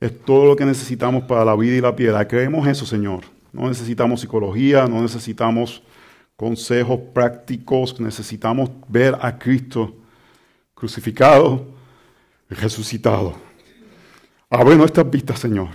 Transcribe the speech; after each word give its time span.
es 0.00 0.24
todo 0.24 0.46
lo 0.46 0.56
que 0.56 0.64
necesitamos 0.64 1.24
para 1.24 1.44
la 1.44 1.54
vida 1.54 1.76
y 1.76 1.80
la 1.80 1.94
piedad. 1.94 2.26
Creemos 2.26 2.66
eso, 2.66 2.86
Señor. 2.86 3.20
No 3.52 3.68
necesitamos 3.68 4.20
psicología, 4.20 4.86
no 4.86 5.02
necesitamos 5.02 5.82
consejos 6.36 6.98
prácticos, 7.12 8.00
necesitamos 8.00 8.70
ver 8.88 9.16
a 9.20 9.38
Cristo 9.38 9.94
crucificado 10.74 11.66
y 12.50 12.54
resucitado. 12.54 13.34
Abre 14.48 14.74
nuestras 14.76 15.08
vistas, 15.10 15.38
Señor, 15.38 15.68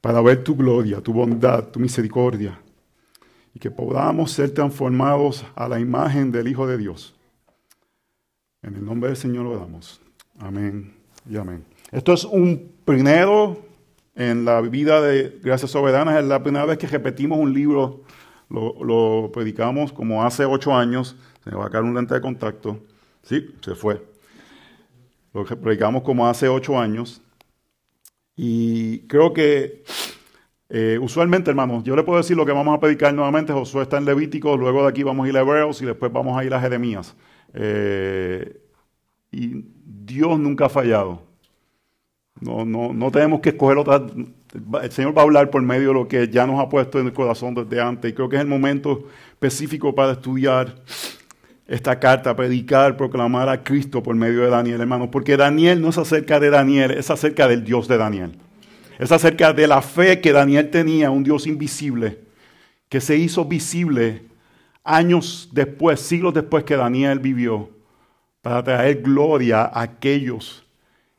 para 0.00 0.20
ver 0.20 0.44
tu 0.44 0.54
gloria, 0.54 1.00
tu 1.00 1.12
bondad, 1.12 1.64
tu 1.64 1.80
misericordia, 1.80 2.60
y 3.52 3.58
que 3.58 3.70
podamos 3.70 4.30
ser 4.30 4.52
transformados 4.52 5.44
a 5.56 5.66
la 5.68 5.80
imagen 5.80 6.30
del 6.30 6.46
Hijo 6.46 6.66
de 6.66 6.78
Dios. 6.78 7.14
En 8.62 8.76
el 8.76 8.84
nombre 8.84 9.08
del 9.08 9.16
Señor 9.16 9.44
lo 9.44 9.58
damos. 9.58 10.00
Amén 10.38 10.94
y 11.28 11.36
amén. 11.36 11.71
Esto 11.92 12.14
es 12.14 12.24
un 12.24 12.72
primero 12.86 13.58
en 14.14 14.46
la 14.46 14.62
vida 14.62 15.02
de 15.02 15.38
Gracias 15.42 15.72
Soberanas. 15.72 16.18
Es 16.18 16.24
la 16.24 16.42
primera 16.42 16.64
vez 16.64 16.78
que 16.78 16.86
repetimos 16.86 17.38
un 17.38 17.52
libro. 17.52 18.00
Lo, 18.48 19.30
predicamos 19.30 19.92
como 19.92 20.24
hace 20.24 20.46
ocho 20.46 20.74
años. 20.74 21.16
Se 21.44 21.50
me 21.50 21.56
va 21.58 21.66
a 21.66 21.70
caer 21.70 21.84
un 21.84 21.94
lente 21.94 22.14
de 22.14 22.22
contacto. 22.22 22.80
Sí, 23.22 23.46
se 23.60 23.74
fue. 23.74 24.02
Lo 25.34 25.44
predicamos 25.44 26.02
como 26.02 26.26
hace 26.26 26.48
ocho 26.48 26.80
años. 26.80 27.20
Y 28.36 29.00
creo 29.00 29.34
que 29.34 29.84
eh, 30.70 30.98
usualmente, 30.98 31.50
hermanos, 31.50 31.84
yo 31.84 31.94
le 31.94 32.04
puedo 32.04 32.16
decir 32.16 32.38
lo 32.38 32.46
que 32.46 32.52
vamos 32.52 32.74
a 32.74 32.80
predicar 32.80 33.12
nuevamente. 33.12 33.52
Josué 33.52 33.82
está 33.82 33.98
en 33.98 34.06
Levítico, 34.06 34.56
luego 34.56 34.82
de 34.84 34.88
aquí 34.88 35.02
vamos 35.02 35.26
a 35.26 35.28
ir 35.28 35.36
a 35.36 35.40
Hebreos 35.40 35.82
y 35.82 35.84
después 35.84 36.10
vamos 36.10 36.38
a 36.38 36.42
ir 36.42 36.54
a 36.54 36.60
Jeremías. 36.60 37.14
Eh, 37.52 38.62
y 39.30 39.66
Dios 39.84 40.38
nunca 40.38 40.66
ha 40.66 40.70
fallado. 40.70 41.31
No, 42.40 42.64
no, 42.64 42.92
no 42.92 43.10
tenemos 43.10 43.40
que 43.40 43.50
escoger 43.50 43.78
otra. 43.78 44.02
El 44.82 44.90
Señor 44.90 45.16
va 45.16 45.22
a 45.22 45.24
hablar 45.24 45.50
por 45.50 45.62
medio 45.62 45.88
de 45.88 45.94
lo 45.94 46.08
que 46.08 46.28
ya 46.28 46.46
nos 46.46 46.60
ha 46.60 46.68
puesto 46.68 46.98
en 46.98 47.06
el 47.06 47.12
corazón 47.12 47.54
desde 47.54 47.80
antes. 47.80 48.10
Y 48.10 48.14
creo 48.14 48.28
que 48.28 48.36
es 48.36 48.42
el 48.42 48.48
momento 48.48 49.08
específico 49.32 49.94
para 49.94 50.12
estudiar 50.12 50.74
esta 51.66 51.98
carta, 51.98 52.34
predicar, 52.34 52.96
proclamar 52.96 53.48
a 53.48 53.62
Cristo 53.62 54.02
por 54.02 54.14
medio 54.14 54.42
de 54.42 54.50
Daniel, 54.50 54.80
hermanos. 54.80 55.08
Porque 55.12 55.36
Daniel 55.36 55.80
no 55.80 55.90
es 55.90 55.98
acerca 55.98 56.40
de 56.40 56.50
Daniel, 56.50 56.90
es 56.90 57.10
acerca 57.10 57.46
del 57.46 57.64
Dios 57.64 57.86
de 57.88 57.96
Daniel. 57.96 58.32
Es 58.98 59.10
acerca 59.12 59.52
de 59.52 59.66
la 59.66 59.82
fe 59.82 60.20
que 60.20 60.32
Daniel 60.32 60.70
tenía, 60.70 61.10
un 61.10 61.24
Dios 61.24 61.46
invisible, 61.46 62.20
que 62.88 63.00
se 63.00 63.16
hizo 63.16 63.44
visible 63.44 64.26
años 64.84 65.48
después, 65.52 66.00
siglos 66.00 66.34
después 66.34 66.64
que 66.64 66.76
Daniel 66.76 67.18
vivió 67.18 67.70
para 68.42 68.62
traer 68.62 69.02
gloria 69.02 69.62
a 69.62 69.82
aquellos 69.82 70.61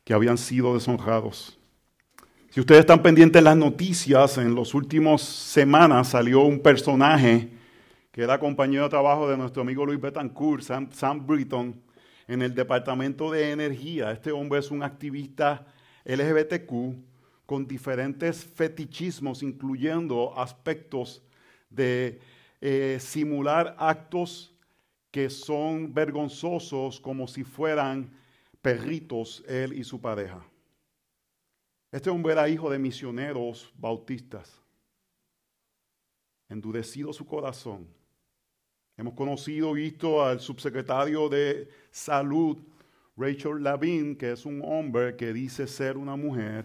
que 0.04 0.12
habían 0.12 0.38
sido 0.38 0.74
deshonrados. 0.74 1.58
Si 2.50 2.60
ustedes 2.60 2.80
están 2.80 3.02
pendientes 3.02 3.40
de 3.40 3.44
las 3.44 3.56
noticias, 3.56 4.38
en 4.38 4.54
las 4.54 4.74
últimas 4.74 5.22
semanas 5.22 6.10
salió 6.10 6.42
un 6.42 6.60
personaje 6.60 7.50
que 8.12 8.22
era 8.22 8.38
compañero 8.38 8.84
de 8.84 8.90
trabajo 8.90 9.28
de 9.28 9.36
nuestro 9.36 9.62
amigo 9.62 9.84
Luis 9.84 10.00
Betancourt, 10.00 10.62
Sam, 10.62 10.88
Sam 10.92 11.26
Britton, 11.26 11.82
en 12.28 12.42
el 12.42 12.54
Departamento 12.54 13.30
de 13.32 13.50
Energía. 13.50 14.12
Este 14.12 14.30
hombre 14.30 14.60
es 14.60 14.70
un 14.70 14.84
activista 14.84 15.66
LGBTQ 16.04 16.94
con 17.44 17.66
diferentes 17.66 18.44
fetichismos, 18.44 19.42
incluyendo 19.42 20.38
aspectos 20.38 21.22
de 21.70 22.20
eh, 22.60 22.98
simular 23.00 23.74
actos 23.78 24.54
que 25.10 25.28
son 25.28 25.92
vergonzosos 25.92 27.00
como 27.00 27.26
si 27.26 27.42
fueran 27.42 28.10
perritos 28.64 29.44
él 29.46 29.74
y 29.74 29.84
su 29.84 30.00
pareja. 30.00 30.42
Este 31.92 32.08
hombre 32.08 32.32
era 32.32 32.48
hijo 32.48 32.70
de 32.70 32.78
misioneros 32.78 33.70
bautistas. 33.76 34.58
Endurecido 36.48 37.12
su 37.12 37.26
corazón. 37.26 37.86
Hemos 38.96 39.12
conocido, 39.12 39.74
visto 39.74 40.24
al 40.24 40.40
subsecretario 40.40 41.28
de 41.28 41.68
Salud, 41.90 42.56
Rachel 43.18 43.62
Lavin, 43.62 44.16
que 44.16 44.32
es 44.32 44.46
un 44.46 44.62
hombre 44.64 45.14
que 45.14 45.34
dice 45.34 45.66
ser 45.66 45.98
una 45.98 46.16
mujer 46.16 46.64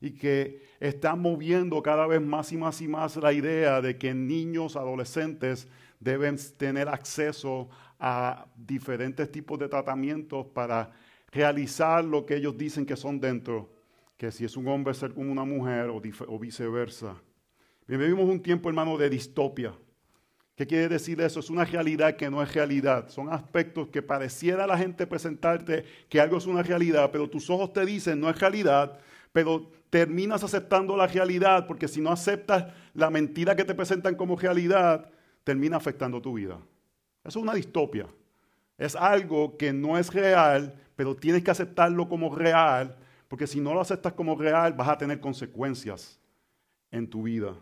y 0.00 0.12
que 0.12 0.62
está 0.80 1.14
moviendo 1.14 1.82
cada 1.82 2.06
vez 2.06 2.22
más 2.22 2.52
y 2.52 2.56
más 2.56 2.80
y 2.80 2.88
más 2.88 3.16
la 3.16 3.34
idea 3.34 3.82
de 3.82 3.98
que 3.98 4.14
niños, 4.14 4.76
adolescentes 4.76 5.68
deben 6.00 6.38
tener 6.56 6.88
acceso 6.88 7.68
a 8.00 8.46
diferentes 8.56 9.30
tipos 9.30 9.58
de 9.58 9.68
tratamientos 9.68 10.46
para 10.46 10.90
realizar 11.34 12.04
lo 12.04 12.24
que 12.24 12.36
ellos 12.36 12.56
dicen 12.56 12.86
que 12.86 12.96
son 12.96 13.18
dentro, 13.18 13.68
que 14.16 14.30
si 14.30 14.44
es 14.44 14.56
un 14.56 14.68
hombre 14.68 14.94
ser 14.94 15.12
como 15.12 15.32
una 15.32 15.44
mujer 15.44 15.90
o, 15.90 16.38
viceversa. 16.38 17.16
Vivimos 17.86 18.24
un 18.28 18.40
tiempo, 18.40 18.68
hermano, 18.68 18.96
de 18.96 19.10
distopia. 19.10 19.74
¿Qué 20.54 20.66
quiere 20.66 20.88
decir 20.88 21.20
eso? 21.20 21.40
Es 21.40 21.50
una 21.50 21.64
realidad 21.64 22.14
que 22.14 22.30
no 22.30 22.40
es 22.40 22.54
realidad. 22.54 23.08
Son 23.08 23.28
aspectos 23.32 23.88
que 23.88 24.00
pareciera 24.00 24.64
a 24.64 24.66
la 24.68 24.78
gente 24.78 25.08
presentarte 25.08 25.84
que 26.08 26.20
algo 26.20 26.38
es 26.38 26.46
una 26.46 26.62
realidad, 26.62 27.10
pero 27.10 27.28
tus 27.28 27.50
ojos 27.50 27.72
te 27.72 27.84
dicen 27.84 28.20
no 28.20 28.30
es 28.30 28.38
realidad, 28.38 29.00
pero 29.32 29.68
terminas 29.90 30.44
aceptando 30.44 30.96
la 30.96 31.08
realidad 31.08 31.66
porque 31.66 31.88
si 31.88 32.00
no 32.00 32.12
aceptas 32.12 32.72
la 32.94 33.10
mentira 33.10 33.56
que 33.56 33.64
te 33.64 33.74
presentan 33.74 34.14
como 34.14 34.36
realidad, 34.36 35.10
termina 35.42 35.76
afectando 35.76 36.22
tu 36.22 36.34
vida. 36.34 36.60
Eso 37.24 37.40
es 37.40 37.42
una 37.42 37.54
distopia. 37.54 38.06
Es 38.76 38.96
algo 38.96 39.56
que 39.56 39.72
no 39.72 39.98
es 39.98 40.12
real, 40.12 40.74
pero 40.96 41.14
tienes 41.14 41.42
que 41.42 41.50
aceptarlo 41.50 42.08
como 42.08 42.34
real, 42.34 42.96
porque 43.28 43.46
si 43.46 43.60
no 43.60 43.74
lo 43.74 43.80
aceptas 43.80 44.12
como 44.12 44.36
real, 44.36 44.72
vas 44.72 44.88
a 44.88 44.98
tener 44.98 45.20
consecuencias 45.20 46.20
en 46.90 47.08
tu 47.08 47.24
vida. 47.24 47.54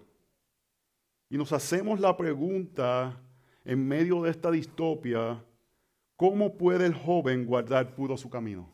Y 1.28 1.38
nos 1.38 1.52
hacemos 1.52 2.00
la 2.00 2.16
pregunta 2.16 3.18
en 3.64 3.86
medio 3.86 4.22
de 4.22 4.30
esta 4.30 4.50
distopia, 4.50 5.42
¿cómo 6.16 6.56
puede 6.56 6.86
el 6.86 6.94
joven 6.94 7.46
guardar 7.46 7.94
puro 7.94 8.16
su 8.16 8.28
camino? 8.28 8.70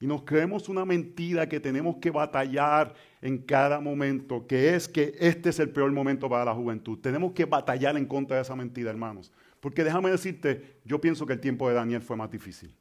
Y 0.00 0.06
nos 0.06 0.22
creemos 0.22 0.68
una 0.68 0.84
mentira 0.84 1.48
que 1.48 1.58
tenemos 1.58 1.96
que 1.96 2.10
batallar 2.10 2.94
en 3.20 3.38
cada 3.38 3.80
momento, 3.80 4.46
que 4.46 4.74
es 4.74 4.88
que 4.88 5.14
este 5.18 5.48
es 5.48 5.58
el 5.58 5.70
peor 5.70 5.90
momento 5.90 6.28
para 6.28 6.44
la 6.44 6.54
juventud. 6.54 6.98
Tenemos 7.00 7.32
que 7.32 7.46
batallar 7.46 7.96
en 7.96 8.06
contra 8.06 8.36
de 8.36 8.42
esa 8.42 8.54
mentira, 8.54 8.90
hermanos. 8.90 9.32
Porque 9.60 9.84
déjame 9.84 10.10
decirte, 10.10 10.80
yo 10.84 11.00
pienso 11.00 11.26
que 11.26 11.32
el 11.32 11.40
tiempo 11.40 11.68
de 11.68 11.74
Daniel 11.74 12.02
fue 12.02 12.16
más 12.16 12.30
difícil. 12.30 12.74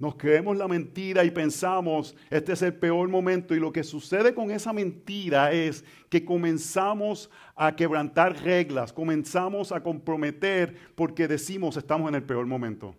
Nos 0.00 0.14
creemos 0.14 0.56
la 0.56 0.68
mentira 0.68 1.24
y 1.24 1.30
pensamos, 1.32 2.14
este 2.30 2.52
es 2.52 2.62
el 2.62 2.72
peor 2.74 3.08
momento. 3.08 3.52
Y 3.52 3.58
lo 3.58 3.72
que 3.72 3.82
sucede 3.82 4.32
con 4.32 4.52
esa 4.52 4.72
mentira 4.72 5.50
es 5.50 5.84
que 6.08 6.24
comenzamos 6.24 7.28
a 7.56 7.74
quebrantar 7.74 8.40
reglas, 8.44 8.92
comenzamos 8.92 9.72
a 9.72 9.82
comprometer 9.82 10.76
porque 10.94 11.26
decimos, 11.26 11.76
estamos 11.76 12.08
en 12.08 12.14
el 12.14 12.22
peor 12.22 12.46
momento. 12.46 12.94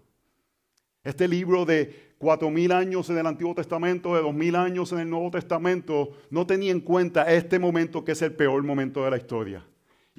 Este 1.01 1.29
libro 1.29 1.63
de 1.63 2.13
cuatro 2.17 2.51
mil 2.51 2.73
años 2.73 3.09
en 3.09 3.17
el 3.17 3.27
Antiguo 3.27 3.55
Testamento, 3.55 4.13
de 4.15 4.21
dos 4.21 4.33
mil 4.33 4.57
años 4.57 4.91
en 4.91 4.99
el 4.99 5.09
Nuevo 5.09 5.31
Testamento, 5.31 6.11
no 6.29 6.45
tenía 6.45 6.71
en 6.71 6.81
cuenta 6.81 7.31
este 7.31 7.59
momento 7.59 8.03
que 8.03 8.11
es 8.11 8.21
el 8.21 8.33
peor 8.33 8.61
momento 8.63 9.05
de 9.05 9.11
la 9.11 9.17
historia. 9.17 9.65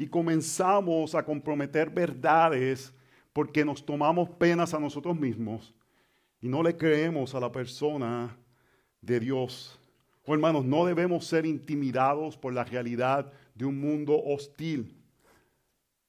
Y 0.00 0.06
comenzamos 0.06 1.14
a 1.14 1.22
comprometer 1.22 1.90
verdades 1.90 2.90
porque 3.34 3.62
nos 3.66 3.84
tomamos 3.84 4.30
penas 4.30 4.72
a 4.72 4.80
nosotros 4.80 5.14
mismos 5.14 5.74
y 6.40 6.48
no 6.48 6.62
le 6.62 6.74
creemos 6.74 7.34
a 7.34 7.40
la 7.40 7.52
persona 7.52 8.34
de 9.02 9.20
Dios. 9.20 9.78
Oh, 10.24 10.32
hermanos, 10.32 10.64
no 10.64 10.86
debemos 10.86 11.26
ser 11.26 11.44
intimidados 11.44 12.38
por 12.38 12.54
la 12.54 12.64
realidad 12.64 13.30
de 13.54 13.66
un 13.66 13.78
mundo 13.78 14.18
hostil. 14.24 14.96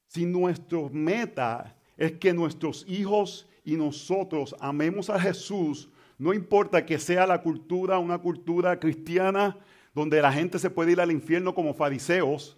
Si 0.08 0.26
nuestra 0.26 0.80
meta 0.90 1.76
es 1.98 2.14
que 2.14 2.34
nuestros 2.34 2.86
hijos 2.88 3.46
y 3.66 3.76
nosotros 3.76 4.56
amemos 4.62 5.10
a 5.10 5.20
Jesús, 5.20 5.90
no 6.18 6.34
importa 6.34 6.86
que 6.86 6.98
sea 6.98 7.28
la 7.28 7.42
cultura, 7.42 8.00
una 8.00 8.20
cultura 8.20 8.80
cristiana 8.80 9.58
donde 9.94 10.22
la 10.22 10.32
gente 10.32 10.60
se 10.60 10.70
puede 10.70 10.94
ir 10.94 11.02
al 11.02 11.12
infierno 11.12 11.54
como 11.54 11.74
fariseos, 11.74 12.58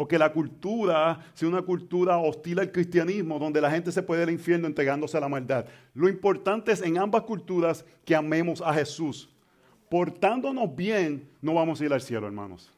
o 0.00 0.08
que 0.08 0.18
la 0.18 0.32
cultura 0.32 1.20
sea 1.34 1.46
una 1.46 1.60
cultura 1.60 2.16
hostil 2.16 2.58
al 2.58 2.72
cristianismo, 2.72 3.38
donde 3.38 3.60
la 3.60 3.70
gente 3.70 3.92
se 3.92 4.02
puede 4.02 4.22
ir 4.22 4.28
al 4.28 4.32
infierno 4.32 4.66
entregándose 4.66 5.18
a 5.18 5.20
la 5.20 5.28
maldad. 5.28 5.66
Lo 5.92 6.08
importante 6.08 6.72
es 6.72 6.80
en 6.80 6.96
ambas 6.96 7.24
culturas 7.24 7.84
que 8.02 8.16
amemos 8.16 8.62
a 8.62 8.72
Jesús. 8.72 9.28
Portándonos 9.90 10.74
bien, 10.74 11.28
no 11.42 11.52
vamos 11.52 11.82
a 11.82 11.84
ir 11.84 11.92
al 11.92 12.00
cielo, 12.00 12.26
hermanos. 12.26 12.72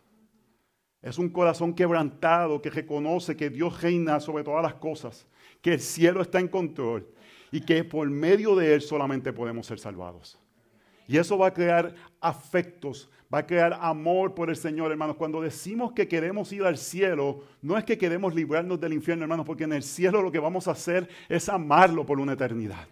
Es 1.00 1.16
un 1.16 1.28
corazón 1.28 1.74
quebrantado 1.74 2.60
que 2.60 2.70
reconoce 2.70 3.36
que 3.36 3.50
Dios 3.50 3.80
reina 3.80 4.18
sobre 4.18 4.42
todas 4.42 4.64
las 4.64 4.74
cosas 4.74 5.24
que 5.60 5.74
el 5.74 5.80
cielo 5.80 6.22
está 6.22 6.40
en 6.40 6.48
control 6.48 7.06
y 7.52 7.60
que 7.60 7.84
por 7.84 8.10
medio 8.10 8.56
de 8.56 8.74
Él 8.74 8.82
solamente 8.82 9.32
podemos 9.32 9.68
ser 9.68 9.78
salvados. 9.78 10.40
Y 11.06 11.18
eso 11.18 11.38
va 11.38 11.48
a 11.48 11.54
crear 11.54 11.94
afectos, 12.20 13.08
va 13.32 13.38
a 13.38 13.46
crear 13.46 13.78
amor 13.80 14.34
por 14.34 14.50
el 14.50 14.56
Señor, 14.56 14.90
hermanos. 14.90 15.16
Cuando 15.16 15.40
decimos 15.40 15.92
que 15.92 16.06
queremos 16.06 16.52
ir 16.52 16.64
al 16.64 16.76
cielo, 16.76 17.44
no 17.62 17.78
es 17.78 17.84
que 17.84 17.96
queremos 17.96 18.34
librarnos 18.34 18.78
del 18.78 18.92
infierno, 18.92 19.24
hermanos, 19.24 19.46
porque 19.46 19.64
en 19.64 19.72
el 19.72 19.82
cielo 19.82 20.20
lo 20.20 20.30
que 20.30 20.38
vamos 20.38 20.68
a 20.68 20.72
hacer 20.72 21.08
es 21.28 21.48
amarlo 21.48 22.04
por 22.04 22.20
una 22.20 22.34
eternidad. 22.34 22.86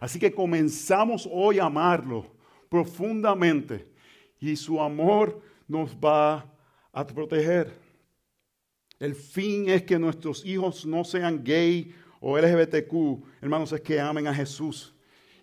Así 0.00 0.18
que 0.18 0.32
comenzamos 0.32 1.28
hoy 1.30 1.58
a 1.58 1.66
amarlo. 1.66 2.26
profundamente 2.68 3.92
y 4.40 4.56
su 4.56 4.80
amor 4.80 5.42
nos 5.68 5.94
va 5.94 6.50
a 6.90 7.06
proteger. 7.06 7.70
El 8.98 9.14
fin 9.14 9.68
es 9.68 9.82
que 9.82 9.98
nuestros 9.98 10.44
hijos 10.46 10.86
no 10.86 11.04
sean 11.04 11.44
gay 11.44 11.94
o 12.18 12.38
LGBTQ, 12.38 12.92
hermanos, 13.42 13.72
es 13.72 13.80
que 13.82 14.00
amen 14.00 14.26
a 14.26 14.34
Jesús. 14.34 14.94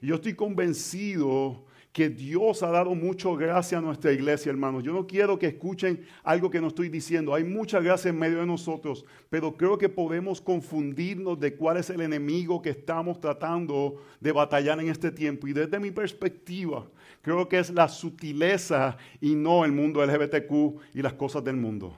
Y 0.02 0.08
yo 0.08 0.16
estoy 0.16 0.34
convencido 0.34 1.66
que 1.92 2.10
Dios 2.10 2.62
ha 2.62 2.70
dado 2.70 2.94
mucha 2.94 3.30
gracia 3.36 3.80
a 3.80 3.82
nuestra 3.82 4.12
iglesia, 4.12 4.52
hermanos. 4.52 4.84
Yo 4.84 4.94
no 4.94 5.08
quiero 5.08 5.40
que 5.40 5.48
escuchen 5.48 6.06
algo 6.24 6.50
que 6.50 6.62
no 6.62 6.68
estoy 6.68 6.88
diciendo. 6.88 7.34
Hay 7.34 7.44
mucha 7.44 7.80
gracia 7.80 8.10
en 8.10 8.20
medio 8.20 8.40
de 8.40 8.46
nosotros, 8.46 9.06
pero 9.30 9.58
creo 9.58 9.78
que 9.78 9.90
podemos 9.90 10.40
confundirnos 10.40 11.40
de 11.40 11.56
cuál 11.56 11.78
es 11.78 11.90
el 11.90 12.02
enemigo 12.02 12.62
que 12.62 12.70
estamos 12.70 13.20
tratando 13.20 14.04
de 14.20 14.32
batallar 14.32 14.80
en 14.80 14.90
este 14.90 15.12
tiempo. 15.12 15.48
Y 15.48 15.54
desde 15.54 15.80
mi 15.80 15.90
perspectiva, 15.90 16.88
creo 17.22 17.50
que 17.50 17.58
es 17.58 17.72
la 17.72 17.88
sutileza 17.88 18.98
y 19.20 19.34
no 19.34 19.66
el 19.66 19.72
mundo 19.72 20.06
LGBTQ 20.06 20.82
y 20.94 21.02
las 21.02 21.14
cosas 21.14 21.44
del 21.44 21.56
mundo. 21.56 21.98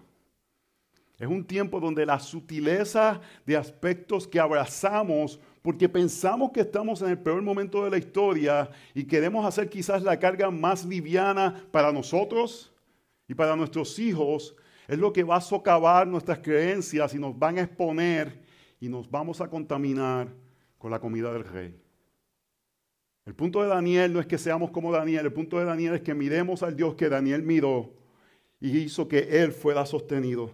Es 1.19 1.27
un 1.27 1.45
tiempo 1.45 1.79
donde 1.79 2.03
la 2.03 2.19
sutileza 2.19 3.21
de 3.45 3.55
aspectos 3.55 4.27
que 4.27 4.39
abrazamos 4.39 5.39
porque 5.61 5.87
pensamos 5.87 6.51
que 6.51 6.61
estamos 6.61 7.01
en 7.01 7.09
el 7.09 7.19
peor 7.19 7.41
momento 7.41 7.83
de 7.83 7.91
la 7.91 7.97
historia 7.97 8.69
y 8.93 9.03
queremos 9.03 9.45
hacer 9.45 9.69
quizás 9.69 10.01
la 10.01 10.17
carga 10.17 10.49
más 10.49 10.85
liviana 10.85 11.63
para 11.71 11.91
nosotros 11.91 12.73
y 13.27 13.35
para 13.35 13.55
nuestros 13.55 13.97
hijos, 13.99 14.55
es 14.87 14.97
lo 14.97 15.13
que 15.13 15.23
va 15.23 15.37
a 15.37 15.41
socavar 15.41 16.07
nuestras 16.07 16.39
creencias 16.39 17.13
y 17.13 17.19
nos 17.19 17.37
van 17.37 17.57
a 17.57 17.61
exponer 17.61 18.41
y 18.79 18.89
nos 18.89 19.09
vamos 19.09 19.39
a 19.39 19.49
contaminar 19.49 20.27
con 20.77 20.91
la 20.91 20.99
comida 20.99 21.31
del 21.31 21.45
rey. 21.45 21.79
El 23.25 23.35
punto 23.35 23.61
de 23.61 23.69
Daniel 23.69 24.13
no 24.13 24.19
es 24.19 24.25
que 24.25 24.39
seamos 24.39 24.71
como 24.71 24.91
Daniel, 24.91 25.27
el 25.27 25.33
punto 25.33 25.59
de 25.59 25.65
Daniel 25.65 25.93
es 25.93 26.01
que 26.01 26.15
miremos 26.15 26.63
al 26.63 26.75
Dios 26.75 26.95
que 26.95 27.07
Daniel 27.07 27.43
miró 27.43 27.93
y 28.59 28.79
hizo 28.79 29.07
que 29.07 29.19
él 29.43 29.51
fuera 29.51 29.85
sostenido. 29.85 30.51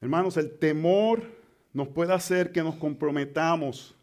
Hermanos, 0.00 0.36
el 0.36 0.58
temor 0.58 1.24
nos 1.74 1.88
puede 1.88 2.14
hacer 2.14 2.52
que 2.52 2.62
nos 2.62 2.76
comprometamos 2.76 3.94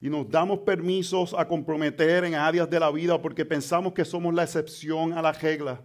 y 0.00 0.08
nos 0.08 0.28
damos 0.28 0.60
permisos 0.60 1.34
a 1.38 1.46
comprometer 1.46 2.24
en 2.24 2.34
áreas 2.34 2.68
de 2.68 2.80
la 2.80 2.90
vida 2.90 3.20
porque 3.20 3.44
pensamos 3.44 3.92
que 3.92 4.04
somos 4.04 4.34
la 4.34 4.44
excepción 4.44 5.12
a 5.12 5.20
la 5.20 5.32
regla. 5.32 5.80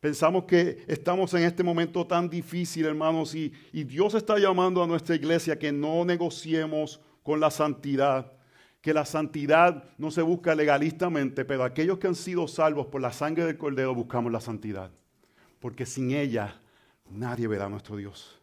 Pensamos 0.00 0.44
que 0.44 0.84
estamos 0.86 1.34
en 1.34 1.42
este 1.42 1.62
momento 1.62 2.06
tan 2.06 2.30
difícil, 2.30 2.86
hermanos, 2.86 3.34
y, 3.34 3.52
y 3.72 3.84
Dios 3.84 4.14
está 4.14 4.38
llamando 4.38 4.82
a 4.82 4.86
nuestra 4.86 5.14
iglesia 5.14 5.58
que 5.58 5.70
no 5.70 6.04
negociemos 6.04 7.00
con 7.22 7.38
la 7.38 7.50
santidad, 7.50 8.32
que 8.80 8.94
la 8.94 9.04
santidad 9.04 9.84
no 9.98 10.10
se 10.10 10.22
busca 10.22 10.54
legalistamente, 10.54 11.44
pero 11.44 11.64
aquellos 11.64 11.98
que 11.98 12.06
han 12.06 12.14
sido 12.14 12.48
salvos 12.48 12.86
por 12.86 13.02
la 13.02 13.12
sangre 13.12 13.44
del 13.44 13.58
Cordero 13.58 13.94
buscamos 13.94 14.32
la 14.32 14.40
santidad, 14.40 14.90
porque 15.58 15.84
sin 15.84 16.12
ella 16.12 16.58
nadie 17.10 17.48
verá 17.48 17.66
a 17.66 17.68
nuestro 17.68 17.96
Dios. 17.96 18.38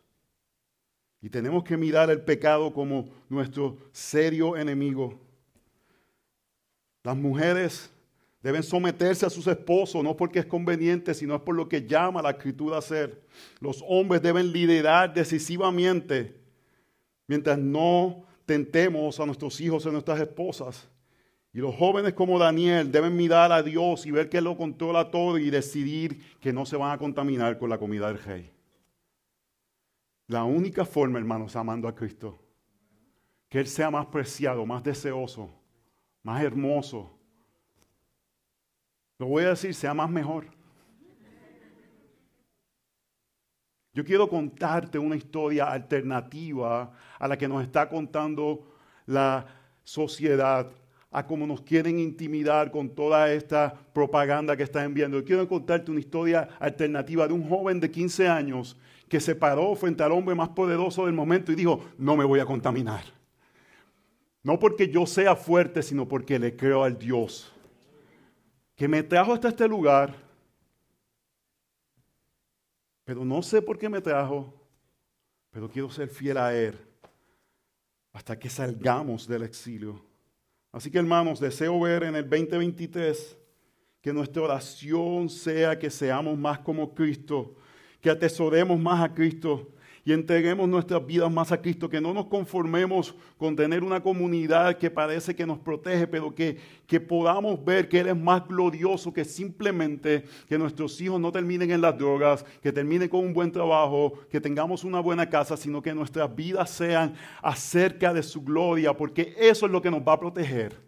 Y 1.26 1.30
tenemos 1.30 1.64
que 1.64 1.76
mirar 1.76 2.12
el 2.12 2.22
pecado 2.22 2.72
como 2.72 3.10
nuestro 3.28 3.76
serio 3.92 4.56
enemigo. 4.56 5.20
Las 7.02 7.18
mujeres 7.18 7.90
deben 8.44 8.62
someterse 8.62 9.26
a 9.26 9.32
sus 9.32 9.48
esposos, 9.48 10.04
no 10.04 10.16
porque 10.16 10.38
es 10.38 10.46
conveniente, 10.46 11.16
sino 11.16 11.34
es 11.34 11.42
por 11.42 11.56
lo 11.56 11.68
que 11.68 11.88
llama 11.88 12.22
la 12.22 12.30
escritura 12.30 12.78
a 12.78 12.82
ser. 12.84 13.24
Los 13.60 13.84
hombres 13.88 14.22
deben 14.22 14.52
liderar 14.52 15.16
decisivamente 15.16 16.36
mientras 17.26 17.58
no 17.58 18.24
tentemos 18.46 19.20
a 19.20 19.26
nuestros 19.26 19.60
hijos 19.62 19.84
y 19.84 19.90
a 19.90 19.94
nuestras 19.94 20.20
esposas. 20.20 20.88
Y 21.52 21.58
los 21.58 21.74
jóvenes 21.74 22.14
como 22.14 22.38
Daniel 22.38 22.92
deben 22.92 23.16
mirar 23.16 23.52
a 23.52 23.64
Dios 23.64 24.06
y 24.06 24.12
ver 24.12 24.30
que 24.30 24.38
Él 24.38 24.44
lo 24.44 24.56
controla 24.56 25.10
todo 25.10 25.40
y 25.40 25.50
decidir 25.50 26.22
que 26.40 26.54
no 26.54 26.68
se 26.68 26.78
van 26.78 26.92
a 26.92 27.00
contaminar 27.00 27.58
con 27.58 27.72
la 27.72 27.80
comida 27.80 28.10
del 28.10 28.20
rey. 28.20 28.55
La 30.28 30.44
única 30.44 30.86
forma, 30.86 31.20
hermanos, 31.20 31.56
amando 31.56 31.88
a 31.88 31.96
Cristo, 31.96 32.40
que 33.48 33.60
Él 33.60 33.68
sea 33.68 33.92
más 33.92 34.08
preciado, 34.08 34.66
más 34.66 34.84
deseoso, 34.84 35.52
más 36.24 36.44
hermoso. 36.44 37.12
Lo 39.20 39.28
voy 39.28 39.44
a 39.44 39.50
decir, 39.50 39.74
sea 39.74 39.94
más 39.94 40.10
mejor. 40.10 40.48
Yo 43.94 44.04
quiero 44.04 44.28
contarte 44.28 45.00
una 45.00 45.16
historia 45.16 45.72
alternativa 45.72 46.92
a 47.18 47.28
la 47.28 47.38
que 47.38 47.48
nos 47.48 47.64
está 47.64 47.88
contando 47.88 48.76
la 49.06 49.46
sociedad, 49.86 50.70
a 51.12 51.26
cómo 51.26 51.48
nos 51.48 51.62
quieren 51.62 51.98
intimidar 52.00 52.72
con 52.72 52.90
toda 52.90 53.32
esta 53.32 53.74
propaganda 53.94 54.58
que 54.58 54.64
están 54.64 54.86
enviando. 54.86 55.20
Yo 55.20 55.24
quiero 55.24 55.48
contarte 55.48 55.92
una 55.92 56.02
historia 56.02 56.50
alternativa 56.60 57.26
de 57.26 57.34
un 57.34 57.48
joven 57.48 57.80
de 57.80 57.90
15 57.90 58.28
años 58.28 58.78
que 59.08 59.20
se 59.20 59.36
paró 59.36 59.76
frente 59.76 60.04
al 60.04 60.12
hombre 60.12 60.36
más 60.36 60.50
poderoso 60.50 61.06
del 61.06 61.14
momento 61.14 61.52
y 61.52 61.56
dijo, 61.56 61.84
no 61.98 62.16
me 62.16 62.26
voy 62.26 62.40
a 62.40 62.46
contaminar. 62.46 63.04
No 64.44 64.60
porque 64.60 64.90
yo 64.90 65.06
sea 65.06 65.36
fuerte, 65.36 65.82
sino 65.82 66.08
porque 66.08 66.38
le 66.40 66.56
creo 66.56 66.84
al 66.84 66.98
Dios 66.98 67.52
que 68.76 68.88
me 68.88 69.02
trajo 69.04 69.34
hasta 69.34 69.48
este 69.48 69.68
lugar, 69.68 70.14
pero 73.06 73.24
no 73.24 73.42
sé 73.42 73.62
por 73.62 73.78
qué 73.78 73.88
me 73.88 74.02
trajo, 74.02 74.54
pero 75.50 75.70
quiero 75.70 75.90
ser 75.90 76.10
fiel 76.10 76.38
a 76.38 76.54
Él 76.54 76.78
hasta 78.12 78.38
que 78.38 78.50
salgamos 78.50 79.28
del 79.28 79.44
exilio. 79.44 80.04
Así 80.72 80.92
que 80.92 80.98
hermanos, 80.98 81.40
deseo 81.40 81.80
ver 81.80 82.04
en 82.04 82.16
el 82.16 82.30
2023 82.30 83.38
que 84.02 84.14
nuestra 84.14 84.42
oración 84.42 85.30
sea 85.30 85.80
que 85.80 85.90
seamos 85.90 86.38
más 86.38 86.60
como 86.60 86.94
Cristo, 86.94 87.56
que 88.06 88.12
atesoremos 88.12 88.80
más 88.80 89.04
a 89.04 89.12
Cristo 89.12 89.68
y 90.04 90.14
entreguemos 90.14 90.70
nuestras 90.70 91.04
vidas 91.04 91.32
más 91.32 91.52
a 91.52 91.60
Cristo, 91.60 91.90
que 91.90 92.00
no 92.00 92.14
nos 92.14 92.28
conformemos 92.28 93.16
con 93.36 93.56
tener 93.56 93.84
una 93.84 94.00
comunidad 94.00 94.78
que 94.78 94.92
parece 94.92 95.36
que 95.36 95.44
nos 95.44 95.58
protege, 95.58 96.06
pero 96.06 96.36
que, 96.36 96.56
que 96.86 97.00
podamos 97.00 97.66
ver 97.66 97.90
que 97.90 98.02
Él 98.02 98.10
es 98.10 98.16
más 98.16 98.48
glorioso 98.48 99.12
que 99.12 99.26
simplemente 99.26 100.24
que 100.48 100.56
nuestros 100.56 101.02
hijos 101.02 101.20
no 101.20 101.32
terminen 101.32 101.72
en 101.72 101.82
las 101.82 101.98
drogas, 101.98 102.46
que 102.62 102.72
terminen 102.72 103.10
con 103.10 103.22
un 103.22 103.34
buen 103.34 103.52
trabajo, 103.52 104.14
que 104.30 104.40
tengamos 104.40 104.84
una 104.84 105.00
buena 105.00 105.28
casa, 105.28 105.58
sino 105.58 105.82
que 105.82 105.96
nuestras 105.96 106.36
vidas 106.36 106.70
sean 106.70 107.16
acerca 107.42 108.14
de 108.14 108.22
su 108.22 108.44
gloria, 108.44 108.96
porque 108.96 109.34
eso 109.36 109.66
es 109.66 109.72
lo 109.72 109.82
que 109.82 109.90
nos 109.90 110.02
va 110.02 110.14
a 110.14 110.20
proteger 110.20 110.80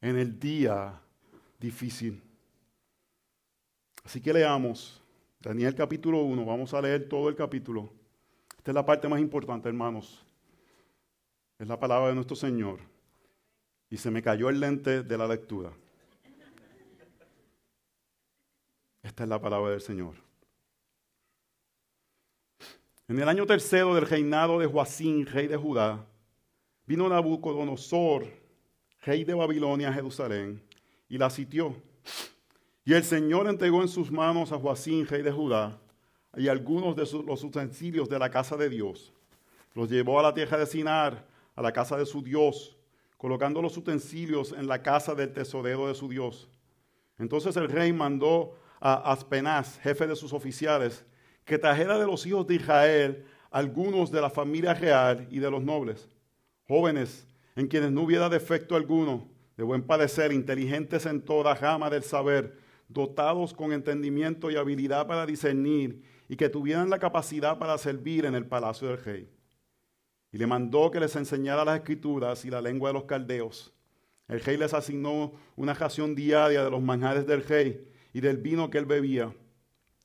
en 0.00 0.18
el 0.18 0.36
día 0.36 1.00
difícil. 1.60 2.20
Así 4.04 4.20
que 4.20 4.32
leamos 4.32 5.03
Daniel 5.44 5.74
capítulo 5.74 6.22
1, 6.22 6.42
vamos 6.42 6.72
a 6.72 6.80
leer 6.80 7.06
todo 7.06 7.28
el 7.28 7.36
capítulo. 7.36 7.92
Esta 8.56 8.70
es 8.70 8.74
la 8.74 8.86
parte 8.86 9.08
más 9.08 9.20
importante, 9.20 9.68
hermanos. 9.68 10.24
Es 11.58 11.68
la 11.68 11.78
palabra 11.78 12.08
de 12.08 12.14
nuestro 12.14 12.34
Señor. 12.34 12.80
Y 13.90 13.98
se 13.98 14.10
me 14.10 14.22
cayó 14.22 14.48
el 14.48 14.58
lente 14.58 15.02
de 15.02 15.18
la 15.18 15.28
lectura. 15.28 15.70
Esta 19.02 19.24
es 19.24 19.28
la 19.28 19.38
palabra 19.38 19.72
del 19.72 19.82
Señor. 19.82 20.14
En 23.06 23.18
el 23.18 23.28
año 23.28 23.44
tercero 23.44 23.94
del 23.94 24.08
reinado 24.08 24.58
de 24.58 24.66
Joacín, 24.66 25.26
rey 25.26 25.46
de 25.46 25.58
Judá, 25.58 26.06
vino 26.86 27.06
Nabucodonosor, 27.06 28.26
rey 29.02 29.24
de 29.24 29.34
Babilonia, 29.34 29.90
a 29.90 29.92
Jerusalén, 29.92 30.62
y 31.06 31.18
la 31.18 31.28
sitió 31.28 31.76
y 32.84 32.92
el 32.92 33.04
Señor 33.04 33.48
entregó 33.48 33.82
en 33.82 33.88
sus 33.88 34.10
manos 34.10 34.52
a 34.52 34.58
Joacín, 34.58 35.06
rey 35.06 35.22
de 35.22 35.32
Judá, 35.32 35.78
y 36.36 36.48
algunos 36.48 36.94
de 36.96 37.08
los 37.24 37.42
utensilios 37.42 38.08
de 38.08 38.18
la 38.18 38.30
casa 38.30 38.56
de 38.56 38.68
Dios. 38.68 39.12
Los 39.74 39.88
llevó 39.88 40.20
a 40.20 40.22
la 40.22 40.34
tierra 40.34 40.58
de 40.58 40.66
Sinar, 40.66 41.24
a 41.54 41.62
la 41.62 41.72
casa 41.72 41.96
de 41.96 42.06
su 42.06 42.22
Dios, 42.22 42.76
colocando 43.16 43.62
los 43.62 43.76
utensilios 43.76 44.52
en 44.52 44.66
la 44.66 44.82
casa 44.82 45.14
del 45.14 45.32
tesorero 45.32 45.88
de 45.88 45.94
su 45.94 46.08
Dios. 46.08 46.48
Entonces 47.18 47.56
el 47.56 47.68
rey 47.68 47.92
mandó 47.92 48.56
a 48.80 49.12
Aspenaz, 49.12 49.78
jefe 49.80 50.06
de 50.06 50.16
sus 50.16 50.32
oficiales, 50.32 51.04
que 51.44 51.58
trajera 51.58 51.98
de 51.98 52.06
los 52.06 52.26
hijos 52.26 52.46
de 52.46 52.56
Israel 52.56 53.24
algunos 53.50 54.10
de 54.10 54.20
la 54.20 54.30
familia 54.30 54.74
real 54.74 55.28
y 55.30 55.38
de 55.38 55.50
los 55.50 55.62
nobles, 55.62 56.08
jóvenes 56.66 57.26
en 57.56 57.68
quienes 57.68 57.92
no 57.92 58.02
hubiera 58.02 58.28
defecto 58.28 58.74
alguno, 58.74 59.28
de 59.56 59.62
buen 59.62 59.82
parecer, 59.82 60.32
inteligentes 60.32 61.06
en 61.06 61.22
toda 61.22 61.54
rama 61.54 61.88
del 61.88 62.02
saber, 62.02 62.58
dotados 62.88 63.54
con 63.54 63.72
entendimiento 63.72 64.50
y 64.50 64.56
habilidad 64.56 65.06
para 65.06 65.26
discernir, 65.26 66.02
y 66.28 66.36
que 66.36 66.48
tuvieran 66.48 66.90
la 66.90 66.98
capacidad 66.98 67.58
para 67.58 67.76
servir 67.78 68.24
en 68.24 68.34
el 68.34 68.46
palacio 68.46 68.88
del 68.88 69.02
rey. 69.02 69.30
Y 70.32 70.38
le 70.38 70.46
mandó 70.46 70.90
que 70.90 71.00
les 71.00 71.14
enseñara 71.16 71.64
las 71.64 71.76
escrituras 71.76 72.44
y 72.44 72.50
la 72.50 72.60
lengua 72.60 72.88
de 72.88 72.94
los 72.94 73.04
caldeos. 73.04 73.72
El 74.26 74.40
rey 74.40 74.56
les 74.56 74.72
asignó 74.72 75.32
una 75.54 75.74
ración 75.74 76.14
diaria 76.14 76.64
de 76.64 76.70
los 76.70 76.82
manjares 76.82 77.26
del 77.26 77.44
rey 77.44 77.86
y 78.12 78.20
del 78.20 78.38
vino 78.38 78.70
que 78.70 78.78
él 78.78 78.86
bebía. 78.86 79.34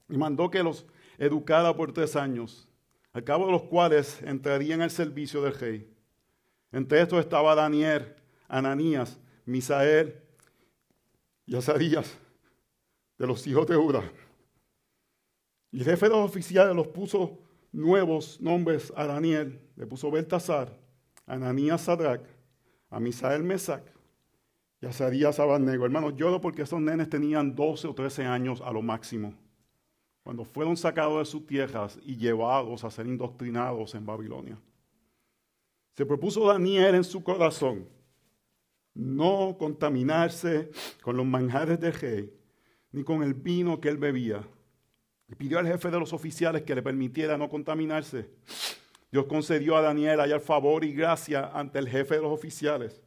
Y 0.09 0.17
mandó 0.17 0.51
que 0.51 0.61
los 0.61 0.85
educara 1.17 1.75
por 1.75 1.93
tres 1.93 2.15
años, 2.15 2.67
al 3.13 3.23
cabo 3.23 3.45
de 3.45 3.53
los 3.53 3.63
cuales 3.63 4.21
entrarían 4.21 4.81
al 4.81 4.91
servicio 4.91 5.41
del 5.41 5.53
rey. 5.53 5.89
Entre 6.71 7.01
estos 7.01 7.19
estaba 7.19 7.55
Daniel, 7.55 8.15
Ananías, 8.47 9.19
Misael, 9.45 10.21
y 11.45 11.55
Azarías 11.55 12.15
de 13.19 13.27
los 13.27 13.45
hijos 13.45 13.67
de 13.67 13.75
Judá. 13.75 14.11
Y 15.71 15.79
el 15.79 15.85
jefe 15.85 16.07
de 16.07 16.15
los 16.15 16.27
oficiales 16.27 16.75
los 16.75 16.87
puso 16.87 17.37
nuevos 17.71 18.41
nombres 18.41 18.91
a 18.95 19.05
Daniel. 19.05 19.61
Le 19.75 19.85
puso 19.85 20.09
Beltasar, 20.09 20.75
Ananías 21.27 21.81
Sadrach, 21.81 22.23
a 22.89 22.99
Misael 22.99 23.43
Mesac 23.43 23.83
y 24.81 24.87
a 24.87 24.89
Azarías 24.89 25.39
Abadnego. 25.39 25.85
Hermanos, 25.85 26.15
lloro 26.15 26.41
porque 26.41 26.63
esos 26.63 26.81
nenes 26.81 27.09
tenían 27.09 27.53
12 27.53 27.89
o 27.89 27.93
13 27.93 28.25
años 28.25 28.61
a 28.61 28.71
lo 28.71 28.81
máximo. 28.81 29.35
Cuando 30.23 30.43
fueron 30.45 30.77
sacados 30.77 31.19
de 31.19 31.25
sus 31.25 31.45
tierras 31.45 31.99
y 32.03 32.15
llevados 32.15 32.83
a 32.83 32.89
ser 32.89 33.05
indoctrinados 33.05 33.93
en 33.95 34.05
Babilonia. 34.05 34.57
Se 35.95 36.05
propuso 36.05 36.47
Daniel 36.47 36.95
en 36.95 37.03
su 37.03 37.21
corazón 37.21 37.87
no 38.93 39.55
contaminarse 39.57 40.71
con 41.01 41.15
los 41.15 41.25
manjares 41.25 41.79
de 41.79 41.91
rey, 41.91 42.38
ni 42.91 43.03
con 43.03 43.23
el 43.23 43.33
vino 43.33 43.79
que 43.79 43.89
él 43.89 43.97
bebía. 43.97 44.47
Le 45.27 45.35
pidió 45.35 45.59
al 45.59 45.67
jefe 45.67 45.91
de 45.91 45.99
los 45.99 46.13
oficiales 46.13 46.63
que 46.63 46.75
le 46.75 46.81
permitiera 46.81 47.37
no 47.37 47.49
contaminarse. 47.49 48.29
Dios 49.11 49.25
concedió 49.25 49.75
a 49.75 49.81
Daniel 49.81 50.19
hallar 50.19 50.41
favor 50.41 50.83
y 50.83 50.93
gracia 50.93 51.51
ante 51.53 51.79
el 51.79 51.87
jefe 51.87 52.15
de 52.15 52.21
los 52.21 52.31
oficiales. 52.31 53.01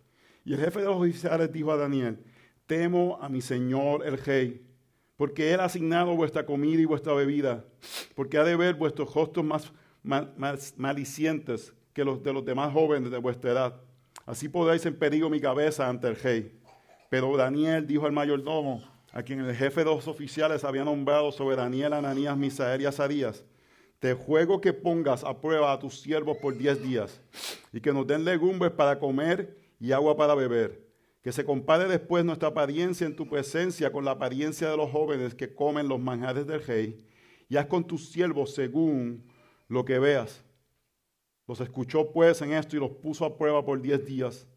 Y 0.44 0.54
el 0.54 0.60
jefe 0.60 0.80
de 0.80 0.86
los 0.86 0.96
oficiales 0.96 1.52
dijo 1.52 1.72
a 1.72 1.76
Daniel, 1.76 2.18
temo 2.66 3.18
a 3.20 3.28
mi 3.28 3.40
señor 3.40 4.06
el 4.06 4.18
rey, 4.18 4.64
porque 5.16 5.52
él 5.52 5.60
ha 5.60 5.64
asignado 5.64 6.16
vuestra 6.16 6.44
comida 6.44 6.80
y 6.80 6.84
vuestra 6.84 7.12
bebida, 7.12 7.64
porque 8.14 8.38
ha 8.38 8.44
de 8.44 8.56
ver 8.56 8.74
vuestros 8.74 9.12
rostros 9.14 9.44
más, 9.44 9.72
más 10.02 10.74
malicientes 10.76 11.72
que 11.92 12.04
los 12.04 12.22
de 12.22 12.32
los 12.32 12.44
demás 12.44 12.72
jóvenes 12.72 13.10
de 13.10 13.18
vuestra 13.18 13.52
edad 13.52 13.80
Así 14.26 14.48
podéis 14.48 14.86
en 14.86 14.96
peligro 14.96 15.28
mi 15.28 15.40
cabeza 15.40 15.88
ante 15.88 16.08
el 16.08 16.16
rey. 16.16 16.58
Pero 17.10 17.36
Daniel 17.36 17.86
dijo 17.86 18.06
al 18.06 18.12
mayordomo, 18.12 18.82
a 19.12 19.22
quien 19.22 19.40
el 19.40 19.54
jefe 19.54 19.80
de 19.80 19.86
los 19.86 20.08
oficiales 20.08 20.64
había 20.64 20.84
nombrado 20.84 21.30
sobre 21.32 21.56
Daniel, 21.56 21.92
Ananías, 21.92 22.36
Misael 22.36 22.80
y 22.80 22.86
Azarías, 22.86 23.44
te 23.98 24.14
juego 24.14 24.60
que 24.60 24.72
pongas 24.72 25.22
a 25.22 25.40
prueba 25.40 25.72
a 25.72 25.78
tus 25.78 26.00
siervos 26.00 26.38
por 26.38 26.56
diez 26.56 26.82
días 26.82 27.20
y 27.72 27.80
que 27.80 27.92
nos 27.92 28.06
den 28.06 28.24
legumbres 28.24 28.72
para 28.72 28.98
comer 28.98 29.56
y 29.78 29.92
agua 29.92 30.16
para 30.16 30.34
beber. 30.34 30.90
Que 31.22 31.30
se 31.30 31.44
compare 31.44 31.84
después 31.84 32.24
nuestra 32.24 32.48
apariencia 32.48 33.06
en 33.06 33.14
tu 33.14 33.28
presencia 33.28 33.92
con 33.92 34.04
la 34.04 34.12
apariencia 34.12 34.68
de 34.68 34.76
los 34.76 34.90
jóvenes 34.90 35.36
que 35.36 35.54
comen 35.54 35.86
los 35.86 36.00
manjares 36.00 36.48
del 36.48 36.64
rey 36.64 37.06
y 37.48 37.56
haz 37.56 37.66
con 37.66 37.86
tus 37.86 38.08
siervos 38.08 38.54
según 38.54 39.24
lo 39.68 39.84
que 39.84 40.00
veas. 40.00 40.42
Los 41.46 41.60
escuchó 41.60 42.10
pues 42.10 42.42
en 42.42 42.54
esto 42.54 42.76
y 42.76 42.80
los 42.80 42.90
puso 42.90 43.24
a 43.24 43.36
prueba 43.36 43.64
por 43.64 43.80
diez 43.80 44.04
días. 44.04 44.48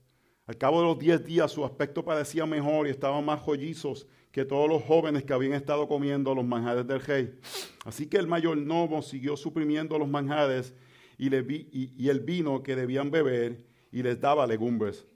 Al 0.47 0.57
cabo 0.57 0.79
de 0.79 0.87
los 0.87 0.97
diez 0.97 1.23
días 1.23 1.51
su 1.51 1.63
aspecto 1.63 2.03
parecía 2.03 2.47
mejor 2.47 2.87
y 2.87 2.91
estaban 2.91 3.23
más 3.23 3.41
jollizos 3.41 4.07
que 4.35 4.43
todos 4.43 4.67
los 4.67 4.83
jóvenes 4.83 5.23
que 5.23 5.31
habían 5.31 5.53
estado 5.53 5.87
comiendo 5.87 6.35
los 6.35 6.43
manjares 6.43 6.85
del 6.85 6.99
rey. 6.99 7.39
Así 7.85 8.07
que 8.07 8.17
el 8.17 8.27
mayor 8.27 8.57
novo 8.57 9.01
siguió 9.01 9.37
suprimiendo 9.37 9.97
los 9.97 10.09
manjares 10.09 10.73
y, 11.17 11.29
y 11.33 12.09
el 12.09 12.19
vino 12.19 12.61
que 12.61 12.75
debían 12.75 13.11
beber 13.11 13.65
y 13.93 14.03
les 14.03 14.19
daba 14.19 14.45
legumbres. 14.45 15.07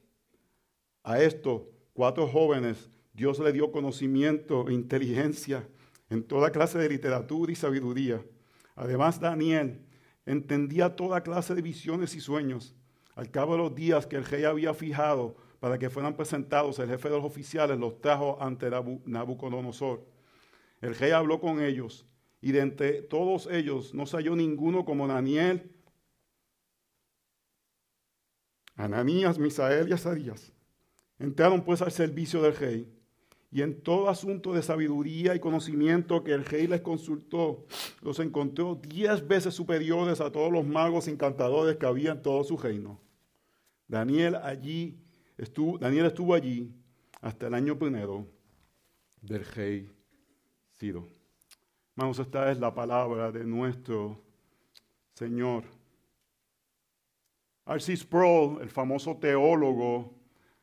A 1.04 1.22
estos 1.22 1.64
cuatro 1.92 2.30
jóvenes 2.30 2.90
Dios 3.12 3.40
le 3.40 3.52
dio 3.52 3.74
conocimiento 3.74 4.70
e 4.70 4.74
inteligencia 4.74 5.68
en 6.10 6.24
toda 6.24 6.52
clase 6.52 6.78
de 6.78 6.88
literatura 6.88 7.52
y 7.52 7.56
sabiduría. 7.56 8.24
Además 8.78 9.20
Daniel 9.20 9.82
entendía 10.26 10.96
toda 10.96 11.24
clase 11.24 11.56
de 11.56 11.62
visiones 11.62 12.16
y 12.16 12.22
sueños. 12.22 12.74
Al 13.16 13.30
cabo 13.30 13.58
de 13.58 13.64
los 13.64 13.76
días 13.76 14.08
que 14.08 14.16
el 14.16 14.24
rey 14.24 14.46
había 14.46 14.74
fijado 14.74 15.36
para 15.60 15.78
que 15.78 15.90
fueran 15.90 16.16
presentados, 16.16 16.80
el 16.80 16.90
jefe 16.90 17.10
de 17.10 17.16
los 17.16 17.26
oficiales 17.26 17.78
los 17.78 18.00
trajo 18.00 18.38
ante 18.42 18.70
Nabucodonosor. 18.70 20.06
El 20.82 20.96
rey 20.96 21.12
habló 21.12 21.40
con 21.40 21.62
ellos 21.62 22.06
y 22.42 22.52
de 22.54 22.62
entre 22.62 23.02
todos 23.02 23.48
ellos 23.52 23.94
no 23.94 24.06
se 24.06 24.18
halló 24.18 24.36
ninguno 24.36 24.86
como 24.86 25.08
Daniel, 25.08 25.76
Ananías, 28.76 29.38
Misael 29.38 29.90
y 29.90 29.94
Azarías. 29.94 30.54
Entraron 31.18 31.66
pues 31.66 31.82
al 31.82 31.92
servicio 31.92 32.42
del 32.42 32.56
rey 32.56 32.96
y 33.52 33.62
en 33.62 33.82
todo 33.82 34.08
asunto 34.08 34.54
de 34.54 34.62
sabiduría 34.62 35.36
y 35.36 35.40
conocimiento 35.42 36.24
que 36.24 36.32
el 36.32 36.46
rey 36.46 36.68
les 36.68 36.80
consultó, 36.80 37.66
los 38.02 38.20
encontró 38.20 38.76
diez 38.76 39.28
veces 39.28 39.54
superiores 39.54 40.22
a 40.22 40.32
todos 40.32 40.52
los 40.52 40.66
magos 40.66 41.10
encantadores 41.10 41.76
que 41.76 41.86
había 41.86 42.12
en 42.12 42.22
todo 42.22 42.44
su 42.46 42.56
reino. 42.56 43.02
Daniel 43.88 44.36
allí 44.36 45.04
Daniel 45.80 46.08
estuvo 46.08 46.34
allí 46.34 46.70
hasta 47.22 47.48
el 47.48 47.54
año 47.54 47.78
primero 47.78 48.28
del 49.22 49.46
rey 49.46 49.90
Ciro. 50.78 51.08
Hermanos, 51.96 52.20
esta 52.20 52.52
es 52.52 52.60
la 52.60 52.74
palabra 52.74 53.32
de 53.32 53.46
nuestro 53.46 54.22
Señor. 55.14 55.64
R.C. 57.66 57.96
Sproul, 57.96 58.62
el 58.62 58.70
famoso 58.70 59.16
teólogo 59.16 60.14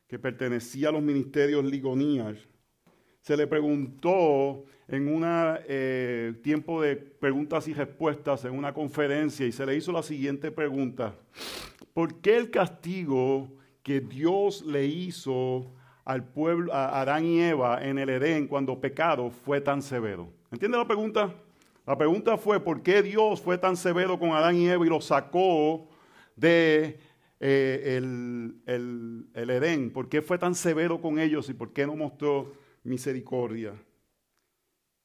que 0.06 0.18
pertenecía 0.18 0.90
a 0.90 0.92
los 0.92 1.02
ministerios 1.02 1.64
ligonías, 1.64 2.36
se 3.22 3.36
le 3.36 3.46
preguntó 3.46 4.64
en 4.88 5.08
un 5.08 5.24
eh, 5.26 6.34
tiempo 6.42 6.82
de 6.82 6.96
preguntas 6.96 7.66
y 7.68 7.72
respuestas 7.72 8.44
en 8.44 8.52
una 8.52 8.74
conferencia 8.74 9.46
y 9.46 9.52
se 9.52 9.64
le 9.64 9.74
hizo 9.74 9.90
la 9.90 10.02
siguiente 10.02 10.50
pregunta. 10.50 11.18
¿Por 11.94 12.20
qué 12.20 12.36
el 12.36 12.50
castigo 12.50 13.56
que 13.86 14.00
Dios 14.00 14.62
le 14.66 14.84
hizo 14.84 15.72
al 16.04 16.24
pueblo, 16.24 16.74
a 16.74 17.00
Adán 17.00 17.24
y 17.24 17.40
Eva 17.40 17.86
en 17.86 18.00
el 18.00 18.08
Edén 18.08 18.48
cuando 18.48 18.80
pecado 18.80 19.30
fue 19.30 19.60
tan 19.60 19.80
severo? 19.80 20.28
¿Entiende 20.50 20.76
la 20.76 20.88
pregunta? 20.88 21.32
La 21.86 21.96
pregunta 21.96 22.36
fue 22.36 22.58
por 22.58 22.82
qué 22.82 23.00
Dios 23.00 23.40
fue 23.40 23.58
tan 23.58 23.76
severo 23.76 24.18
con 24.18 24.32
Adán 24.32 24.56
y 24.56 24.66
Eva 24.66 24.84
y 24.84 24.88
lo 24.88 25.00
sacó 25.00 25.86
de 26.34 26.98
eh, 27.38 27.96
el 27.96 29.30
Edén. 29.36 29.92
¿Por 29.92 30.08
qué 30.08 30.20
fue 30.20 30.36
tan 30.36 30.56
severo 30.56 31.00
con 31.00 31.20
ellos 31.20 31.48
y 31.48 31.54
por 31.54 31.72
qué 31.72 31.86
no 31.86 31.94
mostró 31.94 32.54
misericordia. 32.82 33.72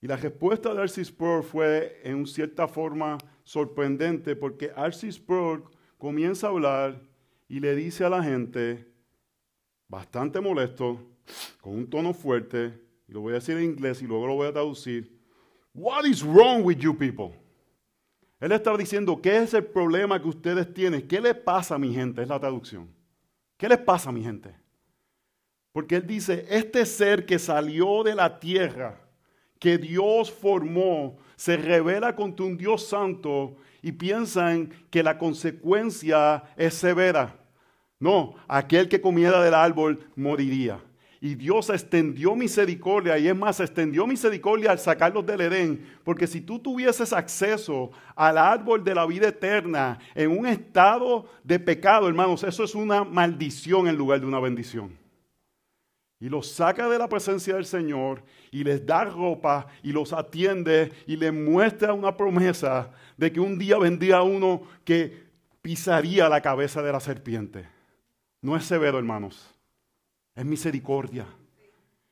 Y 0.01 0.07
la 0.07 0.15
respuesta 0.15 0.73
de 0.73 0.81
Arcis 0.81 1.09
Spur 1.09 1.43
fue 1.43 2.01
en 2.03 2.25
cierta 2.25 2.67
forma 2.67 3.19
sorprendente 3.43 4.35
porque 4.35 4.71
Arcis 4.75 5.17
Spur 5.17 5.69
comienza 5.99 6.47
a 6.47 6.49
hablar 6.49 7.10
y 7.51 7.59
le 7.59 7.75
dice 7.75 8.05
a 8.05 8.09
la 8.09 8.23
gente, 8.23 8.87
bastante 9.89 10.39
molesto, 10.39 10.97
con 11.59 11.73
un 11.75 11.89
tono 11.89 12.13
fuerte, 12.13 12.81
y 13.09 13.11
lo 13.11 13.19
voy 13.19 13.31
a 13.31 13.35
decir 13.35 13.57
en 13.57 13.65
inglés 13.65 14.01
y 14.01 14.07
luego 14.07 14.25
lo 14.25 14.35
voy 14.35 14.47
a 14.47 14.53
traducir, 14.53 15.19
What 15.73 16.05
is 16.05 16.23
wrong 16.23 16.63
with 16.63 16.77
you 16.77 16.97
people? 16.97 17.37
Él 18.39 18.53
estaba 18.53 18.77
diciendo, 18.77 19.21
¿qué 19.21 19.39
es 19.39 19.53
el 19.53 19.65
problema 19.65 20.21
que 20.21 20.29
ustedes 20.29 20.73
tienen? 20.73 21.05
¿Qué 21.05 21.19
les 21.19 21.35
pasa 21.35 21.75
a 21.75 21.77
mi 21.77 21.93
gente? 21.93 22.21
Es 22.21 22.29
la 22.29 22.39
traducción. 22.39 22.87
¿Qué 23.57 23.67
les 23.67 23.79
pasa 23.79 24.11
a 24.11 24.13
mi 24.13 24.23
gente? 24.23 24.55
Porque 25.73 25.97
él 25.97 26.07
dice, 26.07 26.45
este 26.49 26.85
ser 26.85 27.25
que 27.25 27.37
salió 27.37 28.01
de 28.03 28.15
la 28.15 28.39
tierra, 28.39 28.97
que 29.59 29.77
Dios 29.77 30.31
formó, 30.31 31.17
se 31.35 31.57
revela 31.57 32.15
contra 32.15 32.45
un 32.45 32.55
Dios 32.55 32.87
santo 32.87 33.57
y 33.81 33.91
piensan 33.91 34.69
que 34.89 35.03
la 35.03 35.17
consecuencia 35.17 36.45
es 36.55 36.75
severa. 36.75 37.40
No, 38.01 38.35
aquel 38.49 38.89
que 38.89 38.99
comiera 38.99 39.41
del 39.41 39.53
árbol 39.53 40.05
moriría. 40.17 40.81
Y 41.21 41.35
Dios 41.35 41.69
extendió 41.69 42.35
misericordia, 42.35 43.17
y 43.17 43.29
es 43.29 43.35
más, 43.35 43.61
extendió 43.61 44.05
misericordia 44.05 44.71
al 44.71 44.79
sacarlos 44.79 45.25
del 45.25 45.41
Edén, 45.41 45.85
porque 46.03 46.27
si 46.27 46.41
tú 46.41 46.59
tuvieses 46.59 47.13
acceso 47.13 47.91
al 48.15 48.37
árbol 48.37 48.83
de 48.83 48.95
la 48.95 49.05
vida 49.05 49.29
eterna 49.29 49.99
en 50.15 50.37
un 50.37 50.47
estado 50.47 51.29
de 51.43 51.59
pecado, 51.59 52.09
hermanos, 52.09 52.43
eso 52.43 52.65
es 52.65 52.75
una 52.75 53.05
maldición 53.05 53.87
en 53.87 53.95
lugar 53.95 54.19
de 54.19 54.25
una 54.25 54.39
bendición 54.39 54.99
y 56.21 56.29
los 56.29 56.51
saca 56.51 56.87
de 56.87 56.99
la 56.99 57.09
presencia 57.09 57.55
del 57.55 57.65
Señor 57.65 58.23
y 58.51 58.63
les 58.63 58.85
da 58.85 59.03
ropa 59.05 59.65
y 59.81 59.91
los 59.91 60.13
atiende 60.13 60.91
y 61.07 61.17
les 61.17 61.33
muestra 61.33 61.93
una 61.93 62.15
promesa 62.15 62.91
de 63.17 63.31
que 63.31 63.39
un 63.39 63.57
día 63.57 63.79
vendría 63.79 64.21
uno 64.21 64.61
que 64.85 65.31
pisaría 65.63 66.29
la 66.29 66.39
cabeza 66.39 66.83
de 66.83 66.91
la 66.91 66.99
serpiente. 66.99 67.80
No 68.41 68.55
es 68.55 68.65
severo, 68.65 68.97
hermanos, 68.97 69.53
es 70.35 70.43
misericordia. 70.43 71.27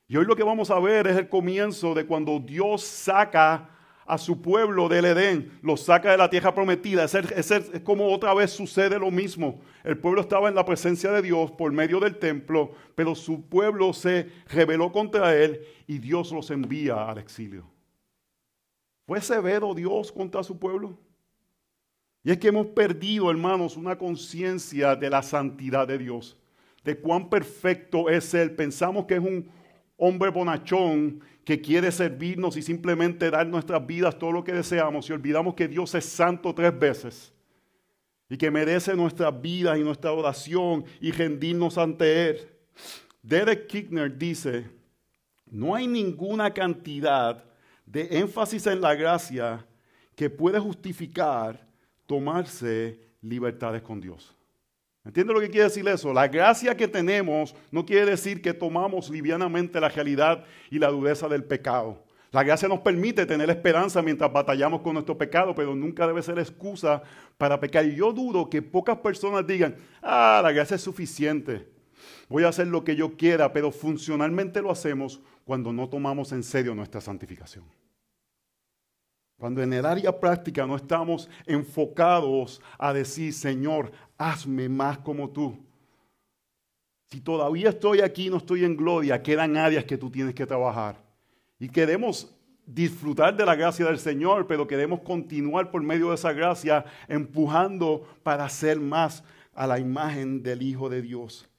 Y 0.08 0.18
hoy 0.18 0.26
lo 0.26 0.36
que 0.36 0.44
vamos 0.44 0.70
a 0.70 0.80
ver 0.80 1.08
es 1.08 1.18
el 1.18 1.28
comienzo 1.28 1.94
de 1.94 2.06
cuando 2.06 2.40
Dios 2.40 2.84
saca 2.84 3.70
a 4.06 4.18
su 4.18 4.42
pueblo 4.42 4.90
del 4.90 5.06
Edén, 5.06 5.60
lo 5.62 5.78
saca 5.78 6.12
de 6.12 6.18
la 6.18 6.30
tierra 6.30 6.54
prometida. 6.54 7.04
Es, 7.04 7.72
como 7.84 8.12
otra 8.12 8.34
vez 8.34 8.52
sucede 8.52 8.98
lo 8.98 9.12
mismo. 9.12 9.62
El 9.84 10.00
pueblo 10.00 10.22
estaba 10.22 10.50
en 10.50 10.56
la 10.56 10.66
presencia 10.66 11.12
de 11.12 11.22
Dios 11.22 11.52
por 11.52 11.72
medio 11.72 12.00
del 12.00 12.18
templo, 12.18 12.72
pero 12.96 13.14
su 13.14 13.48
pueblo 13.48 13.94
se 13.94 14.32
rebeló 14.48 14.92
contra 14.92 15.36
él 15.36 15.62
y 15.86 16.00
Dios 16.00 16.32
los 16.32 16.50
envía 16.50 17.08
al 17.08 17.20
exilio. 17.20 17.66
¿Fue 19.06 19.22
severo 19.22 19.76
Dios 19.76 20.12
contra 20.12 20.44
su 20.44 20.58
pueblo? 20.58 20.98
Y 22.24 22.32
es 22.32 22.38
que 22.38 22.50
hemos 22.50 22.68
perdido, 22.68 23.32
hermanos, 23.32 23.78
una 23.78 23.98
conciencia 23.98 24.96
de 24.96 25.10
la 25.10 25.22
santidad 25.22 25.88
de 25.88 25.98
Dios, 25.98 26.38
de 26.84 26.98
cuán 26.98 27.30
perfecto 27.30 28.10
es 28.10 28.34
Él. 28.34 28.52
Pensamos 28.52 29.06
que 29.06 29.16
es 29.16 29.22
un 29.22 29.50
hombre 29.98 30.30
bonachón 30.30 31.22
que 31.46 31.62
quiere 31.62 31.92
servirnos 31.92 32.58
y 32.58 32.62
simplemente 32.62 33.32
dar 33.32 33.48
nuestras 33.48 33.86
vidas 33.86 34.18
todo 34.18 34.32
lo 34.32 34.44
que 34.44 34.54
deseamos 34.54 35.10
y 35.10 35.14
olvidamos 35.14 35.56
que 35.56 35.68
Dios 35.68 35.96
es 35.96 36.06
santo 36.06 36.54
tres 36.54 36.78
veces 36.78 37.34
y 38.30 38.38
que 38.38 38.52
merece 38.52 38.96
nuestras 38.96 39.42
vidas 39.42 39.78
y 39.78 39.84
nuestra 39.84 40.12
oración 40.12 40.86
y 41.02 41.12
rendirnos 41.12 41.78
ante 41.78 42.30
Él. 42.30 42.50
Derek 43.24 43.68
Kickner 43.68 44.16
dice, 44.16 44.70
no 45.48 45.74
hay 45.74 45.88
ninguna 45.88 46.54
cantidad 46.54 47.44
de 47.86 48.08
énfasis 48.20 48.68
en 48.68 48.82
la 48.82 48.94
gracia 48.94 49.66
que 50.16 50.30
puede 50.30 50.60
justificar 50.60 51.69
tomarse 52.10 53.00
libertades 53.22 53.84
con 53.84 54.02
Dios. 54.02 54.36
¿Entiende 55.06 55.32
lo 55.32 55.40
que 55.40 55.50
quiere 55.52 55.66
decir 55.66 55.88
eso? 55.88 56.12
La 56.12 56.28
gracia 56.28 56.76
que 56.76 56.88
tenemos 56.88 57.56
no 57.70 57.86
quiere 57.86 58.10
decir 58.10 58.42
que 58.42 58.52
tomamos 58.52 59.12
livianamente 59.12 59.80
la 59.80 59.90
realidad 59.90 60.44
y 60.72 60.80
la 60.80 60.88
dureza 60.88 61.28
del 61.28 61.44
pecado. 61.44 62.04
La 62.32 62.44
gracia 62.44 62.68
nos 62.68 62.80
permite 62.80 63.28
tener 63.28 63.48
esperanza 63.52 64.02
mientras 64.02 64.34
batallamos 64.34 64.82
con 64.82 64.94
nuestro 64.94 65.16
pecado, 65.20 65.54
pero 65.54 65.76
nunca 65.76 66.08
debe 66.08 66.24
ser 66.24 66.40
excusa 66.40 67.04
para 67.38 67.60
pecar. 67.60 67.86
Y 67.86 67.96
yo 67.96 68.12
dudo 68.12 68.50
que 68.50 68.64
pocas 68.64 68.98
personas 68.98 69.46
digan, 69.46 69.76
ah, 70.02 70.42
la 70.44 70.52
gracia 70.52 70.78
es 70.78 70.82
suficiente. 70.82 71.68
Voy 72.28 72.44
a 72.44 72.50
hacer 72.50 72.66
lo 72.66 72.84
que 72.84 72.96
yo 72.96 73.16
quiera, 73.18 73.54
pero 73.54 73.72
funcionalmente 73.72 74.64
lo 74.64 74.72
hacemos 74.72 75.22
cuando 75.46 75.72
no 75.72 75.88
tomamos 75.90 76.32
en 76.32 76.42
serio 76.42 76.74
nuestra 76.74 77.02
santificación. 77.02 77.66
Cuando 79.40 79.64
en 79.64 79.72
el 79.72 79.86
área 79.86 80.20
práctica 80.20 80.68
no 80.68 80.76
estamos 80.76 81.30
enfocados 81.46 82.62
a 82.78 82.92
decir, 82.92 83.34
Señor, 83.34 83.90
hazme 84.18 84.68
más 84.68 84.98
como 84.98 85.30
tú. 85.30 85.58
Si 87.10 87.22
todavía 87.22 87.70
estoy 87.70 88.02
aquí, 88.02 88.30
no 88.30 88.38
estoy 88.38 88.66
en 88.66 88.76
gloria, 88.76 89.24
quedan 89.24 89.56
áreas 89.56 89.86
que 89.86 89.98
tú 89.98 90.12
tienes 90.12 90.36
que 90.36 90.46
trabajar. 90.46 91.02
Y 91.58 91.70
queremos 91.70 92.36
disfrutar 92.66 93.36
de 93.36 93.46
la 93.46 93.56
gracia 93.56 93.86
del 93.86 93.98
Señor, 93.98 94.46
pero 94.46 94.68
queremos 94.68 95.00
continuar 95.00 95.72
por 95.72 95.82
medio 95.82 96.10
de 96.10 96.16
esa 96.16 96.34
gracia 96.34 96.84
empujando 97.08 98.06
para 98.22 98.48
ser 98.50 98.78
más 98.78 99.24
a 99.54 99.66
la 99.66 99.80
imagen 99.80 100.44
del 100.44 100.62
Hijo 100.62 100.90
de 100.90 101.02
Dios. 101.02 101.50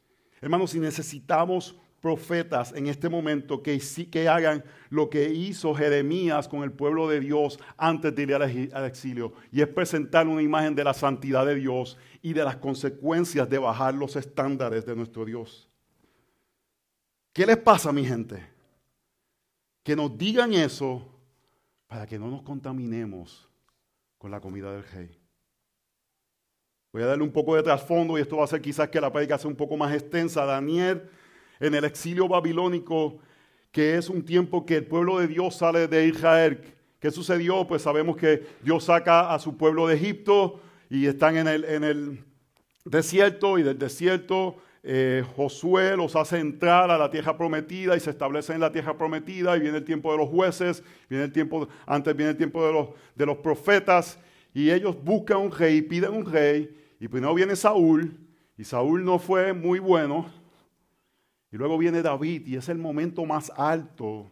Hermanos, 0.43 0.73
si 0.73 0.81
necesitamos 0.81 1.81
profetas 2.01 2.73
en 2.73 2.87
este 2.87 3.09
momento 3.09 3.63
que 3.63 3.81
que 4.11 4.29
hagan 4.29 4.65
lo 4.89 5.11
que 5.11 5.29
hizo 5.31 5.75
Jeremías 5.75 6.49
con 6.49 6.63
el 6.63 6.73
pueblo 6.73 7.09
de 7.09 7.21
Dios 7.21 7.59
antes 7.77 8.15
de 8.15 8.23
ir 8.23 8.35
al 8.35 8.85
exilio, 8.85 9.33
y 9.53 9.61
es 9.61 9.69
presentar 9.69 10.27
una 10.27 10.43
imagen 10.43 10.75
de 10.75 10.85
la 10.85 10.95
santidad 10.95 11.47
de 11.47 11.55
Dios 11.55 11.99
y 12.23 12.33
de 12.33 12.45
las 12.45 12.57
consecuencias 12.57 13.49
de 13.49 13.59
bajar 13.59 13.95
los 13.95 14.17
estándares 14.17 14.87
de 14.87 14.97
nuestro 14.97 15.25
Dios. 15.25 15.69
¿Qué 17.33 17.47
les 17.47 17.59
pasa, 17.59 17.93
mi 17.93 18.05
gente? 18.05 18.45
Que 19.83 19.95
nos 19.95 20.17
digan 20.17 20.53
eso 20.53 21.07
para 21.87 22.07
que 22.07 22.19
no 22.19 22.29
nos 22.29 22.43
contaminemos 22.43 23.49
con 24.19 24.31
la 24.31 24.41
comida 24.41 24.73
del 24.73 24.85
rey. 24.85 25.17
Voy 26.93 27.03
a 27.03 27.07
darle 27.07 27.23
un 27.23 27.33
poco 27.33 27.55
de 27.55 27.63
trasfondo 27.63 28.19
y 28.19 28.21
esto 28.21 28.37
va 28.37 28.43
a 28.43 28.45
hacer 28.47 28.61
quizás 28.61 28.89
que 28.89 29.01
la 29.01 29.13
predica 29.13 29.39
sea 29.39 29.49
un 29.49 29.57
poco 29.57 29.77
más 29.77 29.95
extensa. 29.95 30.45
Daniel 30.45 31.09
en 31.61 31.75
el 31.75 31.85
exilio 31.85 32.27
babilónico, 32.27 33.19
que 33.71 33.97
es 33.97 34.09
un 34.09 34.25
tiempo 34.25 34.67
que 34.67 34.79
el 34.79 34.87
pueblo 34.87 35.19
de 35.19 35.29
Dios 35.29 35.57
sale 35.57 35.87
de 35.87 36.07
Israel. 36.07 36.61
¿Qué 36.99 37.11
sucedió? 37.11 37.67
Pues 37.67 37.83
sabemos 37.83 38.17
que 38.17 38.45
Dios 38.63 38.85
saca 38.85 39.33
a 39.33 39.39
su 39.39 39.57
pueblo 39.57 39.87
de 39.87 39.95
Egipto 39.95 40.61
y 40.89 41.07
están 41.07 41.37
en 41.37 41.47
el, 41.47 41.65
en 41.65 41.85
el 41.85 42.25
desierto 42.85 43.59
y 43.59 43.63
del 43.63 43.79
desierto 43.79 44.57
eh, 44.83 45.23
Josué 45.37 45.95
los 45.95 46.17
hace 46.17 46.39
entrar 46.39 46.91
a 46.91 46.97
la 46.97 47.11
tierra 47.11 47.37
prometida 47.37 47.97
y 47.97 48.01
se 48.01 48.11
establecen 48.11 48.55
en 48.55 48.61
la 48.63 48.73
tierra 48.73 48.97
prometida 48.97 49.55
y 49.57 49.61
viene 49.61 49.79
el 49.79 49.85
tiempo 49.85 50.11
de 50.11 50.19
los 50.19 50.29
jueces, 50.31 50.83
viene 51.09 51.25
el 51.25 51.33
tiempo, 51.33 51.69
antes 51.85 52.17
viene 52.17 52.31
el 52.31 52.37
tiempo 52.39 52.67
de 52.67 52.73
los, 52.73 52.89
de 53.15 53.27
los 53.27 53.37
profetas 53.39 54.19
y 54.55 54.71
ellos 54.71 54.97
buscan 55.03 55.37
un 55.37 55.53
rey, 55.53 55.83
piden 55.83 56.15
un 56.15 56.25
rey 56.25 56.75
y 56.99 57.09
primero 57.09 57.35
viene 57.35 57.57
Saúl 57.57 58.17
y 58.57 58.65
Saúl 58.65 59.05
no 59.05 59.19
fue 59.19 59.53
muy 59.53 59.79
bueno 59.79 60.31
y 61.53 61.57
luego 61.57 61.79
viene 61.79 62.03
David 62.03 62.47
y 62.47 62.57
es 62.57 62.69
el 62.69 62.79
momento 62.79 63.25
más 63.25 63.53
alto 63.57 64.31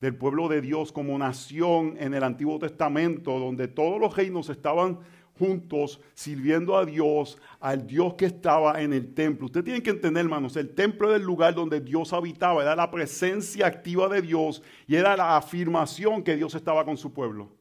del 0.00 0.16
pueblo 0.16 0.48
de 0.48 0.60
Dios 0.60 0.92
como 0.92 1.18
nación 1.18 1.96
en 1.98 2.14
el 2.14 2.22
Antiguo 2.22 2.58
Testamento, 2.58 3.38
donde 3.38 3.68
todos 3.68 4.00
los 4.00 4.16
reinos 4.16 4.48
estaban 4.48 4.98
juntos 5.38 6.00
sirviendo 6.14 6.76
a 6.76 6.84
Dios, 6.84 7.38
al 7.60 7.86
Dios 7.86 8.14
que 8.14 8.26
estaba 8.26 8.82
en 8.82 8.92
el 8.92 9.14
templo. 9.14 9.46
Usted 9.46 9.62
tiene 9.62 9.82
que 9.82 9.90
entender, 9.90 10.24
hermanos, 10.24 10.56
el 10.56 10.74
templo 10.74 11.08
era 11.08 11.16
el 11.16 11.22
lugar 11.22 11.54
donde 11.54 11.80
Dios 11.80 12.12
habitaba, 12.12 12.62
era 12.62 12.74
la 12.74 12.90
presencia 12.90 13.66
activa 13.66 14.08
de 14.08 14.22
Dios 14.22 14.62
y 14.86 14.96
era 14.96 15.16
la 15.16 15.36
afirmación 15.36 16.22
que 16.22 16.36
Dios 16.36 16.54
estaba 16.54 16.84
con 16.84 16.96
su 16.96 17.12
pueblo. 17.12 17.57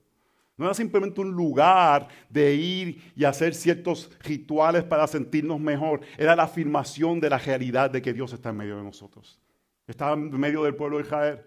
No 0.58 0.66
era 0.66 0.74
simplemente 0.74 1.22
un 1.22 1.32
lugar 1.32 2.08
de 2.30 2.56
ir 2.56 3.14
y 3.16 3.24
hacer 3.26 3.54
ciertos 3.54 4.10
rituales 4.22 4.84
para 4.84 5.06
sentirnos 5.06 5.60
mejor. 5.60 6.02
Era 6.18 6.36
la 6.36 6.44
afirmación 6.44 7.20
de 7.20 7.30
la 7.30 7.38
realidad 7.38 7.92
de 7.92 8.02
que 8.02 8.12
Dios 8.12 8.34
está 8.34 8.50
en 8.50 8.58
medio 8.58 8.78
de 8.78 8.84
nosotros. 8.84 9.40
Estaba 9.86 10.14
en 10.14 10.32
medio 10.32 10.64
del 10.64 10.76
pueblo 10.76 10.98
de 10.98 11.04
Israel. 11.04 11.42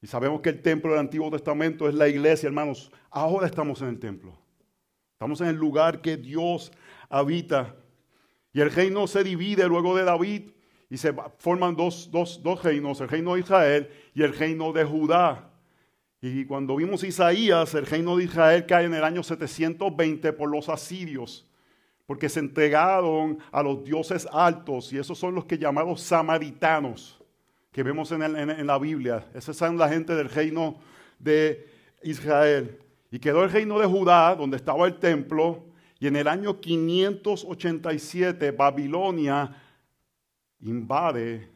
Y 0.00 0.06
sabemos 0.06 0.40
que 0.40 0.50
el 0.50 0.62
templo 0.62 0.92
del 0.92 1.00
Antiguo 1.00 1.28
Testamento 1.28 1.88
es 1.88 1.94
la 1.94 2.06
iglesia, 2.06 2.46
hermanos. 2.46 2.92
Ahora 3.10 3.48
estamos 3.48 3.82
en 3.82 3.88
el 3.88 3.98
templo. 3.98 4.38
Estamos 5.14 5.40
en 5.40 5.48
el 5.48 5.56
lugar 5.56 6.00
que 6.00 6.16
Dios 6.16 6.70
habita. 7.08 7.74
Y 8.52 8.60
el 8.60 8.70
reino 8.70 9.08
se 9.08 9.24
divide 9.24 9.66
luego 9.66 9.96
de 9.96 10.04
David 10.04 10.50
y 10.88 10.96
se 10.96 11.12
forman 11.38 11.74
dos, 11.74 12.10
dos, 12.12 12.40
dos 12.44 12.62
reinos, 12.62 13.00
el 13.00 13.08
reino 13.08 13.34
de 13.34 13.40
Israel 13.40 13.90
y 14.14 14.22
el 14.22 14.36
reino 14.36 14.72
de 14.72 14.84
Judá. 14.84 15.47
Y 16.20 16.44
cuando 16.46 16.74
vimos 16.74 17.04
Isaías, 17.04 17.74
el 17.74 17.86
reino 17.86 18.16
de 18.16 18.24
Israel 18.24 18.66
cae 18.66 18.86
en 18.86 18.94
el 18.94 19.04
año 19.04 19.22
720 19.22 20.32
por 20.32 20.50
los 20.50 20.68
asirios, 20.68 21.46
porque 22.06 22.28
se 22.28 22.40
entregaron 22.40 23.38
a 23.52 23.62
los 23.62 23.84
dioses 23.84 24.26
altos, 24.32 24.92
y 24.92 24.98
esos 24.98 25.16
son 25.16 25.36
los 25.36 25.44
que 25.44 25.58
llamados 25.58 26.00
samaritanos, 26.00 27.22
que 27.70 27.84
vemos 27.84 28.10
en, 28.10 28.66
la 28.66 28.78
Biblia. 28.78 29.28
Esos 29.32 29.56
son 29.56 29.78
la 29.78 29.88
gente 29.88 30.16
del 30.16 30.28
reino 30.28 30.80
de 31.20 31.68
Israel. 32.02 32.80
Y 33.12 33.20
quedó 33.20 33.44
el 33.44 33.52
reino 33.52 33.78
de 33.78 33.86
Judá, 33.86 34.34
donde 34.34 34.56
estaba 34.56 34.88
el 34.88 34.98
templo, 34.98 35.66
y 36.00 36.08
en 36.08 36.16
el 36.16 36.26
año 36.26 36.60
587 36.60 38.50
Babilonia 38.50 39.54
invade, 40.60 41.48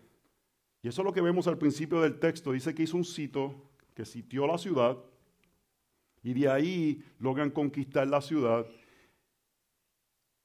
y 0.83 0.88
eso 0.88 1.03
es 1.03 1.07
lo 1.07 1.12
que 1.12 1.20
vemos 1.20 1.48
al 1.48 1.59
principio 1.59 2.01
del 2.01 2.20
texto, 2.20 2.53
dice 2.53 2.72
que 2.75 2.85
hizo 2.85 2.96
un 2.96 3.05
sitio 3.05 3.71
que 3.94 4.05
sitió 4.05 4.46
la 4.46 4.59
ciudad 4.59 4.98
y 6.22 6.35
de 6.35 6.48
ahí 6.48 7.05
logran 7.18 7.50
conquistar 7.50 8.07
la 8.07 8.20
ciudad. 8.20 8.66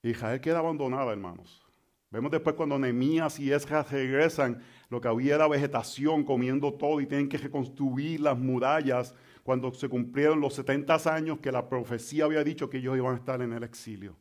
Israel 0.02 0.42
queda 0.42 0.60
abandonada, 0.60 1.12
hermanos. 1.12 1.64
Vemos 2.10 2.32
después 2.32 2.56
cuando 2.56 2.80
Nehemías 2.80 3.40
y 3.40 3.52
Esdras 3.52 3.92
regresan, 3.92 4.64
lo 4.90 5.02
que 5.02 5.10
había 5.10 5.36
era 5.36 5.48
vegetación 5.48 6.24
comiendo 6.24 6.74
todo 6.74 7.02
y 7.02 7.06
tienen 7.06 7.28
que 7.28 7.38
reconstruir 7.38 8.22
las 8.22 8.38
murallas 8.38 9.14
cuando 9.44 9.74
se 9.74 9.90
cumplieron 9.90 10.40
los 10.40 10.54
70 10.54 10.96
años 11.14 11.40
que 11.40 11.52
la 11.52 11.68
profecía 11.68 12.26
había 12.26 12.44
dicho 12.44 12.70
que 12.70 12.78
ellos 12.78 12.98
iban 12.98 13.16
a 13.16 13.18
estar 13.18 13.42
en 13.42 13.54
el 13.54 13.64
exilio. 13.64 14.16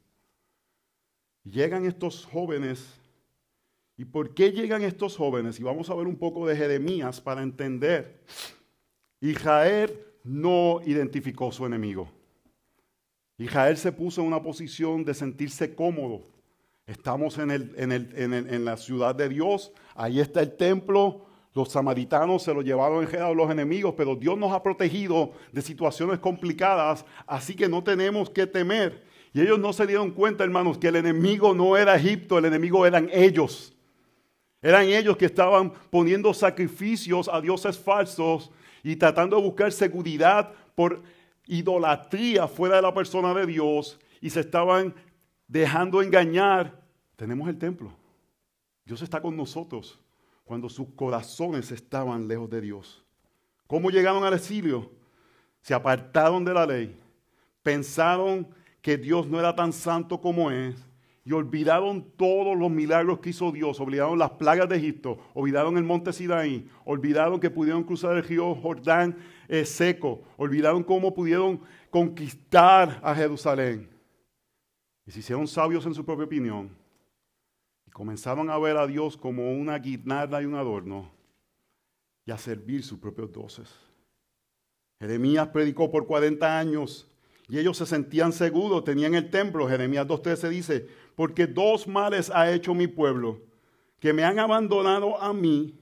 Llegan 1.45 1.87
estos 1.87 2.27
jóvenes. 2.27 3.01
¿Y 3.97 4.05
por 4.05 4.35
qué 4.35 4.51
llegan 4.51 4.83
estos 4.83 5.17
jóvenes? 5.17 5.59
Y 5.61 5.63
vamos 5.63 5.89
a 5.89 5.95
ver 5.95 6.07
un 6.07 6.17
poco 6.17 6.47
de 6.47 6.57
Jeremías 6.57 7.21
para 7.21 7.43
entender 7.43 8.21
Israel 9.21 9.99
no 10.25 10.81
identificó 10.85 11.51
su 11.53 11.65
enemigo. 11.65 12.09
Israel 13.39 13.77
se 13.77 13.93
puso 13.93 14.21
en 14.21 14.29
una 14.29 14.43
posición 14.43 15.05
de 15.05 15.15
sentirse 15.15 15.75
cómodo. 15.75 16.23
Estamos 16.87 17.39
en, 17.39 17.51
en, 17.51 18.65
la 18.65 18.77
ciudad 18.77 19.15
de 19.15 19.29
Dios, 19.29 19.73
ahí 19.95 20.21
está 20.21 20.41
el 20.41 20.57
templo, 20.57 21.27
los 21.53 21.71
samaritanos 21.71 22.45
se 22.45 22.55
lo 22.55 22.63
llevaron 22.63 23.09
en 23.13 23.37
los 23.37 23.51
enemigos, 23.51 23.95
pero 23.97 24.15
Dios 24.15 24.39
nos 24.39 24.53
ha 24.53 24.63
protegido 24.63 25.33
de 25.53 25.63
situaciones 25.63 26.21
complicadas, 26.21 27.05
así 27.27 27.57
que 27.57 27.69
no 27.69 27.83
tenemos 27.83 28.31
que 28.31 28.47
temer. 28.47 29.05
Y 29.33 29.41
ellos 29.41 29.59
no 29.59 29.73
se 29.73 29.87
dieron 29.87 30.13
cuenta, 30.13 30.45
hermanos, 30.45 30.79
que 30.79 30.89
el 30.89 30.97
enemigo 30.97 31.55
no 31.55 31.77
era 31.77 31.97
Egipto, 31.97 32.39
el 32.39 32.45
enemigo 32.45 32.87
eran 32.87 33.11
ellos. 33.13 33.75
Eran 34.63 34.85
ellos 34.85 35.17
que 35.17 35.27
estaban 35.27 35.73
poniendo 35.91 36.33
sacrificios 36.33 37.29
a 37.31 37.41
dioses 37.41 37.79
falsos 37.79 38.51
y 38.87 38.95
tratando 38.95 39.35
de 39.35 39.43
buscar 39.43 39.73
seguridad 39.73 40.53
por 40.77 41.03
idolatría 41.45 42.47
fuera 42.47 42.77
de 42.77 42.83
la 42.83 42.95
persona 42.95 43.35
de 43.35 43.45
Dios 43.45 43.99
y 44.21 44.31
se 44.31 44.39
estaban 44.39 44.95
dejando 45.49 46.01
engañar, 46.01 46.81
tenemos 47.17 47.49
el 47.49 47.59
templo. 47.59 47.93
Dios 48.85 49.03
está 49.03 49.21
con 49.21 49.37
nosotros 49.37 49.99
cuando 50.45 50.69
sus 50.69 50.87
corazones 50.95 51.73
estaban 51.73 52.29
lejos 52.29 52.49
de 52.49 52.61
Dios. 52.61 53.05
¿Cómo 53.67 53.91
llegaron 53.91 54.23
al 54.23 54.35
exilio? 54.35 54.89
Se 55.63 55.75
apartaron 55.75 56.45
de 56.45 56.55
la 56.55 56.65
ley, 56.65 56.97
pensaron 57.65 58.47
que 58.81 58.97
Dios 58.97 59.27
no 59.27 59.41
era 59.41 59.53
tan 59.53 59.73
santo 59.73 60.21
como 60.21 60.49
es 60.53 60.77
y 61.27 61.33
olvidaron 61.33 62.13
todos 62.17 62.57
los 62.57 62.71
milagros 62.71 63.19
que 63.19 63.31
hizo 63.31 63.51
Dios, 63.51 63.81
olvidaron 63.81 64.17
las 64.17 64.31
plagas 64.31 64.69
de 64.69 64.77
Egipto, 64.77 65.19
olvidaron 65.35 65.77
el 65.77 65.83
monte 65.83 66.13
Sinaí, 66.13 66.71
olvidaron 66.85 67.41
que 67.41 67.51
pudieron 67.51 67.83
cruzar 67.83 68.17
el 68.17 68.23
río 68.23 68.55
Jordán 68.55 69.19
eh, 69.49 69.65
seco, 69.65 70.23
olvidaron 70.37 70.85
cómo 70.85 71.13
pudieron 71.13 71.61
conquistar 71.91 73.01
a 73.03 73.13
Jerusalén. 73.13 73.91
Y 75.05 75.11
se 75.11 75.19
hicieron 75.19 75.49
sabios 75.49 75.85
en 75.85 75.95
su 75.95 76.05
propia 76.05 76.27
opinión 76.27 76.71
y 77.85 77.91
comenzaron 77.91 78.49
a 78.49 78.57
ver 78.59 78.77
a 78.77 78.87
Dios 78.87 79.17
como 79.17 79.51
una 79.51 79.77
guirnalda 79.81 80.41
y 80.41 80.45
un 80.45 80.55
adorno 80.55 81.11
y 82.25 82.31
a 82.31 82.39
servir 82.39 82.85
sus 82.85 83.01
propios 83.01 83.33
dioses. 83.33 83.75
Jeremías 85.01 85.49
predicó 85.49 85.91
por 85.91 86.07
40 86.07 86.57
años 86.57 87.11
y 87.49 87.59
ellos 87.59 87.77
se 87.77 87.87
sentían 87.87 88.33
seguros, 88.33 88.85
tenían 88.85 89.15
el 89.15 89.31
templo. 89.31 89.69
Jeremías 89.69 90.07
2.13 90.07 90.49
dice, 90.49 90.87
porque 91.15 91.47
dos 91.47 91.87
males 91.87 92.31
ha 92.35 92.51
hecho 92.51 92.75
mi 92.75 92.87
pueblo, 92.87 93.41
que 94.01 94.13
me 94.13 94.25
han 94.25 94.39
abandonado 94.39 95.21
a 95.21 95.33
mí, 95.33 95.75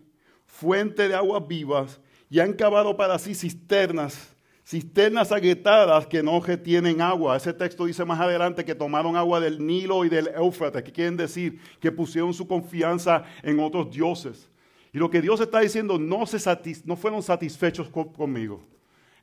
fuente 0.46 1.08
de 1.08 1.14
aguas 1.14 1.46
vivas, 1.46 2.00
y 2.28 2.40
han 2.40 2.52
cavado 2.52 2.96
para 2.96 3.18
sí 3.18 3.34
cisternas, 3.34 4.34
cisternas 4.66 5.32
agrietadas 5.32 6.06
que 6.06 6.22
no 6.22 6.40
retienen 6.40 7.00
agua. 7.00 7.36
Ese 7.36 7.52
texto 7.52 7.86
dice 7.86 8.04
más 8.04 8.20
adelante 8.20 8.64
que 8.64 8.74
tomaron 8.74 9.16
agua 9.16 9.40
del 9.40 9.64
Nilo 9.64 10.04
y 10.04 10.08
del 10.08 10.28
Éufrates, 10.28 10.82
que 10.82 10.92
quieren 10.92 11.16
decir 11.16 11.60
que 11.80 11.92
pusieron 11.92 12.34
su 12.34 12.46
confianza 12.46 13.24
en 13.42 13.58
otros 13.60 13.90
dioses. 13.90 14.50
Y 14.92 14.98
lo 14.98 15.10
que 15.10 15.20
Dios 15.20 15.40
está 15.40 15.60
diciendo, 15.60 15.98
no, 15.98 16.24
se 16.26 16.38
no 16.84 16.96
fueron 16.96 17.22
satisfechos 17.22 17.88
conmigo. 17.88 18.62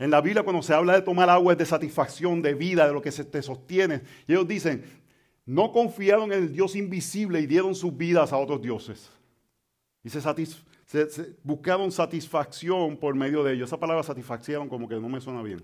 En 0.01 0.09
la 0.09 0.19
Biblia 0.19 0.41
cuando 0.41 0.63
se 0.63 0.73
habla 0.73 0.95
de 0.95 1.03
tomar 1.03 1.29
agua 1.29 1.53
es 1.53 1.59
de 1.59 1.65
satisfacción, 1.67 2.41
de 2.41 2.55
vida, 2.55 2.87
de 2.87 2.93
lo 2.93 3.03
que 3.03 3.11
se 3.11 3.23
te 3.23 3.39
sostiene. 3.43 4.01
Y 4.27 4.31
ellos 4.31 4.47
dicen, 4.47 4.83
no 5.45 5.71
confiaron 5.71 6.33
en 6.33 6.39
el 6.39 6.51
Dios 6.51 6.75
invisible 6.75 7.39
y 7.39 7.45
dieron 7.45 7.75
sus 7.75 7.95
vidas 7.95 8.33
a 8.33 8.37
otros 8.37 8.63
dioses. 8.63 9.11
Y 10.03 10.09
se, 10.09 11.35
buscaron 11.43 11.91
satisfacción 11.91 12.97
por 12.97 13.13
medio 13.13 13.43
de 13.43 13.53
ellos. 13.53 13.69
Esa 13.69 13.79
palabra 13.79 14.01
satisfacción 14.01 14.67
como 14.67 14.89
que 14.89 14.95
no 14.95 15.07
me 15.07 15.21
suena 15.21 15.43
bien. 15.43 15.63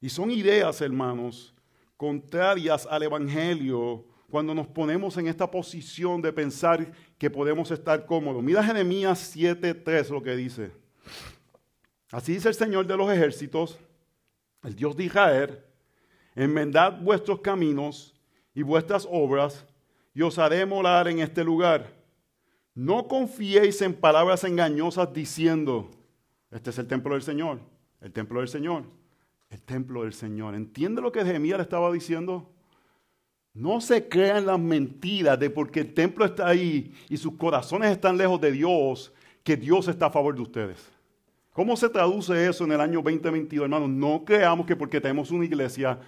Y 0.00 0.08
son 0.08 0.32
ideas, 0.32 0.80
hermanos, 0.80 1.54
contrarias 1.96 2.88
al 2.90 3.04
Evangelio 3.04 4.04
cuando 4.28 4.52
nos 4.52 4.66
ponemos 4.66 5.16
en 5.16 5.28
esta 5.28 5.48
posición 5.48 6.20
de 6.22 6.32
pensar 6.32 6.90
que 7.18 7.30
podemos 7.30 7.70
estar 7.70 8.04
cómodos. 8.04 8.42
Mira 8.42 8.64
Jeremías 8.64 9.36
7.3 9.36 10.08
lo 10.08 10.24
que 10.24 10.34
dice. 10.34 10.89
Así 12.10 12.32
dice 12.32 12.48
el 12.48 12.54
Señor 12.54 12.86
de 12.86 12.96
los 12.96 13.10
ejércitos, 13.10 13.78
el 14.64 14.74
Dios 14.74 14.96
de 14.96 15.04
Israel, 15.04 15.64
enmendad 16.34 17.00
vuestros 17.00 17.40
caminos 17.40 18.14
y 18.54 18.62
vuestras 18.62 19.06
obras, 19.10 19.64
y 20.12 20.22
os 20.22 20.38
haré 20.38 20.66
morar 20.66 21.06
en 21.08 21.20
este 21.20 21.44
lugar. 21.44 21.92
No 22.74 23.06
confiéis 23.06 23.80
en 23.82 23.94
palabras 23.94 24.42
engañosas 24.44 25.12
diciendo, 25.12 25.90
este 26.50 26.70
es 26.70 26.78
el 26.78 26.88
templo 26.88 27.14
del 27.14 27.22
Señor, 27.22 27.60
el 28.00 28.12
templo 28.12 28.40
del 28.40 28.48
Señor, 28.48 28.84
el 29.50 29.62
templo 29.62 30.02
del 30.02 30.12
Señor. 30.12 30.54
¿Entiende 30.54 31.00
lo 31.00 31.12
que 31.12 31.24
Jeremías 31.24 31.58
le 31.58 31.62
estaba 31.62 31.92
diciendo? 31.92 32.50
No 33.52 33.80
se 33.80 34.08
crean 34.08 34.46
las 34.46 34.58
mentiras 34.58 35.38
de 35.38 35.50
porque 35.50 35.80
el 35.80 35.94
templo 35.94 36.24
está 36.24 36.48
ahí 36.48 36.94
y 37.08 37.16
sus 37.16 37.36
corazones 37.36 37.90
están 37.90 38.16
lejos 38.16 38.40
de 38.40 38.52
Dios, 38.52 39.12
que 39.42 39.56
Dios 39.56 39.88
está 39.88 40.06
a 40.06 40.10
favor 40.10 40.34
de 40.34 40.42
ustedes. 40.42 40.99
¿Cómo 41.52 41.76
se 41.76 41.88
traduce 41.88 42.48
eso 42.48 42.64
en 42.64 42.72
el 42.72 42.80
año 42.80 43.02
2022, 43.02 43.64
hermanos? 43.64 43.88
No 43.88 44.24
creamos 44.24 44.66
que 44.66 44.76
porque 44.76 45.00
tenemos 45.00 45.30
una 45.30 45.44
iglesia, 45.44 45.98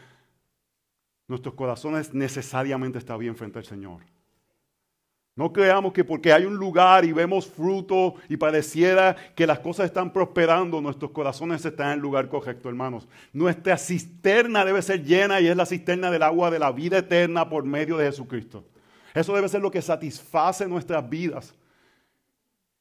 nuestros 1.27 1.55
corazones 1.55 2.15
necesariamente 2.15 2.99
están 2.99 3.19
bien 3.19 3.37
frente 3.37 3.59
al 3.59 3.65
Señor. 3.65 4.03
No 5.35 5.51
creamos 5.51 5.95
que 5.95 6.05
porque 6.05 6.33
hay 6.33 6.45
un 6.45 6.57
lugar 6.57 7.07
y 7.07 7.13
vemos 7.13 7.47
fruto 7.47 8.17
y 8.29 8.37
pareciera 8.37 9.17
que 9.35 9.47
las 9.47 9.61
cosas 9.61 9.87
están 9.87 10.13
prosperando, 10.13 10.81
nuestros 10.81 11.11
corazones 11.11 11.65
están 11.65 11.89
en 11.89 11.93
el 11.95 12.01
lugar 12.01 12.29
correcto, 12.29 12.69
hermanos. 12.69 13.09
Nuestra 13.33 13.79
cisterna 13.79 14.63
debe 14.63 14.83
ser 14.83 15.03
llena 15.03 15.41
y 15.41 15.47
es 15.47 15.57
la 15.57 15.65
cisterna 15.65 16.11
del 16.11 16.23
agua 16.23 16.51
de 16.51 16.59
la 16.59 16.71
vida 16.71 16.99
eterna 16.99 17.49
por 17.49 17.65
medio 17.65 17.97
de 17.97 18.07
Jesucristo. 18.07 18.63
Eso 19.15 19.35
debe 19.35 19.49
ser 19.49 19.63
lo 19.63 19.71
que 19.71 19.81
satisface 19.81 20.69
nuestras 20.69 21.09
vidas. 21.09 21.55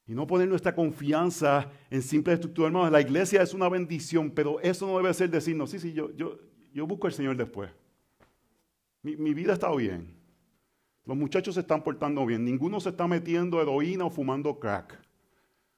Y 0.06 0.14
no 0.14 0.26
poner 0.26 0.48
nuestra 0.48 0.74
confianza 0.74 1.70
en 1.90 2.02
simple 2.02 2.32
estructura, 2.34 2.66
hermanos. 2.66 2.90
La 2.90 3.00
iglesia 3.00 3.42
es 3.42 3.54
una 3.54 3.68
bendición, 3.68 4.30
pero 4.30 4.60
eso 4.60 4.86
no 4.86 4.96
debe 4.96 5.14
ser 5.14 5.30
decirnos, 5.30 5.70
sí, 5.70 5.78
sí, 5.78 5.92
yo, 5.92 6.10
yo, 6.16 6.38
yo 6.72 6.86
busco 6.86 7.06
al 7.06 7.12
Señor 7.12 7.36
después. 7.36 7.70
Mi, 9.02 9.16
mi 9.16 9.32
vida 9.32 9.52
está 9.52 9.74
bien. 9.74 10.14
Los 11.04 11.16
muchachos 11.16 11.54
se 11.54 11.60
están 11.60 11.82
portando 11.82 12.24
bien. 12.26 12.44
Ninguno 12.44 12.80
se 12.80 12.90
está 12.90 13.06
metiendo 13.06 13.60
heroína 13.60 14.04
o 14.04 14.10
fumando 14.10 14.58
crack. 14.58 14.98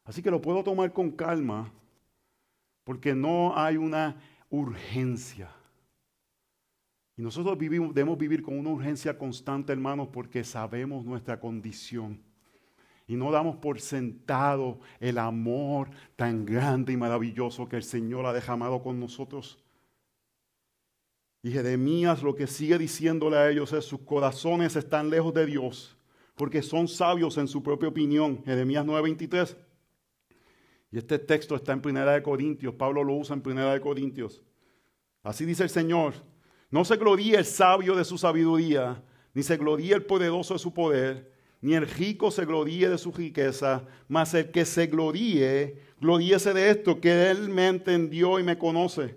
Así 0.05 0.23
que 0.23 0.31
lo 0.31 0.41
puedo 0.41 0.63
tomar 0.63 0.93
con 0.93 1.11
calma 1.11 1.73
porque 2.85 3.15
no 3.15 3.57
hay 3.57 3.77
una 3.79 4.17
urgencia. 4.51 5.51
Y 7.17 7.23
nosotros 7.23 7.59
debemos 7.59 8.19
vivir 8.19 8.43
con 8.43 8.59
una 8.59 8.71
urgencia 8.71 9.17
constante, 9.17 9.73
hermanos, 9.73 10.09
porque 10.13 10.45
sabemos 10.45 11.05
nuestra 11.05 11.41
condición. 11.41 12.21
Y 13.07 13.17
no 13.17 13.31
damos 13.31 13.57
por 13.57 13.81
sentado 13.81 14.81
el 14.99 15.19
amor 15.19 15.91
tan 16.17 16.45
grande 16.47 16.93
y 16.93 16.97
maravilloso 16.97 17.69
que 17.69 17.77
el 17.77 17.83
Señor 17.83 18.25
ha 18.25 18.33
derramado 18.33 18.83
con 18.83 18.99
nosotros. 18.99 19.59
Y 21.43 21.51
Jeremías 21.51 22.23
lo 22.23 22.35
que 22.35 22.47
sigue 22.47 22.79
diciéndole 22.79 23.37
a 23.37 23.51
ellos 23.51 23.75
es, 23.75 23.85
sus 23.85 24.01
corazones 24.01 24.77
están 24.77 25.11
lejos 25.11 25.35
de 25.35 25.45
Dios, 25.45 25.95
porque 26.37 26.63
son 26.63 26.89
sabios 26.89 27.37
en 27.37 27.47
su 27.47 27.63
propia 27.63 27.91
opinión. 27.91 28.43
Jeremías 28.45 28.87
9:23. 28.87 29.55
Y 30.91 30.97
este 30.97 31.19
texto 31.19 31.55
está 31.55 31.73
en 31.73 31.83
Primera 31.83 32.13
de 32.13 32.23
Corintios, 32.23 32.75
Pablo 32.75 33.05
lo 33.05 33.15
usa 33.15 33.35
en 33.35 33.43
Primera 33.43 33.75
de 33.75 33.81
Corintios. 33.81 34.43
Así 35.23 35.45
dice 35.45 35.65
el 35.65 35.69
Señor, 35.69 36.15
no 36.71 36.85
se 36.85 36.97
gloríe 36.97 37.37
el 37.37 37.45
sabio 37.45 37.95
de 37.95 38.05
su 38.05 38.17
sabiduría, 38.17 39.03
ni 39.35 39.43
se 39.43 39.59
gloríe 39.59 39.95
el 39.95 40.07
poderoso 40.07 40.55
de 40.55 40.61
su 40.61 40.73
poder, 40.73 41.34
ni 41.65 41.73
el 41.73 41.89
rico 41.89 42.31
se 42.31 42.45
gloríe 42.45 42.91
de 42.91 42.99
su 42.99 43.11
riqueza, 43.11 43.87
mas 44.07 44.35
el 44.35 44.51
que 44.51 44.67
se 44.67 44.87
gloríe, 44.87 45.79
gloríese 45.99 46.53
de 46.53 46.69
esto, 46.69 47.01
que 47.01 47.31
él 47.31 47.49
me 47.49 47.69
entendió 47.69 48.39
y 48.39 48.43
me 48.43 48.59
conoce. 48.59 49.17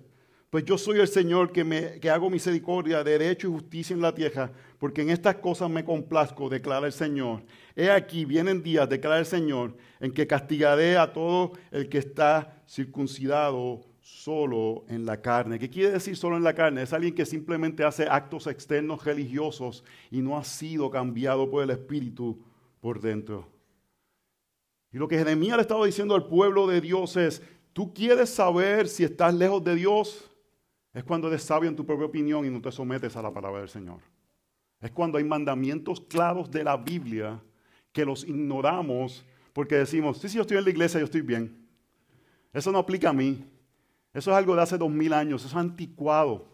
Pues 0.50 0.64
yo 0.64 0.78
soy 0.78 1.02
el 1.02 1.10
Señor 1.10 1.52
que, 1.52 1.66
me, 1.66 2.00
que 2.00 2.10
hago 2.10 2.30
misericordia, 2.30 3.04
derecho 3.04 3.50
y 3.50 3.52
justicia 3.52 3.94
en 3.94 4.02
la 4.02 4.16
tierra, 4.16 4.50
porque 4.80 5.02
en 5.02 5.10
estas 5.10 5.36
cosas 5.36 5.70
me 5.70 5.84
complazco, 5.84 6.48
declara 6.48 6.86
el 6.86 6.94
Señor. 6.94 7.44
He 7.76 7.92
aquí, 7.92 8.24
vienen 8.24 8.64
días, 8.64 8.88
declara 8.88 9.20
el 9.20 9.26
Señor, 9.26 9.76
en 10.00 10.14
que 10.14 10.26
castigaré 10.26 10.96
a 10.96 11.12
todo 11.12 11.52
el 11.70 11.90
que 11.90 11.98
está 11.98 12.64
circuncidado 12.66 13.82
solo 14.08 14.86
en 14.88 15.06
la 15.06 15.22
carne. 15.22 15.60
¿Qué 15.60 15.70
quiere 15.70 15.92
decir 15.92 16.16
solo 16.16 16.38
en 16.38 16.44
la 16.44 16.54
carne? 16.54 16.82
Es 16.82 16.94
alguien 16.94 17.14
que 17.14 17.26
simplemente 17.26 17.84
hace 17.84 18.08
actos 18.08 18.48
externos 18.48 19.04
religiosos 19.04 19.84
y 20.10 20.22
no 20.22 20.38
ha 20.38 20.46
sido 20.46 20.90
cambiado 20.90 21.50
por 21.50 21.62
el 21.62 21.72
Espíritu 21.72 22.40
por 22.80 23.02
dentro. 23.02 23.50
Y 24.94 24.98
lo 24.98 25.10
que 25.10 25.18
Jeremías 25.18 25.58
le 25.58 25.64
estaba 25.64 25.86
diciendo 25.86 26.16
al 26.16 26.26
pueblo 26.26 26.68
de 26.68 26.80
Dios 26.80 27.18
es, 27.18 27.42
¿tú 27.74 27.94
quieres 27.94 28.30
saber 28.30 28.88
si 28.88 29.04
estás 29.04 29.34
lejos 29.34 29.62
de 29.64 29.76
Dios? 29.76 30.32
Es 30.94 31.04
cuando 31.04 31.28
eres 31.28 31.44
sabio 31.44 31.70
en 31.70 31.76
tu 31.76 31.86
propia 31.86 32.06
opinión 32.06 32.46
y 32.46 32.50
no 32.50 32.62
te 32.62 32.72
sometes 32.72 33.18
a 33.18 33.22
la 33.22 33.34
palabra 33.34 33.60
del 33.60 33.70
Señor. 33.70 34.00
Es 34.80 34.92
cuando 34.92 35.18
hay 35.18 35.26
mandamientos 35.26 36.00
claros 36.00 36.50
de 36.50 36.64
la 36.64 36.78
Biblia 36.78 37.42
que 37.92 38.06
los 38.06 38.24
ignoramos 38.24 39.26
porque 39.52 39.76
decimos, 39.76 40.20
sí, 40.20 40.30
sí, 40.30 40.36
yo 40.36 40.44
estoy 40.44 40.58
en 40.58 40.64
la 40.64 40.70
iglesia, 40.70 41.00
yo 41.00 41.06
estoy 41.06 41.22
bien. 41.22 41.68
Eso 42.54 42.72
no 42.72 42.78
aplica 42.78 43.10
a 43.10 43.14
mí. 43.14 43.44
Eso 44.18 44.32
es 44.32 44.38
algo 44.38 44.56
de 44.56 44.64
hace 44.64 44.80
dos 44.80 44.90
mil 44.90 45.14
años, 45.14 45.46
es 45.46 45.54
anticuado. 45.54 46.48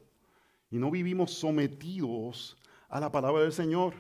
Y 0.70 0.78
no 0.78 0.92
vivimos 0.92 1.32
sometidos 1.32 2.58
a 2.90 3.00
la 3.00 3.10
palabra 3.10 3.44
del 3.44 3.54
Señor. 3.54 3.94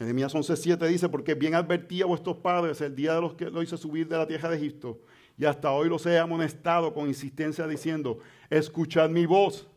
Jeremías 0.00 0.34
11:7 0.34 0.84
dice, 0.88 1.08
porque 1.08 1.34
bien 1.34 1.54
advertía 1.54 2.02
a 2.02 2.08
vuestros 2.08 2.38
padres 2.38 2.80
el 2.80 2.96
día 2.96 3.14
de 3.14 3.20
los 3.20 3.34
que 3.34 3.50
lo 3.50 3.62
hice 3.62 3.76
subir 3.76 4.08
de 4.08 4.18
la 4.18 4.26
tierra 4.26 4.48
de 4.48 4.56
Egipto, 4.56 4.98
y 5.38 5.44
hasta 5.44 5.70
hoy 5.70 5.88
los 5.88 6.04
he 6.06 6.18
amonestado 6.18 6.92
con 6.92 7.06
insistencia 7.06 7.68
diciendo, 7.68 8.18
escuchad 8.50 9.10
mi 9.10 9.26
voz. 9.26 9.68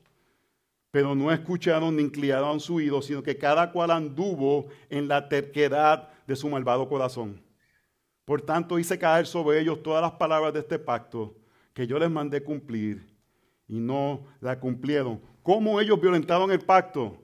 Pero 0.90 1.14
no 1.14 1.32
escucharon 1.32 1.96
ni 1.96 2.02
inclinaron 2.02 2.60
su 2.60 2.78
oído, 2.78 3.04
sino 3.04 3.22
que 3.22 3.38
cada 3.38 3.72
cual 3.72 3.92
anduvo 3.92 4.66
en 4.90 5.08
la 5.08 5.30
terquedad 5.30 6.10
de 6.26 6.36
su 6.36 6.50
malvado 6.50 6.90
corazón. 6.90 7.40
Por 8.26 8.42
tanto 8.42 8.80
hice 8.80 8.98
caer 8.98 9.28
sobre 9.28 9.60
ellos 9.60 9.84
todas 9.84 10.02
las 10.02 10.14
palabras 10.14 10.54
de 10.54 10.62
este 10.62 10.80
pacto 10.80 11.39
que 11.80 11.88
yo 11.88 11.98
les 11.98 12.12
mandé 12.12 12.44
cumplir 12.44 13.08
y 13.66 13.80
no 13.80 14.26
la 14.42 14.60
cumplieron. 14.60 15.22
¿Cómo 15.42 15.80
ellos 15.80 15.98
violentaron 16.02 16.52
el 16.52 16.60
pacto? 16.60 17.24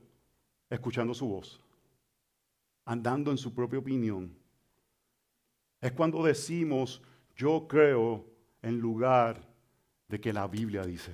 Escuchando 0.70 1.14
su 1.14 1.28
voz, 1.28 1.60
andando 2.86 3.32
en 3.32 3.38
su 3.38 3.54
propia 3.54 3.80
opinión. 3.80 4.34
Es 5.82 5.92
cuando 5.92 6.24
decimos, 6.24 7.02
yo 7.36 7.68
creo 7.68 8.24
en 8.62 8.80
lugar 8.80 9.46
de 10.08 10.22
que 10.22 10.32
la 10.32 10.48
Biblia 10.48 10.84
dice. 10.84 11.12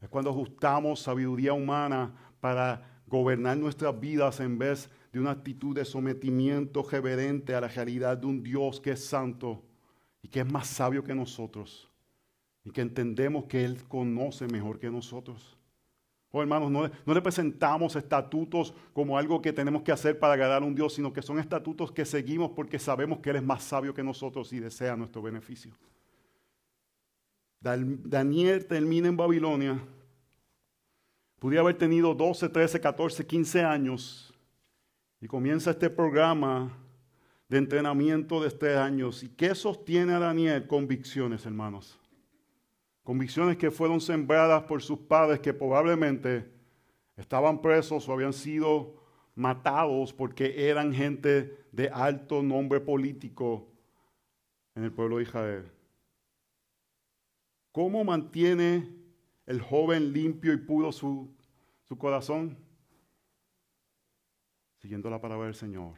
Es 0.00 0.08
cuando 0.08 0.30
ajustamos 0.30 0.98
sabiduría 0.98 1.52
humana 1.52 2.10
para 2.40 3.02
gobernar 3.06 3.58
nuestras 3.58 4.00
vidas 4.00 4.40
en 4.40 4.58
vez 4.58 4.88
de 5.12 5.20
una 5.20 5.32
actitud 5.32 5.76
de 5.76 5.84
sometimiento 5.84 6.84
reverente 6.90 7.54
a 7.54 7.60
la 7.60 7.68
realidad 7.68 8.16
de 8.16 8.28
un 8.28 8.42
Dios 8.42 8.80
que 8.80 8.92
es 8.92 9.04
santo 9.04 9.62
y 10.22 10.28
que 10.28 10.40
es 10.40 10.50
más 10.50 10.68
sabio 10.68 11.02
que 11.02 11.14
nosotros 11.14 11.90
y 12.64 12.70
que 12.70 12.80
entendemos 12.80 13.44
que 13.44 13.64
Él 13.64 13.82
conoce 13.88 14.46
mejor 14.46 14.78
que 14.78 14.90
nosotros. 14.90 15.58
Oh, 16.30 16.40
hermanos, 16.40 16.70
no, 16.70 16.88
no, 17.04 17.14
le 17.14 17.20
presentamos 17.20 17.94
estatutos 17.94 18.72
como 18.94 19.18
algo 19.18 19.42
que 19.42 19.52
tenemos 19.52 19.82
que 19.82 19.92
hacer 19.92 20.18
para 20.18 20.32
agradar 20.32 20.62
a 20.62 20.64
un 20.64 20.74
Dios, 20.74 20.94
sino 20.94 21.12
que 21.12 21.20
son 21.20 21.38
estatutos 21.38 21.92
que 21.92 22.06
seguimos 22.06 22.52
porque 22.52 22.78
sabemos 22.78 23.18
que 23.18 23.30
Él 23.30 23.36
es 23.36 23.42
más 23.42 23.62
sabio 23.64 23.92
que 23.92 24.02
nosotros 24.02 24.50
y 24.52 24.60
desea 24.60 24.96
nuestro 24.96 25.20
beneficio. 25.20 25.74
Daniel 27.60 28.66
termina 28.66 29.08
en 29.08 29.16
Babilonia. 29.16 29.78
Podría 31.38 31.60
haber 31.60 31.76
tenido 31.76 32.14
12, 32.14 32.48
13, 32.48 32.80
14, 32.80 33.26
15 33.26 33.64
años 33.64 34.34
y 35.20 35.26
comienza 35.26 35.72
este 35.72 35.90
programa 35.90 36.76
de 37.52 37.58
entrenamiento 37.58 38.40
de 38.40 38.48
este 38.48 38.78
años. 38.78 39.22
¿Y 39.22 39.28
qué 39.28 39.54
sostiene 39.54 40.14
a 40.14 40.18
Daniel? 40.18 40.66
Convicciones, 40.66 41.44
hermanos. 41.44 42.00
Convicciones 43.02 43.58
que 43.58 43.70
fueron 43.70 44.00
sembradas 44.00 44.62
por 44.62 44.80
sus 44.80 45.00
padres 45.00 45.38
que 45.40 45.52
probablemente 45.52 46.50
estaban 47.14 47.60
presos 47.60 48.08
o 48.08 48.12
habían 48.14 48.32
sido 48.32 48.94
matados 49.34 50.14
porque 50.14 50.66
eran 50.70 50.94
gente 50.94 51.66
de 51.72 51.90
alto 51.90 52.42
nombre 52.42 52.80
político 52.80 53.68
en 54.74 54.84
el 54.84 54.92
pueblo 54.92 55.18
de 55.18 55.24
Israel. 55.24 55.70
¿Cómo 57.70 58.02
mantiene 58.02 58.88
el 59.44 59.60
joven 59.60 60.14
limpio 60.14 60.54
y 60.54 60.56
puro 60.56 60.90
su, 60.90 61.28
su 61.82 61.98
corazón? 61.98 62.56
Siguiendo 64.78 65.10
la 65.10 65.20
palabra 65.20 65.44
del 65.44 65.54
Señor, 65.54 65.96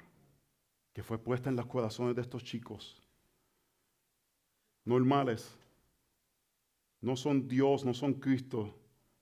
que 0.94 1.02
fue 1.02 1.18
puesta 1.18 1.50
en 1.50 1.57
los 1.57 1.66
corazones 1.66 2.14
de 2.16 2.22
estos 2.22 2.42
chicos 2.42 3.02
normales. 4.85 5.59
No 7.00 7.16
son 7.16 7.46
Dios, 7.46 7.85
no 7.85 7.92
son 7.92 8.14
Cristo, 8.14 8.74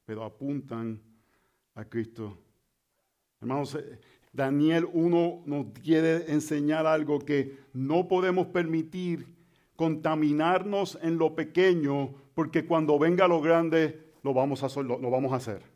pero 0.05 0.23
apuntan 0.23 1.01
a 1.75 1.85
Cristo. 1.85 2.39
Hermanos, 3.41 3.75
eh, 3.75 3.99
Daniel 4.33 4.87
1 4.93 5.43
nos 5.47 5.67
quiere 5.83 6.31
enseñar 6.31 6.87
algo 6.87 7.19
que 7.19 7.59
no 7.73 8.07
podemos 8.07 8.47
permitir 8.49 9.27
contaminarnos 9.75 10.99
en 11.03 11.19
lo 11.19 11.35
pequeño 11.35 12.15
porque 12.35 12.67
cuando 12.67 12.99
venga 12.99 13.27
lo 13.27 13.41
grande 13.41 14.13
lo 14.23 14.33
vamos, 14.33 14.63
a, 14.63 14.83
lo, 14.83 14.99
vamos 15.11 15.33
a 15.33 15.37
hacer. 15.37 15.72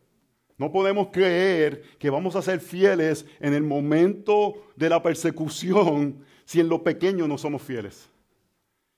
No 0.59 0.73
podemos 0.73 1.09
creer 1.13 1.83
que 1.99 2.09
vamos 2.09 2.35
a 2.35 2.43
ser 2.43 2.61
fieles 2.61 3.27
en 3.41 3.53
el 3.53 3.63
momento 3.63 4.55
de 4.75 4.89
la 4.89 5.03
persecución 5.03 6.25
si 6.45 6.61
en 6.61 6.69
lo 6.69 6.83
pequeño 6.83 7.29
no 7.29 7.37
somos 7.37 7.63
fieles. 7.63 8.09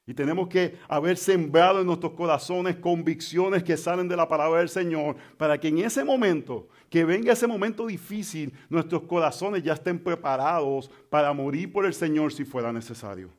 Y 0.06 0.14
tenemos 0.14 0.48
que 0.48 0.78
haber 0.88 1.18
sembrado 1.18 1.80
en 1.80 1.86
nuestros 1.86 2.12
corazones 2.12 2.76
convicciones 2.76 3.62
que 3.62 3.76
salen 3.76 4.08
de 4.08 4.16
la 4.16 4.26
palabra 4.26 4.60
del 4.60 4.70
Señor 4.70 5.16
para 5.36 5.58
que 5.58 5.68
en 5.68 5.78
ese 5.78 6.02
momento, 6.02 6.68
que 6.88 7.04
venga 7.04 7.34
ese 7.34 7.46
momento 7.46 7.86
difícil, 7.86 8.54
nuestros 8.70 9.02
corazones 9.02 9.62
ya 9.62 9.74
estén 9.74 9.98
preparados 9.98 10.90
para 11.10 11.32
morir 11.34 11.70
por 11.70 11.84
el 11.84 11.92
Señor 11.92 12.32
si 12.32 12.46
fuera 12.46 12.72
necesario. 12.72 13.37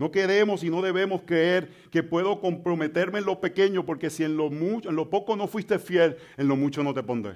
No 0.00 0.10
queremos 0.10 0.64
y 0.64 0.70
no 0.70 0.80
debemos 0.80 1.20
creer 1.26 1.70
que 1.90 2.02
puedo 2.02 2.40
comprometerme 2.40 3.18
en 3.18 3.26
lo 3.26 3.38
pequeño, 3.38 3.84
porque 3.84 4.08
si 4.08 4.24
en 4.24 4.34
lo, 4.34 4.48
mucho, 4.48 4.88
en 4.88 4.96
lo 4.96 5.10
poco 5.10 5.36
no 5.36 5.46
fuiste 5.46 5.78
fiel, 5.78 6.16
en 6.38 6.48
lo 6.48 6.56
mucho 6.56 6.82
no 6.82 6.94
te 6.94 7.02
pondré. 7.02 7.34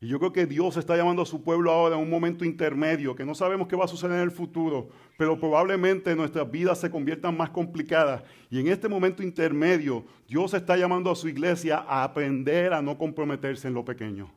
Y 0.00 0.06
yo 0.06 0.20
creo 0.20 0.32
que 0.32 0.46
Dios 0.46 0.76
está 0.76 0.96
llamando 0.96 1.22
a 1.22 1.26
su 1.26 1.42
pueblo 1.42 1.72
ahora 1.72 1.96
en 1.96 2.02
un 2.02 2.08
momento 2.08 2.44
intermedio, 2.44 3.16
que 3.16 3.24
no 3.24 3.34
sabemos 3.34 3.66
qué 3.66 3.74
va 3.74 3.86
a 3.86 3.88
suceder 3.88 4.18
en 4.18 4.22
el 4.22 4.30
futuro, 4.30 4.90
pero 5.18 5.40
probablemente 5.40 6.14
nuestras 6.14 6.48
vidas 6.48 6.78
se 6.78 6.88
conviertan 6.88 7.36
más 7.36 7.50
complicadas. 7.50 8.22
Y 8.48 8.60
en 8.60 8.68
este 8.68 8.88
momento 8.88 9.24
intermedio, 9.24 10.04
Dios 10.28 10.54
está 10.54 10.76
llamando 10.76 11.10
a 11.10 11.16
su 11.16 11.28
iglesia 11.28 11.78
a 11.78 12.04
aprender 12.04 12.74
a 12.74 12.80
no 12.80 12.96
comprometerse 12.96 13.66
en 13.66 13.74
lo 13.74 13.84
pequeño. 13.84 14.32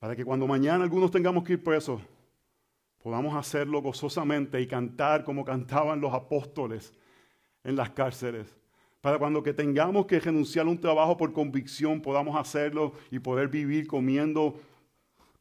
Para 0.00 0.16
que 0.16 0.24
cuando 0.24 0.48
mañana 0.48 0.82
algunos 0.82 1.12
tengamos 1.12 1.44
que 1.44 1.52
ir 1.52 1.62
presos, 1.62 2.02
podamos 3.02 3.34
hacerlo 3.34 3.80
gozosamente 3.80 4.60
y 4.60 4.66
cantar 4.66 5.24
como 5.24 5.44
cantaban 5.44 6.00
los 6.00 6.12
apóstoles 6.12 6.92
en 7.64 7.76
las 7.76 7.90
cárceles. 7.90 8.56
Para 9.00 9.18
cuando 9.18 9.42
que 9.42 9.54
tengamos 9.54 10.06
que 10.06 10.18
renunciar 10.18 10.66
a 10.66 10.70
un 10.70 10.80
trabajo 10.80 11.16
por 11.16 11.32
convicción, 11.32 12.00
podamos 12.00 12.36
hacerlo 12.36 12.92
y 13.10 13.18
poder 13.18 13.48
vivir 13.48 13.86
comiendo 13.86 14.58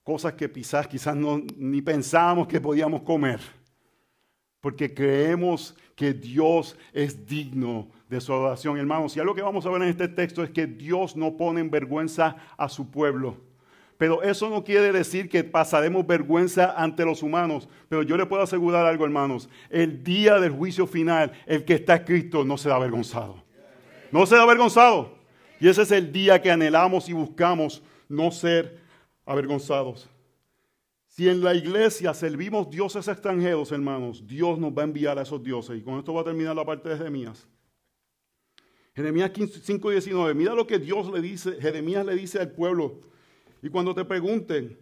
cosas 0.04 0.34
que 0.34 0.50
quizás, 0.52 0.88
quizás 0.88 1.16
no, 1.16 1.42
ni 1.58 1.82
pensábamos 1.82 2.48
que 2.48 2.62
podíamos 2.62 3.02
comer. 3.02 3.40
Porque 4.62 4.94
creemos 4.94 5.76
que 5.96 6.14
Dios 6.14 6.78
es 6.94 7.26
digno 7.26 7.90
de 8.08 8.22
su 8.22 8.32
adoración, 8.32 8.78
hermanos. 8.78 9.18
Y 9.18 9.20
algo 9.20 9.34
que 9.34 9.42
vamos 9.42 9.66
a 9.66 9.70
ver 9.70 9.82
en 9.82 9.90
este 9.90 10.08
texto 10.08 10.44
es 10.44 10.52
que 10.52 10.68
Dios 10.68 11.16
no 11.16 11.36
pone 11.36 11.60
en 11.60 11.72
vergüenza 11.72 12.38
a 12.56 12.70
su 12.70 12.90
pueblo. 12.90 13.47
Pero 13.98 14.22
eso 14.22 14.50
no 14.50 14.64
quiere 14.64 14.92
decir 14.92 15.28
que 15.28 15.44
pasaremos 15.44 16.06
vergüenza 16.06 16.74
ante 16.78 17.04
los 17.04 17.24
humanos. 17.24 17.68
Pero 17.90 18.04
yo 18.04 18.16
le 18.16 18.28
puedo 18.28 18.44
asegurar 18.44 18.86
algo, 18.86 19.06
hermanos. 19.06 19.50
El 19.70 20.04
día 20.04 20.40
del 20.40 20.52
juicio 20.52 20.86
final, 20.86 21.32
el 21.48 21.66
que 21.66 21.74
está 21.74 22.06
Cristo 22.06 22.46
no 22.46 22.58
será 22.58 22.76
avergonzado. 22.76 23.44
No 24.12 24.26
será 24.26 24.44
avergonzado. 24.44 25.18
Y 25.60 25.68
ese 25.68 25.82
es 25.82 25.92
el 25.92 26.12
día 26.12 26.42
que 26.42 26.52
anhelamos 26.52 27.10
y 27.10 27.14
buscamos 27.14 27.82
no 28.08 28.32
ser 28.32 28.80
avergonzados. 29.26 30.08
Si 31.08 31.28
en 31.28 31.44
la 31.44 31.56
iglesia 31.56 32.14
servimos 32.14 32.70
dioses 32.70 33.08
extranjeros, 33.08 33.72
hermanos, 33.72 34.28
Dios 34.28 34.60
nos 34.60 34.72
va 34.72 34.84
a 34.84 34.86
enviar 34.86 35.18
a 35.18 35.24
esos 35.24 35.42
dioses. 35.42 35.80
Y 35.80 35.82
con 35.82 35.98
esto 35.98 36.14
va 36.14 36.22
a 36.22 36.26
terminar 36.26 36.56
la 36.56 36.64
parte 36.64 36.90
de 36.90 36.98
Jeremías. 36.98 37.48
Jeremías 38.96 39.32
5:19. 39.34 40.36
Mira 40.36 40.54
lo 40.54 40.68
que 40.68 40.78
Dios 40.78 41.12
le 41.12 41.20
dice, 41.20 41.60
Jeremías 41.60 42.06
le 42.06 42.16
dice 42.16 42.40
al 42.40 42.52
pueblo 42.52 43.00
y 43.62 43.70
cuando 43.70 43.94
te 43.94 44.06
pregunten, 44.06 44.78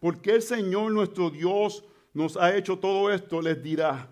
¿por 0.00 0.20
qué 0.20 0.32
el 0.32 0.42
Señor 0.42 0.92
nuestro 0.92 1.30
Dios 1.30 1.84
nos 2.12 2.36
ha 2.36 2.56
hecho 2.56 2.78
todo 2.78 3.12
esto? 3.12 3.40
Les 3.40 3.62
dirá, 3.62 4.10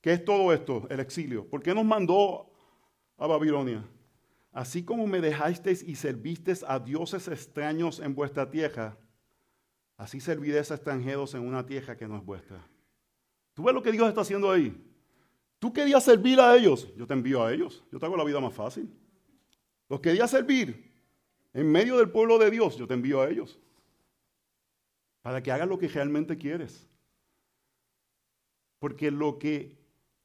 ¿qué 0.00 0.12
es 0.14 0.24
todo 0.24 0.52
esto? 0.52 0.86
El 0.90 1.00
exilio. 1.00 1.48
¿Por 1.48 1.62
qué 1.62 1.74
nos 1.74 1.84
mandó 1.84 2.50
a 3.16 3.26
Babilonia? 3.26 3.84
Así 4.52 4.82
como 4.84 5.06
me 5.06 5.20
dejasteis 5.20 5.82
y 5.82 5.96
servisteis 5.96 6.64
a 6.66 6.78
dioses 6.78 7.28
extraños 7.28 8.00
en 8.00 8.14
vuestra 8.14 8.50
tierra, 8.50 8.96
así 9.98 10.18
serviréis 10.20 10.70
a 10.70 10.76
extranjeros 10.76 11.34
en 11.34 11.42
una 11.42 11.66
tierra 11.66 11.96
que 11.96 12.08
no 12.08 12.16
es 12.16 12.24
vuestra. 12.24 12.66
¿Tú 13.52 13.64
ves 13.64 13.74
lo 13.74 13.82
que 13.82 13.92
Dios 13.92 14.08
está 14.08 14.22
haciendo 14.22 14.50
ahí? 14.50 14.74
¿Tú 15.58 15.72
querías 15.72 16.04
servir 16.04 16.38
a 16.40 16.54
ellos? 16.56 16.88
Yo 16.96 17.06
te 17.06 17.14
envío 17.14 17.42
a 17.42 17.52
ellos. 17.52 17.82
Yo 17.90 17.98
te 17.98 18.06
hago 18.06 18.16
la 18.16 18.24
vida 18.24 18.40
más 18.40 18.54
fácil. 18.54 18.88
Los 19.88 20.00
querías 20.00 20.30
servir. 20.30 20.85
En 21.56 21.72
medio 21.72 21.96
del 21.96 22.10
pueblo 22.10 22.36
de 22.36 22.50
Dios, 22.50 22.76
yo 22.76 22.86
te 22.86 22.92
envío 22.92 23.22
a 23.22 23.30
ellos. 23.30 23.58
Para 25.22 25.42
que 25.42 25.50
hagas 25.50 25.66
lo 25.66 25.78
que 25.78 25.88
realmente 25.88 26.36
quieres. 26.36 26.86
Porque 28.78 29.10
lo 29.10 29.38
que 29.38 29.74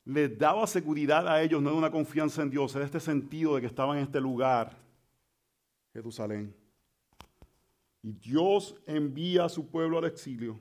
les 0.03 0.37
daba 0.37 0.67
seguridad 0.67 1.25
a 1.29 1.41
ellos 1.41 1.61
no 1.61 1.69
era 1.69 1.77
una 1.77 1.89
confianza 1.89 2.41
en 2.41 2.49
Dios, 2.49 2.75
era 2.75 2.83
este 2.83 2.99
sentido 2.99 3.55
de 3.55 3.61
que 3.61 3.67
estaban 3.67 3.97
en 3.97 4.03
este 4.03 4.19
lugar, 4.19 4.77
Jerusalén. 5.93 6.53
Y 8.03 8.11
Dios 8.11 8.75
envía 8.85 9.45
a 9.45 9.49
su 9.49 9.65
pueblo 9.69 9.99
al 9.99 10.05
exilio 10.05 10.59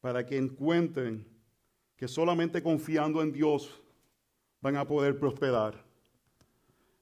para 0.00 0.26
que 0.26 0.36
encuentren 0.38 1.24
que 1.94 2.08
solamente 2.08 2.60
confiando 2.64 3.22
en 3.22 3.30
Dios 3.30 3.80
van 4.60 4.74
a 4.74 4.84
poder 4.84 5.16
prosperar. 5.20 5.84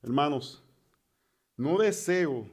Hermanos, 0.03 0.63
no 1.59 1.77
deseo 1.77 2.47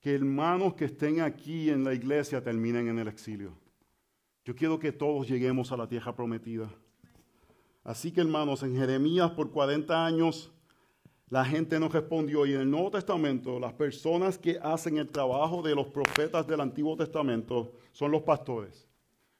que 0.00 0.14
hermanos 0.14 0.74
que 0.74 0.84
estén 0.84 1.20
aquí 1.20 1.70
en 1.70 1.82
la 1.82 1.94
iglesia 1.94 2.42
terminen 2.42 2.86
en 2.88 2.98
el 2.98 3.08
exilio. 3.08 3.56
Yo 4.44 4.54
quiero 4.54 4.78
que 4.78 4.92
todos 4.92 5.26
lleguemos 5.26 5.72
a 5.72 5.76
la 5.76 5.88
tierra 5.88 6.14
prometida. 6.14 6.68
Así 7.82 8.12
que 8.12 8.20
hermanos, 8.20 8.62
en 8.62 8.76
Jeremías 8.76 9.30
por 9.30 9.50
40 9.50 10.06
años 10.06 10.52
la 11.30 11.46
gente 11.46 11.80
no 11.80 11.88
respondió 11.88 12.44
y 12.44 12.52
en 12.52 12.60
el 12.60 12.70
Nuevo 12.70 12.90
Testamento 12.90 13.58
las 13.58 13.72
personas 13.72 14.36
que 14.36 14.58
hacen 14.62 14.98
el 14.98 15.10
trabajo 15.10 15.62
de 15.62 15.74
los 15.74 15.86
profetas 15.86 16.46
del 16.46 16.60
Antiguo 16.60 16.94
Testamento 16.94 17.72
son 17.92 18.10
los 18.10 18.22
pastores. 18.22 18.86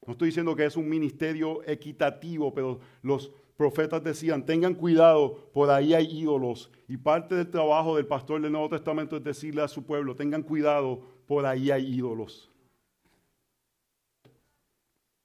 No 0.06 0.12
estoy 0.12 0.28
diciendo 0.28 0.56
que 0.56 0.64
es 0.64 0.76
un 0.76 0.88
ministerio 0.88 1.62
equitativo, 1.66 2.54
pero 2.54 2.80
los 3.02 3.30
profetas 3.56 4.02
decían, 4.02 4.44
tengan 4.44 4.74
cuidado, 4.74 5.50
por 5.52 5.70
ahí 5.70 5.94
hay 5.94 6.06
ídolos. 6.06 6.70
Y 6.88 6.96
parte 6.96 7.34
del 7.34 7.50
trabajo 7.50 7.96
del 7.96 8.06
pastor 8.06 8.40
del 8.40 8.52
Nuevo 8.52 8.68
Testamento 8.68 9.16
es 9.16 9.24
decirle 9.24 9.62
a 9.62 9.68
su 9.68 9.84
pueblo, 9.84 10.16
tengan 10.16 10.42
cuidado, 10.42 11.00
por 11.26 11.46
ahí 11.46 11.70
hay 11.70 11.94
ídolos. 11.94 12.50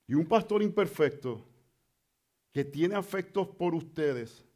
Y 0.08 0.14
un 0.14 0.26
pastor 0.26 0.64
imperfecto 0.64 1.44
que 2.54 2.64
tiene 2.64 2.96
afectos 2.96 3.48
por 3.48 3.76
ustedes 3.76 4.48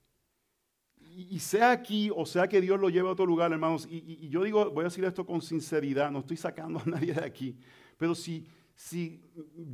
y, 1.16 1.40
sea 1.40 1.72
aquí 1.72 2.10
o 2.16 2.26
sea 2.26 2.48
que 2.48 2.62
Dios 2.62 2.80
lo 2.80 2.90
lleve 2.90 3.10
a 3.10 3.12
otro 3.12 3.26
lugar, 3.26 3.52
hermanos, 3.52 3.88
y, 3.90 4.30
yo 4.30 4.44
digo, 4.44 4.70
voy 4.72 4.82
a 4.82 4.86
decir 4.86 5.04
esto 5.04 5.26
con 5.26 5.42
sinceridad, 5.42 6.12
no 6.12 6.20
estoy 6.20 6.38
sacando 6.38 6.80
a 6.80 6.86
nadie 6.86 7.14
de 7.14 7.24
aquí, 7.24 7.58
pero 7.98 8.16
si, 8.16 8.48
si 8.84 9.22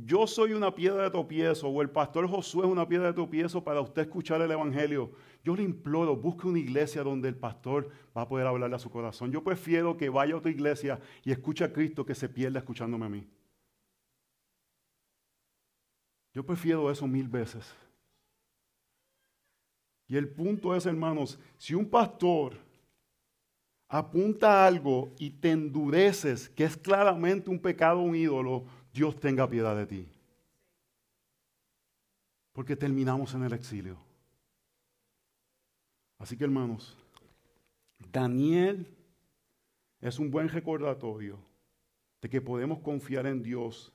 yo 0.04 0.26
soy 0.26 0.52
una 0.52 0.74
piedra 0.74 1.04
de 1.04 1.10
tropiezo 1.10 1.66
o 1.66 1.80
el 1.80 1.88
pastor 1.88 2.28
Josué 2.28 2.66
es 2.66 2.70
una 2.70 2.86
piedra 2.86 3.06
de 3.06 3.14
tropiezo 3.14 3.64
para 3.64 3.80
usted 3.80 4.02
escuchar 4.02 4.42
el 4.42 4.50
Evangelio, 4.50 5.12
yo 5.42 5.56
le 5.56 5.62
imploro, 5.62 6.14
busque 6.14 6.46
una 6.46 6.58
iglesia 6.58 7.02
donde 7.02 7.28
el 7.28 7.34
pastor 7.34 7.88
va 8.14 8.22
a 8.22 8.28
poder 8.28 8.46
hablarle 8.46 8.76
a 8.76 8.78
su 8.78 8.90
corazón. 8.90 9.32
Yo 9.32 9.42
prefiero 9.42 9.96
que 9.96 10.10
vaya 10.10 10.34
a 10.34 10.36
otra 10.36 10.50
iglesia 10.50 11.00
y 11.24 11.32
escuche 11.32 11.64
a 11.64 11.72
Cristo 11.72 12.04
que 12.04 12.14
se 12.14 12.28
pierda 12.28 12.58
escuchándome 12.58 13.06
a 13.06 13.08
mí. 13.08 13.26
Yo 16.34 16.44
prefiero 16.44 16.90
eso 16.90 17.06
mil 17.06 17.28
veces. 17.28 17.74
Y 20.06 20.18
el 20.18 20.28
punto 20.28 20.76
es, 20.76 20.84
hermanos, 20.84 21.38
si 21.56 21.74
un 21.74 21.88
pastor 21.88 22.58
apunta 23.88 24.66
algo 24.66 25.14
y 25.18 25.30
te 25.30 25.50
endureces, 25.50 26.50
que 26.50 26.64
es 26.64 26.76
claramente 26.76 27.48
un 27.48 27.58
pecado, 27.58 28.00
un 28.00 28.14
ídolo, 28.14 28.66
Dios 28.92 29.18
tenga 29.18 29.48
piedad 29.48 29.76
de 29.76 29.86
ti. 29.86 30.08
Porque 32.52 32.76
terminamos 32.76 33.34
en 33.34 33.44
el 33.44 33.52
exilio. 33.52 33.98
Así 36.18 36.36
que, 36.36 36.44
hermanos, 36.44 36.96
Daniel 38.10 38.86
es 40.00 40.18
un 40.18 40.30
buen 40.30 40.48
recordatorio 40.48 41.38
de 42.20 42.28
que 42.28 42.40
podemos 42.40 42.80
confiar 42.80 43.26
en 43.26 43.42
Dios, 43.42 43.92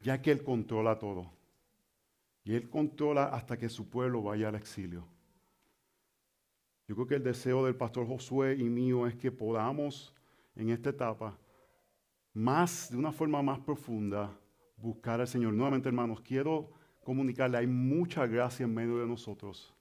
ya 0.00 0.22
que 0.22 0.30
Él 0.30 0.44
controla 0.44 0.98
todo. 0.98 1.30
Y 2.44 2.54
Él 2.54 2.68
controla 2.70 3.24
hasta 3.26 3.58
que 3.58 3.68
su 3.68 3.88
pueblo 3.88 4.22
vaya 4.22 4.48
al 4.48 4.54
exilio. 4.54 5.04
Yo 6.86 6.94
creo 6.94 7.06
que 7.06 7.14
el 7.16 7.22
deseo 7.22 7.64
del 7.64 7.76
pastor 7.76 8.06
Josué 8.06 8.56
y 8.58 8.64
mío 8.64 9.06
es 9.06 9.14
que 9.14 9.30
podamos 9.30 10.12
en 10.56 10.70
esta 10.70 10.90
etapa, 10.90 11.38
más 12.32 12.90
de 12.90 12.96
una 12.96 13.12
forma 13.12 13.42
más 13.42 13.58
profunda, 13.58 14.30
buscar 14.76 15.20
al 15.20 15.28
Señor. 15.28 15.52
Nuevamente, 15.52 15.88
hermanos, 15.88 16.20
quiero 16.20 16.70
comunicarle, 17.02 17.58
hay 17.58 17.66
mucha 17.66 18.26
gracia 18.26 18.64
en 18.64 18.74
medio 18.74 18.98
de 18.98 19.06
nosotros. 19.06 19.74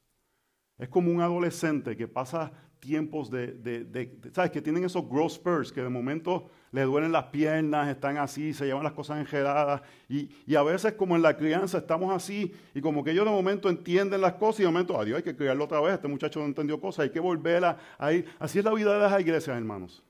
Es 0.78 0.88
como 0.88 1.12
un 1.12 1.22
adolescente 1.22 1.96
que 1.98 2.08
pasa 2.08 2.52
tiempos 2.80 3.30
de, 3.30 4.10
¿sabes? 4.34 4.52
Que 4.52 4.62
tienen 4.62 4.86
esos 4.86 5.08
growth 5.08 5.32
spurs, 5.32 5.72
que 5.72 5.82
de 5.82 5.90
momento 5.90 6.50
le 6.72 6.84
duelen 6.84 7.12
las 7.12 7.26
piernas, 7.26 7.90
están 7.90 8.18
así, 8.18 8.54
se 8.54 8.66
llevan 8.66 8.84
las 8.84 8.94
cosas 8.94 9.20
enredadas. 9.20 9.82
Y, 10.08 10.30
y, 10.46 10.56
a 10.56 10.64
veces 10.64 10.94
como 10.94 11.16
en 11.16 11.22
la 11.22 11.36
crianza 11.36 11.80
estamos 11.80 12.14
así 12.14 12.54
y 12.74 12.82
como 12.82 13.04
que 13.04 13.12
ellos 13.12 13.26
de 13.26 13.32
momento 13.32 13.70
entienden 13.70 14.22
las 14.22 14.34
cosas 14.34 14.62
y 14.62 14.64
de 14.64 14.70
momento, 14.70 15.00
adiós, 15.00 15.18
hay 15.18 15.24
que 15.24 15.36
criarlo 15.36 15.66
otra 15.66 15.82
vez, 15.82 15.96
este 15.96 16.08
muchacho 16.08 16.40
no 16.40 16.46
entendió 16.46 16.80
cosas, 16.80 17.04
hay 17.04 17.10
que 17.10 17.20
volver 17.20 17.66
a, 17.66 18.14
ir. 18.14 18.26
Así 18.40 18.60
es 18.60 18.66
la 18.66 18.74
vida 18.74 18.94
de 18.94 19.00
las 19.00 19.20
iglesias, 19.20 19.58
hermanos. 19.58 20.04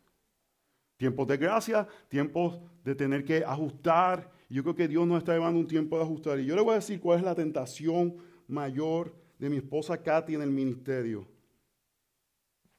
Tiempos 0.99 1.27
de 1.27 1.37
gracia, 1.37 1.87
tiempos 2.07 2.61
de 2.83 2.93
tener 2.93 3.25
que 3.25 3.43
ajustar. 3.43 4.29
Yo 4.49 4.61
creo 4.61 4.75
que 4.75 4.87
Dios 4.87 5.07
nos 5.07 5.17
está 5.17 5.33
llevando 5.33 5.59
un 5.59 5.67
tiempo 5.67 5.97
de 5.97 6.03
ajustar. 6.03 6.39
Y 6.39 6.45
yo 6.45 6.55
le 6.55 6.61
voy 6.61 6.73
a 6.73 6.75
decir 6.75 6.99
cuál 6.99 7.17
es 7.17 7.25
la 7.25 7.33
tentación 7.33 8.17
mayor 8.47 9.15
de 9.39 9.49
mi 9.49 9.57
esposa 9.57 9.99
Katy 10.03 10.35
en 10.35 10.43
el 10.43 10.51
ministerio 10.51 11.27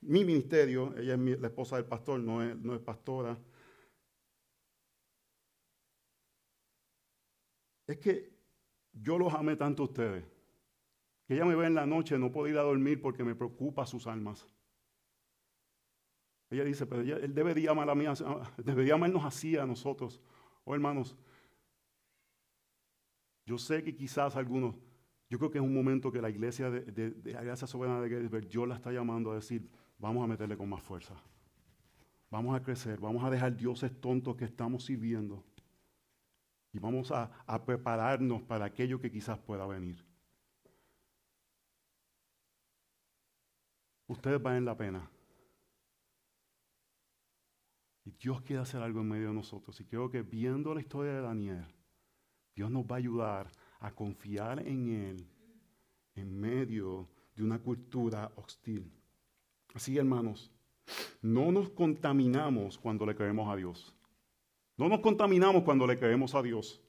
mi 0.03 0.25
ministerio, 0.25 0.95
ella 0.97 1.15
es 1.15 1.41
la 1.41 1.49
esposa 1.49 1.77
del 1.77 1.85
pastor, 1.85 2.21
no 2.21 2.43
es, 2.43 2.57
no 2.57 2.75
es 2.75 2.81
pastora, 2.81 3.39
es 7.87 7.99
que 7.99 8.33
yo 8.93 9.19
los 9.19 9.33
amé 9.35 9.57
tanto 9.57 9.83
a 9.83 9.87
ustedes, 9.87 10.25
que 11.27 11.35
ella 11.35 11.45
me 11.45 11.55
ve 11.55 11.67
en 11.67 11.75
la 11.75 11.87
noche, 11.87 12.19
no 12.19 12.33
puedo 12.33 12.49
ir 12.49 12.57
a 12.57 12.63
dormir 12.63 13.01
porque 13.01 13.25
me 13.25 13.35
preocupa 13.35 13.87
sus 13.87 14.07
almas. 14.07 14.47
Ella 16.51 16.65
dice, 16.65 16.85
pero 16.85 17.03
él 17.03 17.33
debería, 17.33 17.71
amar 17.71 17.89
a 17.89 17.95
mí, 17.95 18.05
debería 18.59 18.95
amarnos 18.95 19.25
así 19.25 19.57
a 19.57 19.65
nosotros. 19.65 20.21
Oh 20.65 20.75
hermanos, 20.75 21.17
yo 23.47 23.57
sé 23.57 23.83
que 23.85 23.95
quizás 23.95 24.37
algunos, 24.37 24.75
yo 25.29 25.39
creo 25.39 25.51
que 25.51 25.59
es 25.59 25.65
un 25.65 25.73
momento 25.73 26.11
que 26.11 26.21
la 26.21 26.29
iglesia 26.29 26.71
de, 26.71 26.81
de, 26.91 27.33
la 27.33 27.43
Gracia 27.43 27.69
Soberana 27.69 28.01
de 28.01 28.09
Gettysburg, 28.09 28.49
Dios 28.49 28.67
la 28.67 28.75
está 28.75 28.91
llamando 28.91 29.31
a 29.31 29.37
decir, 29.37 29.71
vamos 29.99 30.25
a 30.25 30.27
meterle 30.27 30.57
con 30.57 30.69
más 30.69 30.83
fuerza. 30.83 31.15
Vamos 32.31 32.57
a 32.57 32.63
crecer, 32.63 32.99
vamos 33.01 33.25
a 33.25 33.31
dejar 33.31 33.57
dioses 33.57 34.01
tontos 34.01 34.37
que 34.37 34.45
estamos 34.45 34.85
sirviendo. 34.85 35.45
Y 36.73 36.79
vamos 36.79 37.13
a 37.13 37.65
prepararnos 37.65 38.43
para 38.43 38.65
aquello 38.65 39.01
que 39.01 39.11
quizás 39.11 39.39
pueda 39.39 39.67
venir. 39.67 40.05
Ustedes 44.11 44.43
valen 44.43 44.65
la 44.65 44.77
pena. 44.77 45.09
Y 48.05 48.10
Dios 48.21 48.43
quiere 48.43 48.63
hacer 48.63 48.83
algo 48.83 49.01
en 49.01 49.09
medio 49.09 49.29
de 49.29 49.35
nosotros. 49.35 49.81
Y 49.81 49.85
creo 49.85 50.11
que 50.11 50.23
viendo 50.23 50.75
la 50.75 50.81
historia 50.81 51.13
de 51.15 51.23
Daniel, 51.23 51.65
Dios 52.55 52.71
nos 52.71 52.85
va 52.85 52.97
a 52.97 52.99
ayudar 52.99 53.51
a 53.79 53.91
confiar 53.93 54.61
en 54.67 54.89
Él 54.91 55.27
en 56.15 56.39
medio 56.39 57.09
de 57.35 57.43
una 57.43 57.59
cultura 57.59 58.31
hostil. 58.37 58.93
Así, 59.73 59.97
hermanos, 59.97 60.51
no 61.23 61.51
nos 61.51 61.71
contaminamos 61.71 62.77
cuando 62.77 63.07
le 63.07 63.15
creemos 63.15 63.49
a 63.49 63.57
Dios. 63.57 63.95
No 64.77 64.89
nos 64.89 65.01
contaminamos 65.01 65.63
cuando 65.63 65.87
le 65.87 65.99
creemos 65.99 66.35
a 66.35 66.43
Dios. 66.43 66.81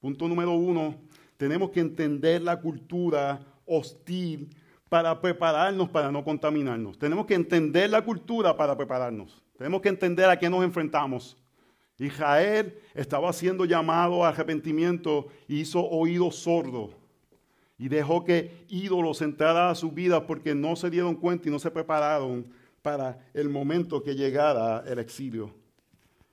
Punto 0.00 0.28
número 0.28 0.52
uno, 0.52 0.94
tenemos 1.36 1.70
que 1.70 1.80
entender 1.80 2.40
la 2.40 2.58
cultura 2.58 3.44
hostil 3.66 4.54
para 4.88 5.20
prepararnos 5.20 5.90
para 5.90 6.10
no 6.10 6.24
contaminarnos. 6.24 6.98
Tenemos 6.98 7.26
que 7.26 7.34
entender 7.34 7.90
la 7.90 8.02
cultura 8.02 8.56
para 8.56 8.76
prepararnos. 8.76 9.42
Tenemos 9.60 9.82
que 9.82 9.90
entender 9.90 10.24
a 10.24 10.38
qué 10.38 10.48
nos 10.48 10.64
enfrentamos. 10.64 11.36
Israel 11.98 12.80
estaba 12.94 13.30
siendo 13.30 13.66
llamado 13.66 14.24
a 14.24 14.30
arrepentimiento 14.30 15.26
y 15.46 15.60
hizo 15.60 15.86
oído 15.86 16.30
sordo 16.30 16.94
y 17.76 17.88
dejó 17.88 18.24
que 18.24 18.64
ídolos 18.70 19.20
entraran 19.20 19.68
a 19.68 19.74
su 19.74 19.90
vida 19.90 20.26
porque 20.26 20.54
no 20.54 20.76
se 20.76 20.88
dieron 20.88 21.14
cuenta 21.14 21.50
y 21.50 21.52
no 21.52 21.58
se 21.58 21.70
prepararon 21.70 22.50
para 22.80 23.18
el 23.34 23.50
momento 23.50 24.02
que 24.02 24.14
llegara 24.14 24.82
el 24.86 24.98
exilio. 24.98 25.50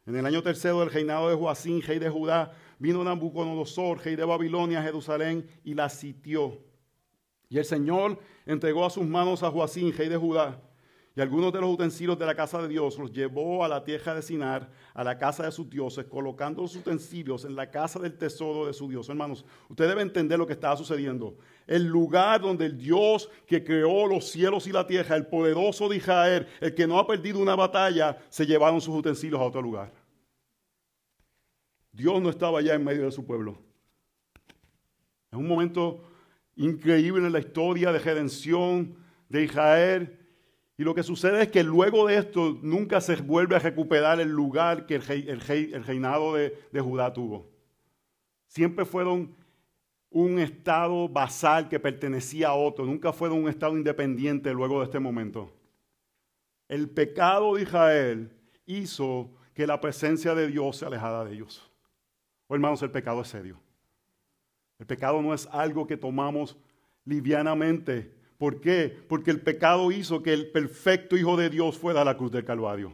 En 0.05 0.15
el 0.15 0.25
año 0.25 0.41
tercero 0.41 0.79
del 0.79 0.89
reinado 0.89 1.27
de 1.27 1.35
Joacín, 1.35 1.81
rey 1.81 1.99
de 1.99 2.09
Judá, 2.09 2.53
vino 2.79 3.03
Nabucodonosor, 3.03 4.05
rey 4.05 4.15
de 4.15 4.23
Babilonia, 4.23 4.79
a 4.79 4.83
Jerusalén 4.83 5.45
y 5.65 5.73
la 5.73 5.89
sitió. 5.89 6.59
Y 7.49 7.57
el 7.57 7.65
Señor 7.65 8.19
entregó 8.45 8.85
a 8.85 8.89
sus 8.89 9.05
manos 9.05 9.43
a 9.43 9.51
Joacín, 9.51 9.93
rey 9.97 10.07
de 10.07 10.15
Judá, 10.15 10.61
y 11.17 11.21
algunos 11.21 11.51
de 11.51 11.59
los 11.59 11.73
utensilios 11.73 12.19
de 12.19 12.27
la 12.27 12.35
casa 12.35 12.61
de 12.61 12.67
Dios 12.67 12.99
los 12.99 13.11
llevó 13.11 13.65
a 13.65 13.67
la 13.67 13.83
tierra 13.83 14.13
de 14.13 14.21
Sinar, 14.21 14.69
a 14.93 15.03
la 15.03 15.17
casa 15.17 15.45
de 15.45 15.51
sus 15.51 15.67
dioses, 15.67 16.05
colocando 16.05 16.61
los 16.61 16.75
utensilios 16.75 17.43
en 17.43 17.55
la 17.55 17.71
casa 17.71 17.97
del 17.97 18.15
tesoro 18.15 18.67
de 18.67 18.73
su 18.73 18.87
Dios. 18.87 19.09
Hermanos, 19.09 19.43
usted 19.67 19.87
debe 19.87 20.03
entender 20.03 20.37
lo 20.37 20.45
que 20.45 20.53
estaba 20.53 20.77
sucediendo. 20.77 21.35
El 21.65 21.85
lugar 21.85 22.41
donde 22.41 22.67
el 22.67 22.77
Dios 22.77 23.31
que 23.47 23.63
creó 23.63 24.05
los 24.05 24.29
cielos 24.29 24.67
y 24.67 24.71
la 24.71 24.85
tierra, 24.85 25.15
el 25.15 25.25
poderoso 25.25 25.89
de 25.89 25.95
Israel, 25.95 26.45
el 26.61 26.75
que 26.75 26.85
no 26.85 26.99
ha 26.99 27.07
perdido 27.07 27.39
una 27.39 27.55
batalla, 27.55 28.19
se 28.29 28.45
llevaron 28.45 28.79
sus 28.79 28.95
utensilios 28.95 29.41
a 29.41 29.45
otro 29.45 29.63
lugar. 29.63 29.91
Dios 31.91 32.21
no 32.21 32.29
estaba 32.29 32.59
allá 32.59 32.75
en 32.75 32.83
medio 32.83 33.05
de 33.05 33.11
su 33.11 33.25
pueblo. 33.25 33.57
Es 35.31 35.39
un 35.39 35.47
momento 35.47 35.99
increíble 36.55 37.25
en 37.25 37.33
la 37.33 37.39
historia 37.39 37.91
de 37.91 37.97
redención 37.97 38.95
de 39.29 39.45
Israel 39.45 40.16
y 40.77 40.83
lo 40.83 40.93
que 40.93 41.01
sucede 41.01 41.41
es 41.41 41.51
que 41.51 41.63
luego 41.63 42.05
de 42.05 42.17
esto 42.17 42.59
nunca 42.61 43.01
se 43.01 43.15
vuelve 43.15 43.55
a 43.55 43.59
recuperar 43.59 44.19
el 44.19 44.29
lugar 44.29 44.85
que 44.85 44.95
el, 44.95 45.83
reinado 45.83 46.35
de, 46.35 46.53
Judá 46.79 47.11
tuvo. 47.11 47.49
Siempre 48.45 48.85
fueron 48.85 49.35
un 50.11 50.37
estado 50.37 51.09
basal 51.09 51.67
que 51.67 51.79
pertenecía 51.79 52.49
a 52.49 52.53
otro, 52.53 52.85
nunca 52.85 53.11
fueron 53.11 53.39
un 53.39 53.49
estado 53.49 53.75
independiente 53.75 54.53
luego 54.53 54.79
de 54.79 54.85
este 54.85 54.99
momento. 54.99 55.51
El 56.67 56.89
pecado 56.89 57.55
de 57.55 57.63
Israel 57.63 58.31
hizo 58.67 59.31
que 59.55 59.65
la 59.65 59.81
presencia 59.81 60.35
de 60.35 60.47
Dios 60.47 60.77
se 60.77 60.85
alejara 60.85 61.25
de 61.25 61.33
ellos. 61.33 61.71
Oh, 62.45 62.53
hermanos, 62.53 62.83
el 62.83 62.91
pecado 62.91 63.21
es 63.21 63.27
serio. 63.27 63.59
El 64.77 64.85
pecado 64.85 65.23
no 65.23 65.33
es 65.33 65.47
algo 65.47 65.87
que 65.87 65.97
tomamos 65.97 66.55
livianamente. 67.03 68.16
¿Por 68.37 68.61
qué? 68.61 68.95
Porque 69.07 69.31
el 69.31 69.41
pecado 69.41 69.91
hizo 69.91 70.21
que 70.21 70.33
el 70.33 70.51
perfecto 70.51 71.17
Hijo 71.17 71.35
de 71.37 71.49
Dios 71.49 71.77
fuera 71.77 72.01
a 72.01 72.05
la 72.05 72.17
cruz 72.17 72.31
del 72.31 72.45
Calvario. 72.45 72.93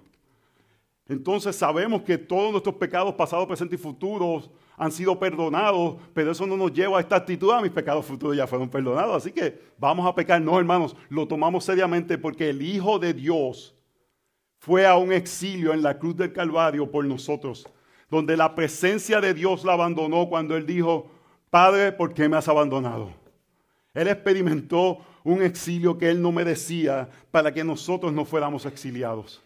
Entonces 1.07 1.55
sabemos 1.55 2.03
que 2.03 2.17
todos 2.17 2.51
nuestros 2.51 2.75
pecados 2.75 3.13
pasados, 3.15 3.45
presentes 3.45 3.77
y 3.77 3.83
futuros 3.83 4.49
han 4.77 4.91
sido 4.91 5.19
perdonados, 5.19 5.97
pero 6.13 6.31
eso 6.31 6.47
no 6.47 6.55
nos 6.55 6.71
lleva 6.71 6.97
a 6.97 7.01
esta 7.01 7.17
actitud, 7.17 7.51
ah, 7.51 7.61
mis 7.61 7.71
pecados 7.71 8.05
futuros 8.05 8.37
ya 8.37 8.47
fueron 8.47 8.69
perdonados, 8.69 9.17
así 9.17 9.31
que 9.31 9.59
vamos 9.77 10.07
a 10.07 10.15
pecar. 10.15 10.41
No, 10.41 10.57
hermanos, 10.57 10.95
lo 11.09 11.27
tomamos 11.27 11.65
seriamente 11.65 12.17
porque 12.17 12.49
el 12.49 12.61
Hijo 12.61 12.99
de 12.99 13.13
Dios 13.13 13.75
fue 14.59 14.87
a 14.87 14.95
un 14.95 15.11
exilio 15.11 15.73
en 15.73 15.83
la 15.83 15.99
cruz 15.99 16.15
del 16.15 16.31
Calvario 16.31 16.89
por 16.89 17.03
nosotros, 17.03 17.67
donde 18.09 18.37
la 18.37 18.55
presencia 18.55 19.19
de 19.19 19.33
Dios 19.33 19.65
la 19.65 19.73
abandonó 19.73 20.29
cuando 20.29 20.55
él 20.55 20.65
dijo, 20.65 21.11
Padre, 21.49 21.91
¿por 21.91 22.13
qué 22.13 22.29
me 22.29 22.37
has 22.37 22.47
abandonado? 22.47 23.11
Él 23.93 24.07
experimentó 24.07 24.99
un 25.23 25.41
exilio 25.41 25.97
que 25.97 26.09
Él 26.09 26.21
no 26.21 26.31
merecía 26.31 27.09
para 27.31 27.53
que 27.53 27.63
nosotros 27.63 28.11
no 28.11 28.25
fuéramos 28.25 28.65
exiliados. 28.65 29.41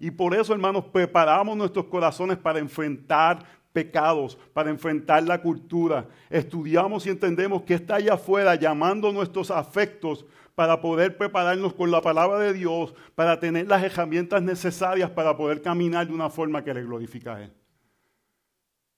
Y 0.00 0.10
por 0.10 0.34
eso, 0.34 0.52
hermanos, 0.52 0.84
preparamos 0.84 1.56
nuestros 1.56 1.86
corazones 1.86 2.38
para 2.38 2.60
enfrentar 2.60 3.44
pecados, 3.72 4.38
para 4.52 4.70
enfrentar 4.70 5.22
la 5.24 5.40
cultura. 5.42 6.06
Estudiamos 6.30 7.06
y 7.06 7.10
entendemos 7.10 7.62
que 7.62 7.74
está 7.74 7.96
allá 7.96 8.14
afuera 8.14 8.54
llamando 8.54 9.12
nuestros 9.12 9.50
afectos 9.50 10.24
para 10.54 10.80
poder 10.80 11.16
prepararnos 11.16 11.72
con 11.74 11.90
la 11.90 12.00
palabra 12.00 12.38
de 12.40 12.52
Dios, 12.52 12.94
para 13.14 13.38
tener 13.38 13.68
las 13.68 13.82
herramientas 13.82 14.42
necesarias 14.42 15.10
para 15.10 15.36
poder 15.36 15.62
caminar 15.62 16.06
de 16.06 16.12
una 16.12 16.30
forma 16.30 16.64
que 16.64 16.74
le 16.74 16.82
glorifica 16.82 17.36
a 17.36 17.42
Él. 17.44 17.52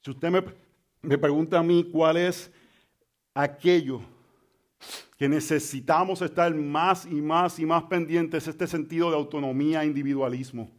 Si 0.02 0.10
usted 0.10 0.30
me, 0.30 0.42
me 1.02 1.18
pregunta 1.18 1.58
a 1.58 1.62
mí 1.62 1.88
cuál 1.92 2.16
es 2.16 2.50
aquello 3.34 4.00
que 5.20 5.28
necesitamos 5.28 6.22
estar 6.22 6.54
más 6.54 7.04
y 7.04 7.20
más 7.20 7.58
y 7.58 7.66
más 7.66 7.82
pendientes, 7.82 8.48
este 8.48 8.66
sentido 8.66 9.10
de 9.10 9.18
autonomía 9.18 9.82
e 9.82 9.86
individualismo, 9.86 10.70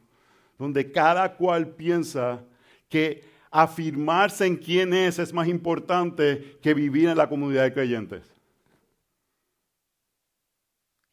donde 0.57 0.91
cada 0.91 1.35
cual 1.37 1.67
piensa 1.67 2.43
que 2.89 3.23
afirmarse 3.51 4.47
en 4.47 4.57
quién 4.57 4.95
es 4.95 5.19
es 5.19 5.31
más 5.31 5.47
importante 5.47 6.57
que 6.59 6.73
vivir 6.73 7.09
en 7.09 7.17
la 7.17 7.29
comunidad 7.29 7.65
de 7.65 7.73
creyentes. 7.73 8.23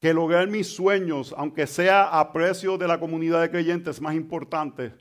Que 0.00 0.14
lograr 0.14 0.48
mis 0.48 0.68
sueños, 0.68 1.34
aunque 1.36 1.66
sea 1.66 2.04
a 2.18 2.32
precio 2.32 2.78
de 2.78 2.88
la 2.88 2.98
comunidad 2.98 3.42
de 3.42 3.50
creyentes, 3.50 3.96
es 3.96 4.00
más 4.00 4.14
importante. 4.14 4.94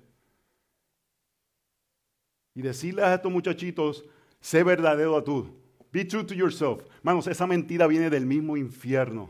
Y 2.53 2.61
decirles 2.61 3.05
a 3.05 3.13
estos 3.13 3.32
muchachitos, 3.32 4.03
sé 4.41 4.63
verdadero 4.63 5.15
a 5.15 5.23
tú. 5.23 5.66
Be 5.92 6.06
true 6.06 6.24
to 6.24 6.34
yourself. 6.34 6.84
Manos, 7.02 7.28
esa 7.28 7.48
mentira 7.48 7.88
viene 7.88 8.10
del 8.10 8.26
mismo 8.26 8.58
infierno. 8.58 9.30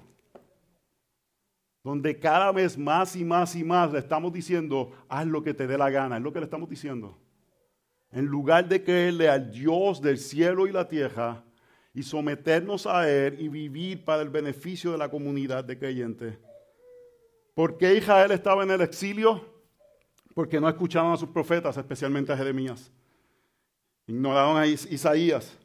Donde 1.83 2.19
cada 2.19 2.51
vez 2.51 2.77
más 2.77 3.15
y 3.15 3.23
más 3.23 3.55
y 3.55 3.63
más 3.63 3.91
le 3.91 3.99
estamos 3.99 4.33
diciendo, 4.33 4.91
haz 5.07 5.25
lo 5.25 5.41
que 5.43 5.53
te 5.53 5.67
dé 5.67 5.77
la 5.77 5.89
gana. 5.89 6.17
Es 6.17 6.23
lo 6.23 6.33
que 6.33 6.39
le 6.39 6.45
estamos 6.45 6.69
diciendo 6.69 7.17
en 8.11 8.25
lugar 8.25 8.67
de 8.67 8.83
creerle 8.83 9.29
al 9.29 9.51
Dios 9.51 10.01
del 10.01 10.17
cielo 10.17 10.67
y 10.67 10.71
la 10.71 10.87
tierra 10.87 11.43
y 11.93 12.03
someternos 12.03 12.85
a 12.85 13.09
Él 13.09 13.39
y 13.39 13.47
vivir 13.47 14.05
para 14.05 14.21
el 14.21 14.29
beneficio 14.29 14.91
de 14.91 14.97
la 14.97 15.09
comunidad 15.09 15.63
de 15.63 15.77
creyentes. 15.77 16.37
¿Por 17.53 17.77
qué 17.77 17.95
Israel 17.95 18.31
estaba 18.31 18.63
en 18.63 18.71
el 18.71 18.81
exilio? 18.81 19.43
Porque 20.33 20.61
no 20.61 20.69
escucharon 20.69 21.11
a 21.11 21.17
sus 21.17 21.29
profetas, 21.29 21.75
especialmente 21.75 22.31
a 22.31 22.37
Jeremías. 22.37 22.91
Ignoraron 24.05 24.57
a 24.57 24.67
Isaías. 24.67 25.57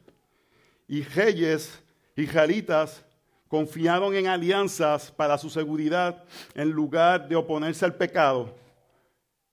Y 0.93 1.01
reyes 1.01 1.81
israelitas 2.15 3.03
confiaron 3.47 4.15
en 4.15 4.27
alianzas 4.27 5.11
para 5.11 5.39
su 5.39 5.49
seguridad 5.49 6.23
en 6.53 6.69
lugar 6.69 7.27
de 7.27 7.35
oponerse 7.35 7.83
al 7.83 7.95
pecado. 7.95 8.53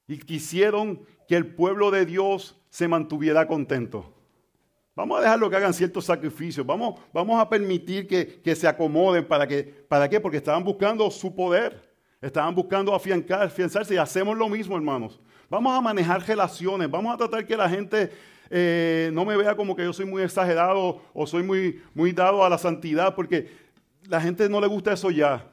Y 0.06 0.18
quisieron 0.18 1.00
que 1.26 1.36
el 1.36 1.46
pueblo 1.46 1.90
de 1.90 2.04
Dios 2.04 2.60
se 2.68 2.86
mantuviera 2.86 3.46
contento. 3.46 4.12
Vamos 4.94 5.18
a 5.18 5.22
dejarlo 5.22 5.48
que 5.48 5.56
hagan 5.56 5.72
ciertos 5.72 6.04
sacrificios. 6.04 6.66
Vamos, 6.66 7.00
vamos 7.10 7.40
a 7.40 7.48
permitir 7.48 8.06
que, 8.06 8.54
se 8.54 8.68
acomoden. 8.68 9.26
¿Para, 9.26 9.48
que, 9.48 9.62
¿Para 9.62 10.10
qué? 10.10 10.20
Porque 10.20 10.36
estaban 10.36 10.62
buscando 10.62 11.10
su 11.10 11.34
poder. 11.34 11.90
Estaban 12.20 12.54
buscando 12.54 12.94
afianzarse 12.94 13.94
y 13.94 13.96
hacemos 13.96 14.36
lo 14.36 14.50
mismo, 14.50 14.76
hermanos. 14.76 15.18
Vamos 15.48 15.74
a 15.74 15.80
manejar 15.80 16.20
relaciones. 16.20 16.90
Vamos 16.90 17.14
a 17.14 17.16
tratar 17.16 17.46
que 17.46 17.56
la 17.56 17.66
gente 17.66 18.12
eh, 18.50 19.10
no 19.12 19.24
me 19.24 19.36
vea 19.36 19.56
como 19.56 19.76
que 19.76 19.84
yo 19.84 19.92
soy 19.92 20.04
muy 20.04 20.22
exagerado 20.22 21.00
o 21.14 21.26
soy 21.26 21.44
muy, 21.44 21.80
muy 21.94 22.12
dado 22.12 22.44
a 22.44 22.50
la 22.50 22.58
santidad, 22.58 23.14
porque 23.14 23.48
la 24.08 24.20
gente 24.20 24.48
no 24.48 24.60
le 24.60 24.66
gusta 24.66 24.92
eso 24.92 25.10
ya. 25.10 25.46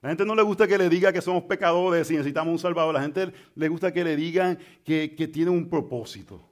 La 0.00 0.08
gente 0.08 0.24
no 0.24 0.34
le 0.34 0.42
gusta 0.42 0.66
que 0.66 0.78
le 0.78 0.88
diga 0.88 1.12
que 1.12 1.20
somos 1.20 1.44
pecadores 1.44 2.10
y 2.10 2.14
necesitamos 2.14 2.50
un 2.50 2.58
salvador. 2.58 2.94
La 2.94 3.02
gente 3.02 3.32
le 3.54 3.68
gusta 3.68 3.92
que 3.92 4.02
le 4.02 4.16
digan 4.16 4.58
que, 4.82 5.14
que 5.14 5.28
tiene 5.28 5.50
un 5.50 5.68
propósito. 5.68 6.48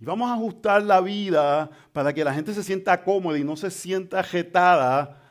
Y 0.00 0.04
vamos 0.04 0.30
a 0.30 0.34
ajustar 0.34 0.82
la 0.82 1.00
vida 1.00 1.70
para 1.92 2.12
que 2.12 2.24
la 2.24 2.32
gente 2.32 2.54
se 2.54 2.62
sienta 2.62 3.04
cómoda 3.04 3.38
y 3.38 3.44
no 3.44 3.56
se 3.56 3.70
sienta 3.70 4.20
ajetada 4.20 5.22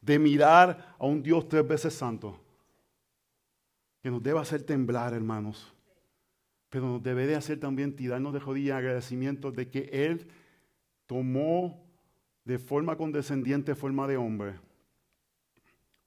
de 0.00 0.18
mirar 0.18 0.94
a 0.98 1.06
un 1.06 1.22
Dios 1.22 1.48
tres 1.48 1.66
veces 1.66 1.94
santo. 1.94 2.38
Que 4.02 4.10
nos 4.10 4.22
debe 4.22 4.38
hacer 4.38 4.62
temblar, 4.62 5.14
hermanos. 5.14 5.75
Pero 6.68 6.98
debe 6.98 7.26
de 7.26 7.36
hacer 7.36 7.60
también 7.60 7.94
tirarnos 7.94 8.32
de 8.32 8.40
rodillas 8.40 8.78
agradecimiento 8.78 9.52
de 9.52 9.68
que 9.68 9.88
Él 9.92 10.28
tomó 11.06 11.86
de 12.44 12.58
forma 12.58 12.96
condescendiente 12.96 13.74
forma 13.74 14.06
de 14.06 14.16
hombre 14.16 14.54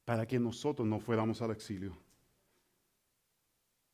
para 0.05 0.25
que 0.25 0.39
nosotros 0.39 0.87
no 0.87 0.99
fuéramos 0.99 1.41
al 1.41 1.51
exilio. 1.51 1.95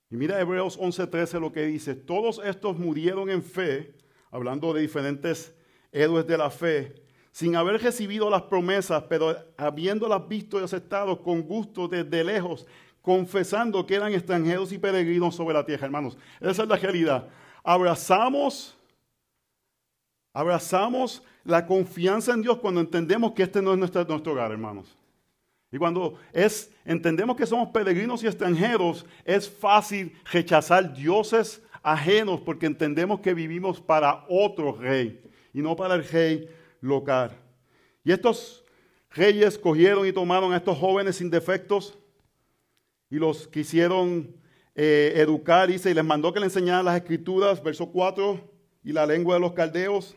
Y 0.09 0.16
mira 0.16 0.39
Hebreos 0.39 0.80
11:13 0.80 1.39
lo 1.39 1.51
que 1.51 1.66
dice, 1.66 1.95
todos 1.95 2.39
estos 2.43 2.78
murieron 2.78 3.30
en 3.30 3.43
fe, 3.43 3.95
hablando 4.32 4.74
de 4.74 4.82
diferentes 4.82 5.53
héroes 5.91 6.26
de 6.28 6.38
la 6.38 6.49
fe, 6.49 6.95
sin 7.32 7.55
haber 7.55 7.82
recibido 7.82 8.30
las 8.30 8.43
promesas, 8.43 9.03
pero 9.09 9.36
habiéndolas 9.57 10.26
visto 10.28 10.59
y 10.59 10.63
aceptado 10.63 11.22
con 11.22 11.41
gusto 11.41 11.88
desde 11.88 12.24
lejos, 12.24 12.66
confesando 13.06 13.86
que 13.86 13.93
eran 13.93 14.12
extranjeros 14.14 14.72
y 14.72 14.80
peregrinos 14.80 15.36
sobre 15.36 15.53
la 15.53 15.64
tierra, 15.64 15.86
hermanos. 15.86 16.18
Esa 16.41 16.64
es 16.64 16.68
la 16.68 16.76
realidad. 16.76 17.28
Abrazamos, 17.64 18.76
abrazamos 20.34 21.22
la 21.43 21.68
confianza 21.68 22.34
en 22.34 22.41
Dios 22.41 22.58
cuando 22.58 22.82
entendemos 22.82 23.34
que 23.34 23.43
este 23.43 23.62
no 23.62 23.74
es 23.74 23.78
nuestro, 23.78 24.03
nuestro 24.06 24.34
hogar, 24.34 24.51
hermanos. 24.51 24.97
Y 25.72 25.78
cuando 25.78 26.18
es, 26.34 26.72
entendemos 26.84 27.36
que 27.36 27.45
somos 27.45 27.70
peregrinos 27.70 28.24
y 28.24 28.28
extranjeros, 28.28 29.06
es 29.24 29.47
fácil 29.47 30.12
rechazar 30.32 30.91
dioses 30.91 31.62
ajenos 31.84 32.41
porque 32.41 32.66
entendemos 32.66 33.20
que 33.20 33.36
vivimos 33.36 33.80
para 33.80 34.26
otro 34.28 34.72
rey 34.74 35.22
y 35.53 35.62
no 35.62 35.76
para 35.76 35.93
el 35.93 36.03
rey 36.08 36.49
local. 36.82 37.38
Y 38.03 38.12
estos 38.12 38.66
reyes 39.12 39.60
cogieron 39.60 40.08
y 40.08 40.12
tomaron 40.12 40.53
a 40.53 40.58
estos 40.58 40.76
jóvenes 40.76 41.18
sin 41.18 41.30
defectos 41.30 41.99
y 43.10 43.18
los 43.18 43.47
quisieron 43.47 44.36
eh, 44.76 45.14
educar, 45.16 45.70
dice, 45.70 45.91
y 45.91 45.93
les 45.93 46.03
mandó 46.03 46.34
que 46.34 46.39
le 46.39 46.47
enseñaran 46.47 46.86
las 46.86 46.97
escrituras, 46.97 47.64
verso 47.64 47.91
4, 47.91 48.39
y 48.84 48.91
la 48.91 49.06
lengua 49.06 49.36
de 49.36 49.41
los 49.41 49.53
caldeos. 49.53 50.16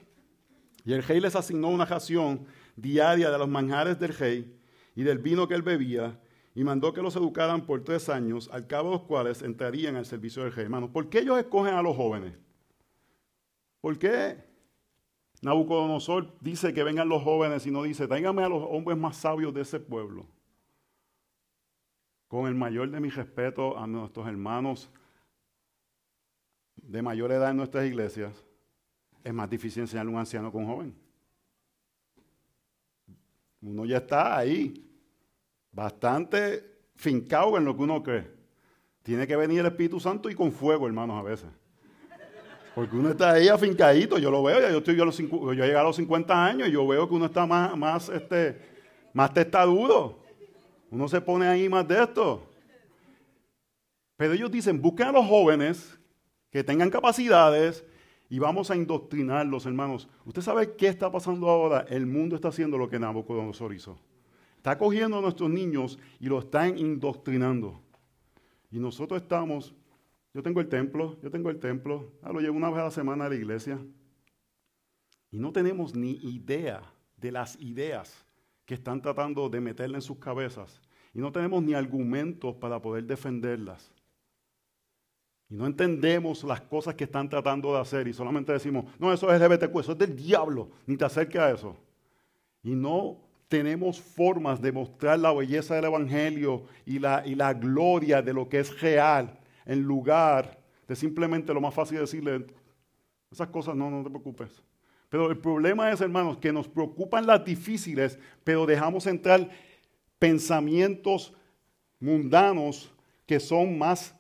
Y 0.85 0.93
el 0.93 1.03
rey 1.03 1.21
les 1.21 1.37
asignó 1.37 1.69
una 1.69 1.85
ración 1.85 2.47
diaria 2.77 3.31
de 3.31 3.39
los 3.39 3.49
manjares 3.49 3.99
del 3.99 4.15
rey 4.15 4.59
y 4.95 5.03
del 5.03 5.19
vino 5.19 5.47
que 5.47 5.55
él 5.55 5.63
bebía, 5.63 6.19
y 6.55 6.65
mandó 6.65 6.93
que 6.93 7.03
los 7.03 7.15
educaran 7.15 7.67
por 7.67 7.85
tres 7.85 8.09
años, 8.09 8.51
al 8.53 8.67
cabo 8.67 8.91
de 8.91 8.97
los 8.97 9.05
cuales 9.05 9.43
entrarían 9.43 9.95
al 9.95 10.07
servicio 10.07 10.43
del 10.43 10.53
rey. 10.53 10.65
Hermanos, 10.65 10.91
¿por 10.91 11.09
qué 11.09 11.21
ellos 11.21 11.39
escogen 11.39 11.75
a 11.75 11.83
los 11.83 11.97
jóvenes? 11.97 12.35
¿Por 13.81 13.97
qué 13.97 14.45
Nabucodonosor 15.41 16.35
dice 16.41 16.75
que 16.75 16.83
vengan 16.83 17.09
los 17.09 17.23
jóvenes 17.23 17.65
y 17.65 17.71
no 17.71 17.85
dice, 17.85 18.09
tráigame 18.09 18.43
a 18.43 18.49
los 18.49 18.65
hombres 18.69 18.99
más 18.99 19.17
sabios 19.17 19.55
de 19.55 19.61
ese 19.61 19.79
pueblo? 19.79 20.27
Con 22.29 22.47
el 22.47 22.55
mayor 22.55 22.91
de 22.91 23.01
mis 23.01 23.17
respetos 23.17 23.75
a 23.77 23.87
nuestros 23.87 24.29
hermanos 24.29 24.91
de 26.77 27.03
mayor 27.03 27.33
edad 27.33 27.51
en 27.51 27.57
nuestras 27.57 27.87
iglesias, 27.87 28.45
es 29.25 29.35
más 29.35 29.51
difícil 29.51 29.83
enseñarle 29.83 30.11
a 30.11 30.15
un 30.15 30.21
anciano 30.21 30.53
con 30.53 30.65
un 30.65 30.69
joven. 30.69 30.95
Uno 33.61 33.85
ya 33.85 33.99
está 33.99 34.37
ahí 34.37 34.85
bastante 35.73 36.79
fincado 36.95 37.57
en 37.57 37.65
lo 37.65 37.77
que 37.77 37.83
uno 37.83 38.03
cree. 38.03 38.31
Tiene 39.03 39.27
que 39.27 39.37
venir 39.37 39.61
el 39.61 39.67
Espíritu 39.67 39.99
Santo 39.99 40.31
y 40.31 40.35
con 40.35 40.53
fuego, 40.53 40.87
hermanos, 40.87 41.19
a 41.19 41.23
veces. 41.23 41.49
Porque 42.75 42.95
uno 42.95 43.11
está 43.11 43.33
ahí 43.33 43.49
afincadito, 43.49 44.19
yo 44.19 44.31
lo 44.31 44.43
veo, 44.43 44.61
ya 44.61 44.71
yo, 44.71 44.79
estoy, 44.79 44.95
yo, 44.95 45.05
los, 45.05 45.17
yo 45.19 45.53
he 45.53 45.57
llegado 45.57 45.81
a 45.81 45.89
los 45.89 45.97
50 45.97 46.45
años 46.45 46.69
y 46.69 46.73
yo 46.73 46.87
veo 46.87 47.09
que 47.09 47.15
uno 47.15 47.27
está 47.27 47.45
más, 47.45 47.77
más, 47.77 48.09
este, 48.09 48.61
más 49.13 49.35
testadudo. 49.35 50.21
Uno 50.91 51.09
se 51.09 51.21
pone 51.21 51.47
ahí 51.47 51.69
más 51.69 51.87
de 51.87 52.03
esto. 52.03 52.43
Pero 54.17 54.33
ellos 54.33 54.51
dicen, 54.51 54.81
busquen 54.81 55.09
a 55.09 55.13
los 55.13 55.27
jóvenes 55.27 55.99
que 56.51 56.65
tengan 56.65 56.91
capacidades 56.91 57.85
y 58.29 58.39
vamos 58.39 58.71
a 58.71 58.77
indoctrinarlos, 58.77 59.67
hermanos. 59.67 60.09
¿Usted 60.25 60.43
sabe 60.43 60.75
qué 60.77 60.89
está 60.89 61.11
pasando 61.11 61.49
ahora? 61.49 61.87
El 61.89 62.07
mundo 62.07 62.35
está 62.35 62.49
haciendo 62.49 62.79
lo 62.79 62.89
que 62.89 62.99
Nabucodonosor 62.99 63.73
hizo. 63.75 63.99
Está 64.57 64.77
cogiendo 64.77 65.19
a 65.19 65.21
nuestros 65.21 65.49
niños 65.49 65.99
y 66.19 66.27
lo 66.27 66.41
están 66.41 66.79
indoctrinando. 66.79 67.81
Y 68.71 68.79
nosotros 68.79 69.23
estamos, 69.23 69.75
yo 70.35 70.43
tengo 70.43 70.61
el 70.61 70.69
templo, 70.69 71.17
yo 71.23 71.31
tengo 71.31 71.49
el 71.49 71.59
templo, 71.59 72.13
ah, 72.23 72.33
lo 72.33 72.41
llevo 72.41 72.57
una 72.57 72.71
vez 72.71 72.81
a 72.81 72.85
la 72.85 72.91
semana 72.91 73.27
a 73.27 73.29
la 73.29 73.35
iglesia. 73.35 73.79
Y 75.31 75.39
no 75.39 75.53
tenemos 75.53 75.95
ni 75.95 76.13
idea 76.23 76.83
de 77.17 77.33
las 77.33 77.59
ideas 77.61 78.27
que 78.69 78.75
están 78.75 79.01
tratando 79.01 79.49
de 79.49 79.63
meterle 79.63 79.97
en 79.97 80.03
sus 80.03 80.19
cabezas. 80.19 80.79
Y 81.15 81.21
no 81.21 81.33
tenemos 81.33 81.63
ni 81.63 81.73
argumentos 81.73 82.55
para 82.57 82.79
poder 82.79 83.05
defenderlas. 83.05 83.91
Y 85.49 85.55
no 85.55 85.65
entendemos 85.65 86.45
las 86.45 86.61
cosas 86.61 86.95
que 86.95 87.05
están 87.05 87.31
tratando 87.31 87.73
de 87.73 87.81
hacer 87.81 88.07
y 88.07 88.13
solamente 88.13 88.53
decimos, 88.53 88.85
no, 88.99 89.11
eso 89.11 89.33
es 89.33 89.41
LGBTQ, 89.41 89.81
eso 89.81 89.93
es 89.93 89.99
del 89.99 90.15
diablo, 90.15 90.69
ni 90.85 90.99
te 90.99 91.07
acerques 91.07 91.41
a 91.41 91.51
eso. 91.51 91.79
Y 92.63 92.75
no 92.75 93.17
tenemos 93.49 94.03
formas 94.03 94.61
de 94.61 94.71
mostrar 94.71 95.19
la 95.19 95.33
belleza 95.33 95.75
del 95.75 95.87
Evangelio 95.87 96.65
y 96.85 96.99
la, 96.99 97.23
y 97.27 97.37
la 97.37 97.55
gloria 97.55 98.21
de 98.21 98.35
lo 98.35 98.51
que 98.51 98.59
es 98.59 98.79
real, 98.83 99.41
en 99.65 99.81
lugar 99.81 100.59
de 100.87 100.95
simplemente 100.95 101.55
lo 101.55 101.63
más 101.63 101.73
fácil 101.73 102.01
decirle, 102.01 102.45
esas 103.31 103.49
cosas 103.49 103.75
no, 103.75 103.91
no 103.91 104.05
te 104.05 104.11
preocupes. 104.11 104.63
Pero 105.09 105.31
el 105.31 105.39
problema 105.39 105.91
es, 105.91 106.01
hermanos, 106.01 106.39
que 106.39 106.53
nos 106.53 106.69
preocupan 106.69 107.27
las 107.27 107.45
difíciles, 107.45 108.19
pero 108.45 108.67
dejamos 108.67 109.07
entrar 109.07 109.49
pensamientos 110.19 111.33
mundanos 111.99 112.93
que 113.27 113.41
son 113.41 113.79
más 113.79 114.15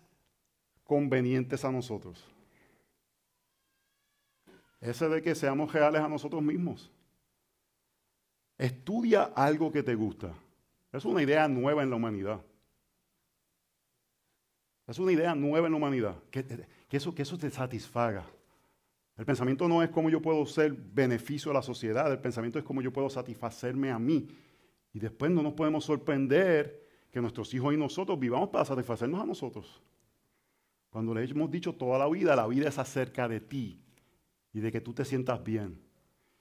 convenientes 0.84 1.64
a 1.64 1.72
nosotros. 1.72 2.24
Ese 4.80 5.08
de 5.08 5.20
que 5.20 5.34
seamos 5.34 5.72
reales 5.72 6.00
a 6.00 6.08
nosotros 6.08 6.42
mismos. 6.42 6.90
Estudia 8.56 9.24
algo 9.24 9.70
que 9.70 9.82
te 9.82 9.94
gusta. 9.94 10.32
Es 10.92 11.04
una 11.04 11.22
idea 11.22 11.46
nueva 11.48 11.82
en 11.82 11.90
la 11.90 11.96
humanidad. 11.96 12.40
Es 14.86 14.98
una 14.98 15.12
idea 15.12 15.34
nueva 15.34 15.66
en 15.66 15.72
la 15.72 15.76
humanidad. 15.76 16.16
Que, 16.30 16.66
eso, 16.90 17.14
que 17.14 17.22
eso 17.22 17.36
te 17.36 17.50
satisfaga. 17.50 18.24
El 19.18 19.24
pensamiento 19.24 19.68
no 19.68 19.82
es 19.82 19.90
cómo 19.90 20.08
yo 20.08 20.22
puedo 20.22 20.46
ser 20.46 20.72
beneficio 20.72 21.50
a 21.50 21.54
la 21.54 21.62
sociedad. 21.62 22.10
El 22.10 22.20
pensamiento 22.20 22.58
es 22.58 22.64
cómo 22.64 22.80
yo 22.80 22.92
puedo 22.92 23.10
satisfacerme 23.10 23.90
a 23.90 23.98
mí. 23.98 24.28
Y 24.92 25.00
después 25.00 25.30
no 25.32 25.42
nos 25.42 25.54
podemos 25.54 25.84
sorprender 25.84 26.86
que 27.10 27.20
nuestros 27.20 27.52
hijos 27.52 27.74
y 27.74 27.76
nosotros 27.76 28.18
vivamos 28.18 28.50
para 28.50 28.64
satisfacernos 28.64 29.20
a 29.20 29.26
nosotros. 29.26 29.82
Cuando 30.88 31.12
le 31.14 31.24
hemos 31.24 31.50
dicho 31.50 31.74
toda 31.74 31.98
la 31.98 32.08
vida, 32.08 32.36
la 32.36 32.46
vida 32.46 32.68
es 32.68 32.78
acerca 32.78 33.26
de 33.28 33.40
ti 33.40 33.82
y 34.52 34.60
de 34.60 34.70
que 34.70 34.80
tú 34.80 34.94
te 34.94 35.04
sientas 35.04 35.42
bien. 35.42 35.82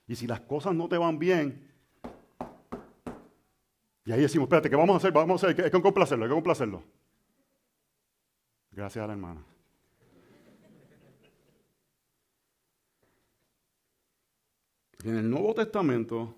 Y 0.08 0.16
si 0.16 0.28
las 0.28 0.42
cosas 0.42 0.76
no 0.76 0.88
te 0.88 0.98
van 0.98 1.18
bien, 1.18 1.68
y 4.06 4.12
ahí 4.12 4.22
decimos, 4.22 4.46
espérate, 4.46 4.70
¿qué 4.70 4.76
vamos 4.76 4.94
a 4.94 4.98
hacer? 4.98 5.12
Vamos 5.12 5.44
a 5.44 5.48
hacer, 5.48 5.66
hay 5.66 5.72
que 5.72 5.82
complacerlo, 5.82 6.24
hay 6.24 6.30
que 6.30 6.36
complacerlo. 6.36 6.84
Gracias 8.72 9.04
a 9.04 9.08
la 9.08 9.14
hermana. 9.14 9.44
En 15.04 15.18
el 15.18 15.30
Nuevo 15.30 15.54
Testamento, 15.54 16.34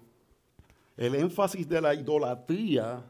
el 0.97 1.15
énfasis 1.15 1.67
de 1.67 1.81
la 1.81 1.93
idolatría 1.93 3.03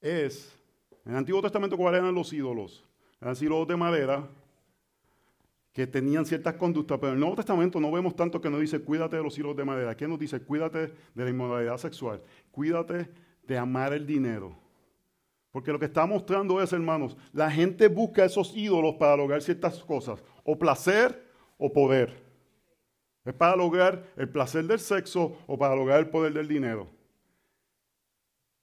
es, 0.00 0.56
en 1.04 1.12
el 1.12 1.18
Antiguo 1.18 1.42
Testamento, 1.42 1.76
¿cuáles 1.76 2.00
eran 2.00 2.14
los 2.14 2.32
ídolos? 2.32 2.84
Eran 3.20 3.34
ídolos 3.40 3.66
de 3.66 3.76
madera 3.76 4.28
que 5.72 5.88
tenían 5.88 6.24
ciertas 6.24 6.54
conductas, 6.54 6.98
pero 6.98 7.08
en 7.08 7.14
el 7.14 7.20
Nuevo 7.20 7.34
Testamento 7.34 7.80
no 7.80 7.90
vemos 7.90 8.14
tanto 8.14 8.40
que 8.40 8.48
nos 8.48 8.60
dice 8.60 8.78
cuídate 8.80 9.16
de 9.16 9.22
los 9.24 9.36
hilos 9.36 9.56
de 9.56 9.64
madera. 9.64 9.90
Aquí 9.90 10.06
nos 10.06 10.20
dice 10.20 10.40
cuídate 10.40 10.94
de 11.14 11.24
la 11.24 11.30
inmoralidad 11.30 11.78
sexual, 11.78 12.22
cuídate 12.52 13.10
de 13.42 13.58
amar 13.58 13.92
el 13.92 14.06
dinero. 14.06 14.56
Porque 15.50 15.72
lo 15.72 15.78
que 15.78 15.86
está 15.86 16.06
mostrando 16.06 16.60
es, 16.62 16.72
hermanos, 16.72 17.16
la 17.32 17.50
gente 17.50 17.88
busca 17.88 18.24
esos 18.24 18.56
ídolos 18.56 18.94
para 18.94 19.16
lograr 19.16 19.42
ciertas 19.42 19.82
cosas, 19.82 20.22
o 20.44 20.58
placer 20.58 21.28
o 21.58 21.72
poder. 21.72 22.23
Es 23.24 23.34
para 23.34 23.56
lograr 23.56 24.12
el 24.16 24.28
placer 24.28 24.64
del 24.64 24.78
sexo 24.78 25.38
o 25.46 25.58
para 25.58 25.74
lograr 25.74 26.00
el 26.00 26.08
poder 26.08 26.32
del 26.32 26.48
dinero. 26.48 26.88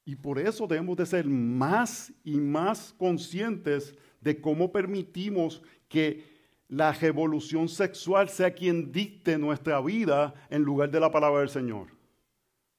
Y 0.05 0.15
por 0.15 0.39
eso 0.39 0.67
debemos 0.67 0.97
de 0.97 1.05
ser 1.05 1.25
más 1.25 2.11
y 2.23 2.37
más 2.37 2.93
conscientes 2.97 3.95
de 4.19 4.39
cómo 4.39 4.71
permitimos 4.71 5.61
que 5.87 6.29
la 6.67 6.91
revolución 6.93 7.67
sexual 7.67 8.29
sea 8.29 8.53
quien 8.53 8.91
dicte 8.91 9.37
nuestra 9.37 9.81
vida 9.81 10.33
en 10.49 10.63
lugar 10.63 10.89
de 10.89 10.99
la 10.99 11.11
palabra 11.11 11.39
del 11.41 11.49
Señor. 11.49 11.87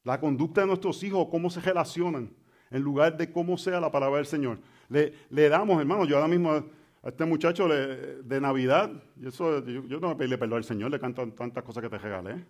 La 0.03 0.19
conducta 0.19 0.63
de 0.63 0.67
nuestros 0.67 1.03
hijos, 1.03 1.29
cómo 1.31 1.51
se 1.51 1.61
relacionan, 1.61 2.33
en 2.71 2.83
lugar 2.83 3.17
de 3.17 3.31
cómo 3.31 3.59
sea 3.59 3.81
la 3.81 3.91
palabra 3.91 4.17
del 4.17 4.27
Señor. 4.27 4.59
Le, 4.89 5.49
damos, 5.49 5.79
hermano, 5.79 6.05
yo 6.05 6.17
ahora 6.17 6.29
mismo 6.29 6.65
a 7.03 7.09
este 7.09 7.25
muchacho 7.25 7.67
de 7.67 8.41
Navidad, 8.41 8.91
yo, 9.17 9.31
yo, 9.65 10.01
no 10.01 10.09
me 10.09 10.17
pedirle 10.17 10.39
perdón 10.39 10.59
al 10.59 10.65
Señor, 10.65 10.91
le 10.91 11.01
canto 11.01 11.27
tantas 11.33 11.65
cosas 11.65 11.83
que 11.83 11.89
te 11.89 11.99
regalé. 11.99 12.45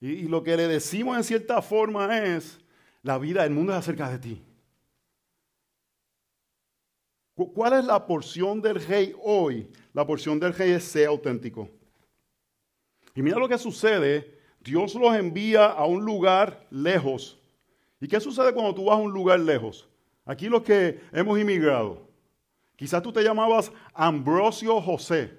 Y, 0.00 0.10
y 0.10 0.22
lo 0.28 0.42
que 0.42 0.56
le 0.56 0.68
decimos 0.68 1.16
en 1.16 1.24
cierta 1.24 1.62
forma 1.62 2.18
es, 2.18 2.60
la 3.02 3.18
vida 3.18 3.42
del 3.44 3.52
mundo 3.52 3.72
es 3.72 3.78
acerca 3.78 4.10
de 4.10 4.18
ti. 4.18 4.44
¿Cuál 7.34 7.74
es 7.74 7.84
la 7.84 8.04
porción 8.04 8.60
del 8.60 8.84
rey 8.84 9.14
hoy? 9.22 9.70
La 9.94 10.06
porción 10.06 10.40
del 10.40 10.52
rey 10.52 10.72
es 10.72 10.84
ser 10.84 11.06
auténtico. 11.06 11.68
Y 13.14 13.22
mira 13.22 13.38
lo 13.38 13.48
que 13.48 13.58
sucede. 13.58 14.38
Dios 14.60 14.94
los 14.96 15.14
envía 15.14 15.66
a 15.66 15.86
un 15.86 16.04
lugar 16.04 16.66
lejos. 16.70 17.38
¿Y 18.00 18.08
qué 18.08 18.20
sucede 18.20 18.52
cuando 18.52 18.74
tú 18.74 18.86
vas 18.86 18.98
a 18.98 19.02
un 19.02 19.12
lugar 19.12 19.38
lejos? 19.38 19.88
Aquí 20.28 20.46
los 20.50 20.62
que 20.62 21.00
hemos 21.10 21.38
inmigrado. 21.38 22.06
Quizás 22.76 23.02
tú 23.02 23.10
te 23.10 23.22
llamabas 23.22 23.72
Ambrosio 23.94 24.78
José. 24.78 25.32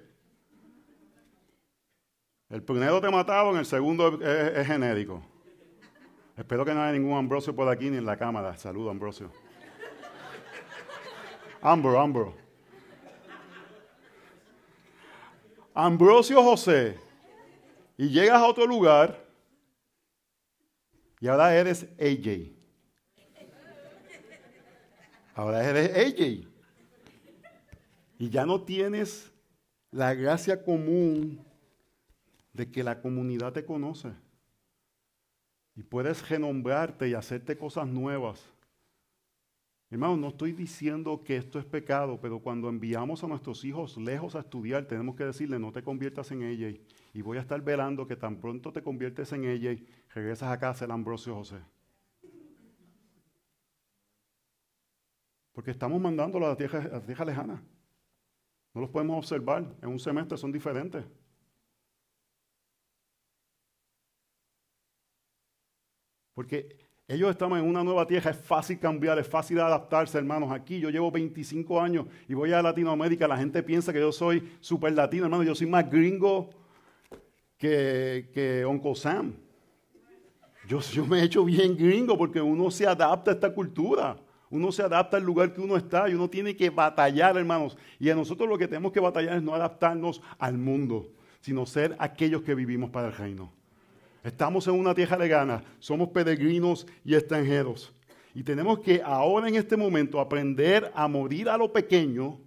El 2.48 2.60
primero 2.64 3.00
te 3.00 3.08
mataron, 3.08 3.56
el 3.56 3.64
segundo 3.64 4.20
es, 4.20 4.58
es 4.58 4.66
genérico. 4.66 5.22
Espero 6.36 6.64
que 6.64 6.74
no 6.74 6.82
haya 6.82 6.92
ningún 6.92 7.16
Ambrosio 7.16 7.54
por 7.54 7.68
aquí 7.68 7.88
ni 7.88 7.98
en 7.98 8.04
la 8.04 8.16
cámara. 8.16 8.56
Saludo, 8.56 8.90
Ambrosio. 8.90 9.30
Ambro, 11.62 12.00
Ambro. 12.00 12.34
Ambrosio 15.72 16.42
José. 16.42 16.98
Y 17.96 18.08
llegas 18.08 18.42
a 18.42 18.46
otro 18.46 18.66
lugar 18.66 19.24
y 21.20 21.28
ahora 21.28 21.54
eres 21.54 21.84
AJ. 22.00 22.59
Ahora 25.34 25.68
eres 25.68 25.96
AJ. 25.96 26.48
Y 28.18 28.28
ya 28.28 28.44
no 28.44 28.62
tienes 28.62 29.32
la 29.90 30.14
gracia 30.14 30.62
común 30.62 31.40
de 32.52 32.70
que 32.70 32.84
la 32.84 33.00
comunidad 33.00 33.52
te 33.52 33.64
conoce. 33.64 34.10
Y 35.74 35.82
puedes 35.82 36.28
renombrarte 36.28 37.08
y 37.08 37.14
hacerte 37.14 37.56
cosas 37.56 37.86
nuevas. 37.86 38.44
Hermano, 39.90 40.16
no 40.16 40.28
estoy 40.28 40.52
diciendo 40.52 41.22
que 41.24 41.36
esto 41.36 41.58
es 41.58 41.64
pecado, 41.64 42.20
pero 42.20 42.38
cuando 42.38 42.68
enviamos 42.68 43.24
a 43.24 43.26
nuestros 43.26 43.64
hijos 43.64 43.96
lejos 43.96 44.36
a 44.36 44.40
estudiar, 44.40 44.84
tenemos 44.84 45.16
que 45.16 45.24
decirle, 45.24 45.58
no 45.58 45.72
te 45.72 45.82
conviertas 45.82 46.30
en 46.30 46.42
ella. 46.42 46.72
Y 47.12 47.22
voy 47.22 47.38
a 47.38 47.40
estar 47.40 47.60
velando 47.60 48.06
que 48.06 48.14
tan 48.14 48.36
pronto 48.36 48.72
te 48.72 48.82
conviertes 48.82 49.32
en 49.32 49.44
ella, 49.44 49.74
regresas 50.14 50.50
a 50.50 50.58
casa 50.60 50.84
el 50.84 50.92
Ambrosio 50.92 51.34
José. 51.34 51.56
Porque 55.52 55.70
estamos 55.72 56.00
mandando 56.00 56.38
a 56.38 56.40
la 56.40 56.56
tierra, 56.56 57.02
a 57.18 57.24
lejana. 57.24 57.62
No 58.72 58.80
los 58.80 58.90
podemos 58.90 59.18
observar. 59.18 59.64
En 59.82 59.88
un 59.88 59.98
semestre 59.98 60.38
son 60.38 60.52
diferentes. 60.52 61.04
Porque 66.34 66.78
ellos 67.08 67.28
estaban 67.28 67.60
en 67.60 67.68
una 67.68 67.82
nueva 67.82 68.06
tierra, 68.06 68.30
es 68.30 68.36
fácil 68.36 68.78
cambiar, 68.78 69.18
es 69.18 69.26
fácil 69.26 69.58
adaptarse, 69.58 70.16
hermanos. 70.16 70.52
Aquí 70.52 70.78
yo 70.78 70.90
llevo 70.90 71.10
25 71.10 71.80
años 71.80 72.06
y 72.28 72.34
voy 72.34 72.52
a 72.52 72.62
Latinoamérica, 72.62 73.26
la 73.26 73.36
gente 73.36 73.62
piensa 73.64 73.92
que 73.92 73.98
yo 73.98 74.12
soy 74.12 74.56
súper 74.60 74.92
latino, 74.92 75.24
hermano. 75.24 75.42
Yo 75.42 75.54
soy 75.54 75.66
más 75.66 75.90
gringo 75.90 76.50
que, 77.58 78.30
que 78.32 78.64
Uncle 78.64 78.94
Sam. 78.94 79.34
Yo, 80.68 80.78
yo 80.80 81.04
me 81.04 81.18
he 81.18 81.24
hecho 81.24 81.44
bien 81.44 81.76
gringo 81.76 82.16
porque 82.16 82.40
uno 82.40 82.70
se 82.70 82.86
adapta 82.86 83.32
a 83.32 83.34
esta 83.34 83.52
cultura. 83.52 84.16
Uno 84.50 84.72
se 84.72 84.82
adapta 84.82 85.16
al 85.16 85.22
lugar 85.22 85.52
que 85.52 85.60
uno 85.60 85.76
está 85.76 86.08
y 86.08 86.14
uno 86.14 86.28
tiene 86.28 86.56
que 86.56 86.70
batallar, 86.70 87.36
hermanos. 87.36 87.78
Y 88.00 88.10
a 88.10 88.16
nosotros 88.16 88.48
lo 88.48 88.58
que 88.58 88.66
tenemos 88.66 88.90
que 88.90 88.98
batallar 88.98 89.36
es 89.36 89.42
no 89.42 89.54
adaptarnos 89.54 90.20
al 90.38 90.58
mundo, 90.58 91.12
sino 91.40 91.64
ser 91.66 91.94
aquellos 92.00 92.42
que 92.42 92.56
vivimos 92.56 92.90
para 92.90 93.06
el 93.06 93.12
reino. 93.12 93.52
Estamos 94.24 94.66
en 94.66 94.74
una 94.74 94.92
tierra 94.92 95.16
lejana, 95.16 95.62
somos 95.78 96.08
peregrinos 96.08 96.86
y 97.04 97.14
extranjeros. 97.14 97.94
Y 98.34 98.42
tenemos 98.42 98.80
que 98.80 99.00
ahora 99.02 99.48
en 99.48 99.54
este 99.54 99.76
momento 99.76 100.20
aprender 100.20 100.90
a 100.94 101.06
morir 101.06 101.48
a 101.48 101.56
lo 101.56 101.72
pequeño 101.72 102.40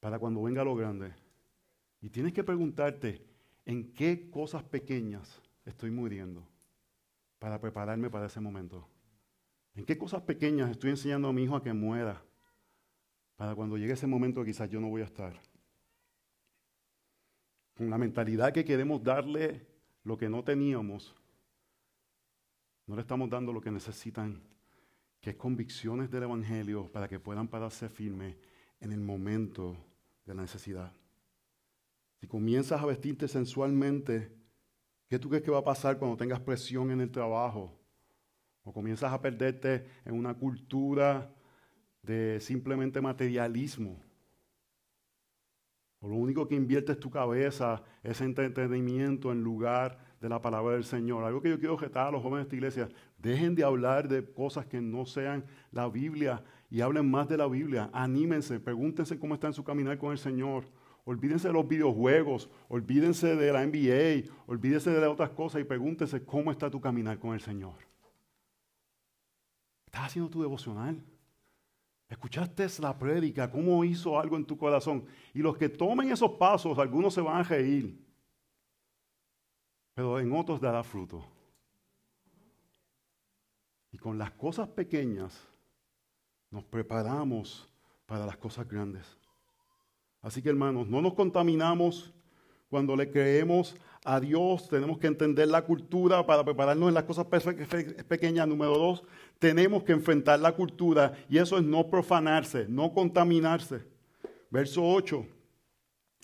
para 0.00 0.18
cuando 0.18 0.42
venga 0.42 0.64
lo 0.64 0.74
grande. 0.74 1.14
Y 2.00 2.10
tienes 2.10 2.32
que 2.32 2.42
preguntarte, 2.42 3.24
¿en 3.64 3.92
qué 3.94 4.28
cosas 4.28 4.64
pequeñas 4.64 5.40
estoy 5.64 5.92
muriendo 5.92 6.51
para 7.42 7.60
prepararme 7.60 8.08
para 8.08 8.26
ese 8.26 8.38
momento? 8.38 8.88
¿En 9.74 9.84
qué 9.84 9.98
cosas 9.98 10.22
pequeñas 10.22 10.70
estoy 10.70 10.90
enseñando 10.90 11.26
a 11.26 11.32
mi 11.32 11.42
hijo 11.42 11.56
a 11.56 11.62
que 11.62 11.72
muera 11.72 12.22
para 13.34 13.56
cuando 13.56 13.76
llegue 13.76 13.94
ese 13.94 14.06
momento 14.06 14.44
quizás 14.44 14.70
yo 14.70 14.80
no 14.80 14.88
voy 14.88 15.02
a 15.02 15.06
estar? 15.06 15.34
con 17.74 17.90
la 17.90 17.98
mentalidad 17.98 18.52
que 18.52 18.64
queremos 18.64 19.02
darle 19.02 19.66
lo 20.04 20.16
que 20.16 20.28
no 20.28 20.44
teníamos, 20.44 21.16
no 22.86 22.94
le 22.94 23.00
estamos 23.00 23.30
dando 23.30 23.52
lo 23.52 23.60
que 23.60 23.70
necesitan, 23.70 24.40
que 25.20 25.30
es 25.30 25.36
convicciones 25.36 26.10
del 26.10 26.24
Evangelio 26.24 26.92
para 26.92 27.08
que 27.08 27.18
puedan 27.18 27.48
pararse 27.48 27.88
firmes 27.88 28.36
en 28.80 28.92
el 28.92 29.00
momento 29.00 29.76
de 30.26 30.34
la 30.34 30.42
necesidad. 30.42 30.92
Si 32.20 32.26
comienzas 32.26 32.80
a 32.80 32.86
vestirte 32.86 33.26
sensualmente, 33.26 34.30
¿qué 35.12 35.18
tú 35.18 35.28
crees 35.28 35.44
que 35.44 35.50
va 35.50 35.58
a 35.58 35.62
pasar 35.62 35.98
cuando 35.98 36.16
tengas 36.16 36.40
presión 36.40 36.90
en 36.90 37.02
el 37.02 37.10
trabajo? 37.10 37.78
O 38.64 38.72
comienzas 38.72 39.12
a 39.12 39.20
perderte 39.20 39.84
en 40.06 40.14
una 40.14 40.32
cultura 40.32 41.30
de 42.02 42.40
simplemente 42.40 42.98
materialismo. 42.98 44.00
O 46.00 46.08
lo 46.08 46.16
único 46.16 46.48
que 46.48 46.54
inviertes 46.54 46.98
tu 46.98 47.10
cabeza 47.10 47.82
es 48.02 48.22
entretenimiento 48.22 49.30
en 49.30 49.42
lugar 49.42 49.98
de 50.18 50.30
la 50.30 50.40
palabra 50.40 50.76
del 50.76 50.84
Señor. 50.84 51.24
Algo 51.24 51.42
que 51.42 51.50
yo 51.50 51.58
quiero 51.58 51.76
retar 51.76 52.06
a 52.06 52.10
los 52.10 52.22
jóvenes 52.22 52.46
de 52.46 52.48
esta 52.48 52.56
iglesia. 52.56 52.88
Dejen 53.18 53.54
de 53.54 53.64
hablar 53.64 54.08
de 54.08 54.24
cosas 54.24 54.64
que 54.64 54.80
no 54.80 55.04
sean 55.04 55.44
la 55.72 55.90
Biblia 55.90 56.42
y 56.70 56.80
hablen 56.80 57.10
más 57.10 57.28
de 57.28 57.36
la 57.36 57.48
Biblia. 57.48 57.90
Anímense, 57.92 58.60
pregúntense 58.60 59.18
cómo 59.18 59.34
está 59.34 59.48
en 59.48 59.52
su 59.52 59.62
caminar 59.62 59.98
con 59.98 60.12
el 60.12 60.18
Señor. 60.18 60.64
Olvídense 61.04 61.48
de 61.48 61.54
los 61.54 61.66
videojuegos, 61.66 62.48
olvídense 62.68 63.34
de 63.34 63.52
la 63.52 63.66
NBA, 63.66 64.32
olvídense 64.46 64.90
de 64.90 65.06
otras 65.06 65.30
cosas 65.30 65.60
y 65.60 65.64
pregúntense 65.64 66.24
cómo 66.24 66.52
está 66.52 66.70
tu 66.70 66.80
caminar 66.80 67.18
con 67.18 67.34
el 67.34 67.40
Señor. 67.40 67.74
¿Estás 69.86 70.06
haciendo 70.06 70.30
tu 70.30 70.40
devocional? 70.40 71.02
¿Escuchaste 72.08 72.66
la 72.80 72.96
prédica? 72.96 73.50
¿Cómo 73.50 73.84
hizo 73.84 74.18
algo 74.20 74.36
en 74.36 74.44
tu 74.44 74.56
corazón? 74.56 75.04
Y 75.34 75.40
los 75.40 75.56
que 75.56 75.68
tomen 75.68 76.12
esos 76.12 76.32
pasos, 76.32 76.78
algunos 76.78 77.14
se 77.14 77.20
van 77.20 77.38
a 77.38 77.42
reír, 77.42 77.98
pero 79.94 80.20
en 80.20 80.32
otros 80.32 80.60
dará 80.60 80.84
fruto. 80.84 81.24
Y 83.90 83.98
con 83.98 84.18
las 84.18 84.30
cosas 84.32 84.68
pequeñas 84.68 85.48
nos 86.50 86.64
preparamos 86.64 87.68
para 88.06 88.24
las 88.24 88.36
cosas 88.36 88.68
grandes. 88.68 89.21
Así 90.22 90.40
que 90.40 90.48
hermanos, 90.48 90.88
no 90.88 91.02
nos 91.02 91.14
contaminamos 91.14 92.12
cuando 92.70 92.96
le 92.96 93.10
creemos 93.10 93.76
a 94.04 94.20
Dios. 94.20 94.68
Tenemos 94.68 94.98
que 94.98 95.08
entender 95.08 95.48
la 95.48 95.62
cultura 95.62 96.24
para 96.24 96.44
prepararnos 96.44 96.88
en 96.88 96.94
las 96.94 97.04
cosas 97.04 97.26
pequeñas. 98.08 98.48
Número 98.48 98.78
dos, 98.78 99.02
tenemos 99.38 99.82
que 99.82 99.92
enfrentar 99.92 100.38
la 100.40 100.52
cultura 100.52 101.12
y 101.28 101.38
eso 101.38 101.58
es 101.58 101.64
no 101.64 101.88
profanarse, 101.88 102.66
no 102.68 102.92
contaminarse. 102.92 103.84
Verso 104.50 104.82
8. 104.84 105.26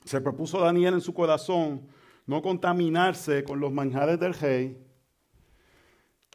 Se 0.04 0.20
propuso 0.20 0.60
Daniel 0.60 0.94
en 0.94 1.00
su 1.00 1.12
corazón 1.12 1.82
no 2.24 2.40
contaminarse 2.40 3.42
con 3.42 3.58
los 3.58 3.72
manjares 3.72 4.20
del 4.20 4.34
rey 4.34 4.76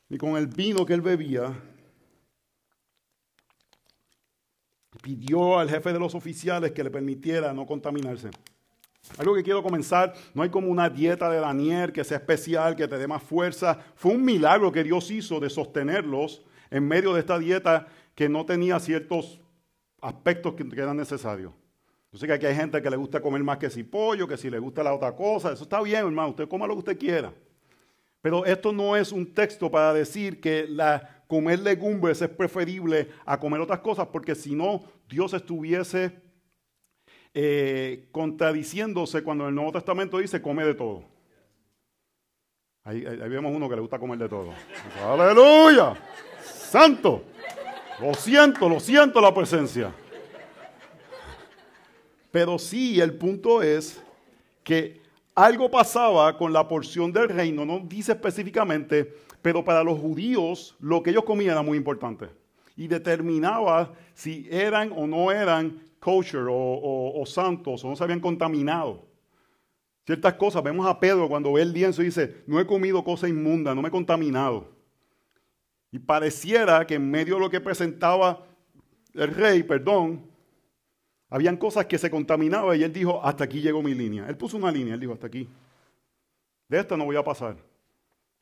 ni 0.10 0.18
con 0.18 0.38
el 0.38 0.48
vino 0.48 0.86
que 0.86 0.94
él 0.94 1.02
bebía. 1.02 1.60
Pidió 5.04 5.60
al 5.60 5.70
jefe 5.70 5.92
de 5.92 6.00
los 6.00 6.16
oficiales 6.16 6.72
que 6.72 6.82
le 6.82 6.90
permitiera 6.90 7.52
no 7.52 7.66
contaminarse. 7.66 8.30
Algo 9.18 9.36
que 9.36 9.44
quiero 9.44 9.62
comenzar, 9.62 10.14
no 10.34 10.44
hay 10.44 10.50
como 10.50 10.70
una 10.70 10.90
dieta 10.90 11.30
de 11.30 11.42
Daniel 11.42 11.92
que 11.92 12.06
sea 12.06 12.20
especial, 12.20 12.78
que 12.78 12.88
te 12.88 12.98
dé 12.98 13.06
más 13.06 13.22
fuerza. 13.22 13.78
Fue 13.96 14.14
un 14.14 14.24
milagro 14.24 14.72
que 14.72 14.82
Dios 14.82 15.12
hizo 15.12 15.42
de 15.42 15.50
sostenerlos 15.50 16.42
en 16.72 16.88
medio 16.88 17.14
de 17.14 17.20
esta 17.20 17.38
dieta 17.38 17.88
que 18.16 18.30
no 18.30 18.46
tenía 18.46 18.80
ciertos 18.80 19.42
aspectos 20.02 20.54
que, 20.54 20.66
eran 20.82 20.96
necesarios. 20.96 21.52
Yo 22.14 22.18
sé 22.18 22.26
que 22.26 22.32
aquí 22.32 22.46
hay 22.46 22.56
gente 22.56 22.82
que 22.82 22.90
le 22.90 22.96
gusta 22.96 23.20
comer 23.20 23.44
más 23.44 23.58
que 23.58 23.70
si 23.70 23.84
pollo, 23.84 24.26
que 24.26 24.38
si 24.38 24.50
le 24.50 24.58
gusta 24.58 24.84
la 24.84 24.94
otra 24.94 25.14
cosa. 25.14 25.52
Eso 25.52 25.64
está 25.64 25.82
bien, 25.82 26.06
hermano. 26.06 26.30
Usted 26.30 26.48
coma 26.48 26.66
lo 26.66 26.76
que 26.76 26.80
usted 26.80 26.98
quiera. 26.98 27.34
Pero 28.22 28.46
esto 28.46 28.72
no 28.72 28.96
es 28.96 29.12
un 29.12 29.34
texto 29.34 29.70
para 29.70 29.94
decir 29.94 30.40
que 30.40 30.66
la, 30.66 31.24
comer 31.34 31.60
legumbres 31.60 32.22
es 32.22 32.30
preferible 32.30 33.10
a 33.26 33.40
comer 33.40 33.60
otras 33.60 33.80
cosas, 33.80 34.08
porque 34.12 34.36
si 34.36 34.54
no, 34.54 34.84
Dios 35.08 35.34
estuviese 35.34 36.22
eh, 37.34 38.08
contradiciéndose 38.12 39.24
cuando 39.24 39.46
en 39.46 39.50
el 39.50 39.56
Nuevo 39.56 39.72
Testamento 39.72 40.20
dice 40.20 40.42
come 40.42 40.66
de 40.66 40.76
todo. 40.76 41.04
Ahí, 42.84 43.02
vemos 43.02 43.54
uno 43.56 43.70
que 43.70 43.76
le 43.76 43.82
gusta 43.82 43.98
comer 43.98 44.20
de 44.20 44.28
todo. 44.28 44.52
Aleluya. 45.02 45.96
Santo. 46.44 47.24
Lo 48.02 48.14
siento, 48.14 48.68
lo 48.68 48.80
siento 48.80 49.22
la 49.22 49.34
presencia. 49.34 49.94
Pero 52.32 52.60
sí, 52.60 53.00
el 53.00 53.14
punto 53.14 53.62
es 53.62 54.04
que 54.64 55.02
algo 55.36 55.70
pasaba 55.72 56.38
con 56.38 56.52
la 56.52 56.68
porción 56.68 57.14
del 57.14 57.30
reino, 57.30 57.64
no 57.66 57.80
dice 57.80 58.12
específicamente, 58.14 59.14
pero 59.42 59.64
para 59.64 59.84
los 59.84 60.00
judíos 60.00 60.76
lo 60.80 61.02
que 61.02 61.12
ellos 61.12 61.24
comían 61.24 61.52
era 61.52 61.62
muy 61.62 61.78
importante. 61.78 62.28
Y 62.76 62.88
determinaba 62.88 63.94
si 64.14 64.48
eran 64.50 64.92
o 64.96 65.06
no 65.08 65.32
eran 65.32 65.82
kosher 66.00 66.48
o, 66.50 67.24
santos 67.26 67.84
o 67.84 67.90
no 67.90 67.96
se 67.96 68.04
habían 68.04 68.20
contaminado. 68.20 69.08
Ciertas 70.06 70.34
cosas, 70.34 70.62
vemos 70.62 70.86
a 70.86 71.00
Pedro 71.00 71.30
cuando 71.30 71.54
ve 71.54 71.62
el 71.62 71.72
lienzo 71.72 72.02
y 72.02 72.06
dice, 72.06 72.44
no 72.46 72.60
he 72.60 72.68
comido 72.68 73.04
cosa 73.04 73.30
inmunda, 73.30 73.74
no 73.74 73.82
me 73.82 73.88
he 73.88 73.92
contaminado. 73.92 74.70
Y 75.92 76.00
pareciera 76.00 76.86
que 76.86 76.96
en 76.96 77.10
medio 77.10 77.36
de 77.36 77.40
lo 77.40 77.50
que 77.50 77.62
presentaba 77.62 78.46
el 79.14 79.34
rey, 79.34 79.64
perdón, 79.64 80.26
habían 81.30 81.56
cosas 81.56 81.86
que 81.86 81.98
se 81.98 82.12
contaminaban 82.12 82.78
y 82.78 82.84
él 82.84 82.92
dijo, 82.92 83.24
hasta 83.24 83.46
aquí 83.46 83.62
llegó 83.62 83.82
mi 83.82 83.94
línea. 83.94 84.28
Él 84.28 84.36
puso 84.36 84.58
una 84.58 84.72
línea, 84.72 84.96
él 84.96 85.00
dijo, 85.00 85.14
hasta 85.14 85.28
aquí. 85.28 85.48
De 86.68 86.80
esta 86.80 86.98
no 86.98 87.06
voy 87.06 87.16
a 87.16 87.24
pasar. 87.24 87.56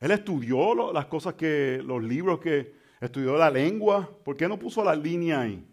Él 0.00 0.10
estudió 0.10 0.92
las 0.92 1.06
cosas 1.06 1.34
que, 1.34 1.80
los 1.84 2.02
libros 2.02 2.40
que, 2.40 2.81
estudió 3.06 3.36
la 3.36 3.50
lengua. 3.50 4.08
¿Por 4.24 4.36
qué 4.36 4.48
no 4.48 4.58
puso 4.58 4.84
la 4.84 4.94
línea 4.94 5.40
ahí? 5.40 5.66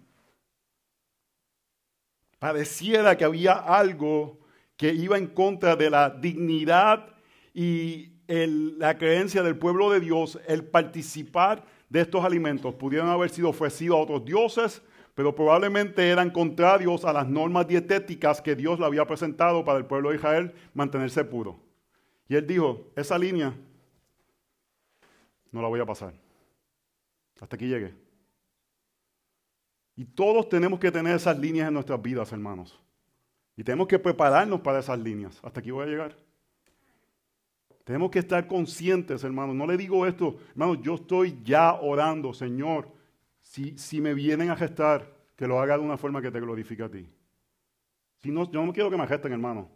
Pareciera 2.39 3.15
que 3.17 3.25
había 3.25 3.53
algo 3.53 4.39
que 4.75 4.93
iba 4.93 5.17
en 5.17 5.27
contra 5.27 5.75
de 5.75 5.89
la 5.89 6.09
dignidad 6.09 7.15
y 7.53 8.13
la 8.27 8.97
creencia 8.97 9.43
del 9.43 9.57
pueblo 9.57 9.89
de 9.89 9.99
Dios, 9.99 10.39
el 10.47 10.63
participar 10.63 11.65
de 11.89 12.01
estos 12.01 12.23
alimentos. 12.23 12.73
Pudieron 12.75 13.09
haber 13.09 13.29
sido 13.29 13.49
ofrecidos 13.49 13.97
a 13.97 14.01
otros 14.01 14.23
dioses, 14.23 14.81
pero 15.15 15.35
probablemente 15.35 16.07
eran 16.09 16.29
contrarios 16.29 17.03
a 17.03 17.11
las 17.11 17.27
normas 17.27 17.67
dietéticas 17.67 18.41
que 18.41 18.55
Dios 18.55 18.79
le 18.79 18.85
había 18.85 19.05
presentado 19.05 19.65
para 19.65 19.79
el 19.79 19.85
pueblo 19.85 20.09
de 20.09 20.15
Israel 20.15 20.53
mantenerse 20.73 21.25
puro. 21.25 21.59
Y 22.29 22.35
él 22.35 22.47
dijo, 22.47 22.91
esa 22.95 23.17
línea 23.17 23.53
no 25.51 25.61
la 25.61 25.67
voy 25.67 25.79
a 25.79 25.85
pasar. 25.85 26.28
Hasta 27.39 27.55
aquí 27.55 27.67
llegué. 27.67 27.93
Y 29.95 30.05
todos 30.05 30.47
tenemos 30.47 30.79
que 30.79 30.91
tener 30.91 31.15
esas 31.15 31.37
líneas 31.37 31.67
en 31.67 31.73
nuestras 31.73 32.01
vidas, 32.01 32.31
hermanos. 32.31 32.79
Y 33.55 33.63
tenemos 33.63 33.87
que 33.87 33.99
prepararnos 33.99 34.61
para 34.61 34.79
esas 34.79 34.97
líneas. 34.97 35.39
Hasta 35.43 35.59
aquí 35.59 35.71
voy 35.71 35.83
a 35.83 35.89
llegar. 35.89 36.15
Tenemos 37.83 38.11
que 38.11 38.19
estar 38.19 38.47
conscientes, 38.47 39.23
hermanos. 39.23 39.55
No 39.55 39.65
le 39.65 39.75
digo 39.75 40.05
esto, 40.05 40.37
hermanos, 40.51 40.79
yo 40.81 40.95
estoy 40.95 41.39
ya 41.43 41.73
orando, 41.73 42.33
Señor, 42.33 42.87
si, 43.41 43.77
si 43.77 43.99
me 43.99 44.13
vienen 44.13 44.51
a 44.51 44.55
gestar, 44.55 45.11
que 45.35 45.47
lo 45.47 45.59
haga 45.59 45.77
de 45.77 45.83
una 45.83 45.97
forma 45.97 46.21
que 46.21 46.31
te 46.31 46.39
glorifique 46.39 46.83
a 46.83 46.89
ti. 46.89 47.09
Si 48.17 48.29
no, 48.29 48.49
yo 48.51 48.65
no 48.65 48.73
quiero 48.73 48.89
que 48.89 48.97
me 48.97 49.07
gesten, 49.07 49.31
hermano. 49.31 49.69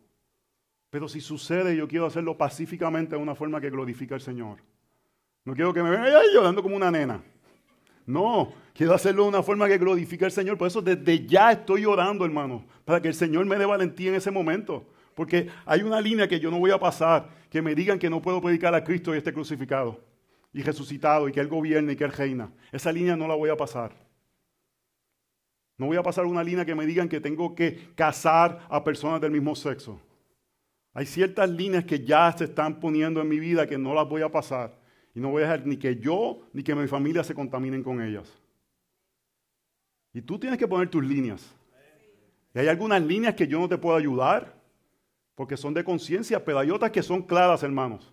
Pero 0.90 1.08
si 1.08 1.22
sucede, 1.22 1.76
yo 1.76 1.88
quiero 1.88 2.06
hacerlo 2.06 2.38
pacíficamente 2.38 3.16
de 3.16 3.22
una 3.22 3.34
forma 3.34 3.60
que 3.60 3.70
glorifique 3.70 4.14
al 4.14 4.22
Señor. 4.22 4.60
No 5.44 5.56
quiero 5.56 5.74
que 5.74 5.82
me 5.82 5.90
vengan 5.90 6.24
llorando 6.34 6.62
como 6.62 6.76
una 6.76 6.92
nena. 6.92 7.24
No, 8.06 8.54
quiero 8.74 8.94
hacerlo 8.94 9.24
de 9.24 9.30
una 9.30 9.44
forma 9.44 9.68
que 9.68 9.78
glorifique 9.78 10.26
al 10.26 10.32
Señor. 10.32 10.58
Por 10.58 10.68
eso 10.68 10.82
desde 10.82 11.26
ya 11.26 11.52
estoy 11.52 11.86
orando, 11.86 12.26
hermano, 12.26 12.66
para 12.86 13.02
que 13.02 13.08
el 13.08 13.14
Señor 13.14 13.46
me 13.46 13.58
dé 13.58 13.66
valentía 13.66 14.10
en 14.10 14.16
ese 14.16 14.32
momento. 14.32 14.86
Porque 15.16 15.48
hay 15.66 15.84
una 15.84 16.02
línea 16.02 16.28
que 16.28 16.40
yo 16.40 16.50
no 16.50 16.60
voy 16.60 16.72
a 16.72 16.80
pasar, 16.80 17.30
que 17.50 17.62
me 17.62 17.76
digan 17.76 18.00
que 18.00 18.10
no 18.10 18.22
puedo 18.22 18.42
predicar 18.42 18.74
a 18.74 18.84
Cristo 18.84 19.14
y 19.14 19.18
esté 19.18 19.32
crucificado 19.32 20.00
y 20.54 20.62
resucitado 20.62 21.28
y 21.28 21.32
que 21.32 21.40
Él 21.40 21.48
gobierne 21.48 21.94
y 21.94 21.96
que 21.96 22.04
Él 22.04 22.12
reina. 22.12 22.52
Esa 22.72 22.92
línea 22.92 23.16
no 23.16 23.28
la 23.28 23.36
voy 23.36 23.50
a 23.50 23.58
pasar. 23.58 23.92
No 25.78 25.88
voy 25.88 25.98
a 25.98 26.04
pasar 26.04 26.26
una 26.26 26.44
línea 26.44 26.66
que 26.66 26.76
me 26.76 26.86
digan 26.86 27.10
que 27.10 27.20
tengo 27.20 27.56
que 27.56 27.94
casar 27.96 28.66
a 28.70 28.84
personas 28.84 29.20
del 29.22 29.32
mismo 29.32 29.56
sexo. 29.56 30.00
Hay 30.94 31.08
ciertas 31.08 31.50
líneas 31.50 31.86
que 31.86 32.04
ya 32.04 32.32
se 32.32 32.44
están 32.44 32.80
poniendo 32.80 33.20
en 33.22 33.28
mi 33.28 33.40
vida 33.40 33.66
que 33.66 33.78
no 33.78 33.94
las 33.94 34.08
voy 34.08 34.22
a 34.22 34.32
pasar. 34.32 34.83
Y 35.16 35.20
no 35.20 35.30
voy 35.30 35.44
a 35.44 35.46
dejar 35.46 35.66
ni 35.66 35.78
que 35.78 35.96
yo 35.98 36.42
ni 36.54 36.64
que 36.64 36.74
mi 36.74 36.88
familia 36.88 37.24
se 37.24 37.36
contaminen 37.36 37.84
con 37.84 38.02
ellas. 38.02 38.32
Y 40.14 40.22
tú 40.22 40.40
tienes 40.40 40.58
que 40.58 40.68
poner 40.68 40.90
tus 40.90 41.04
líneas. 41.04 41.54
Y 42.54 42.60
hay 42.60 42.68
algunas 42.68 43.02
líneas 43.02 43.36
que 43.36 43.48
yo 43.48 43.60
no 43.60 43.68
te 43.68 43.78
puedo 43.78 43.96
ayudar 43.96 44.56
porque 45.36 45.58
son 45.58 45.74
de 45.74 45.84
conciencia, 45.84 46.44
pero 46.44 46.60
hay 46.60 46.70
otras 46.70 46.92
que 46.92 47.02
son 47.02 47.22
claras, 47.22 47.64
hermanos. 47.64 48.12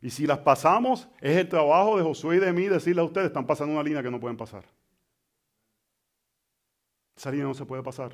Y 0.00 0.10
si 0.10 0.26
las 0.26 0.38
pasamos, 0.38 1.08
es 1.20 1.36
el 1.36 1.48
trabajo 1.48 1.96
de 1.96 2.04
Josué 2.04 2.36
y 2.36 2.40
de 2.40 2.52
mí 2.52 2.66
decirle 2.66 3.00
a 3.00 3.04
ustedes, 3.04 3.28
están 3.28 3.46
pasando 3.46 3.72
una 3.72 3.82
línea 3.82 4.02
que 4.02 4.10
no 4.10 4.20
pueden 4.20 4.36
pasar. 4.36 4.64
Esa 7.16 7.30
línea 7.30 7.46
no 7.46 7.54
se 7.54 7.64
puede 7.64 7.82
pasar. 7.82 8.12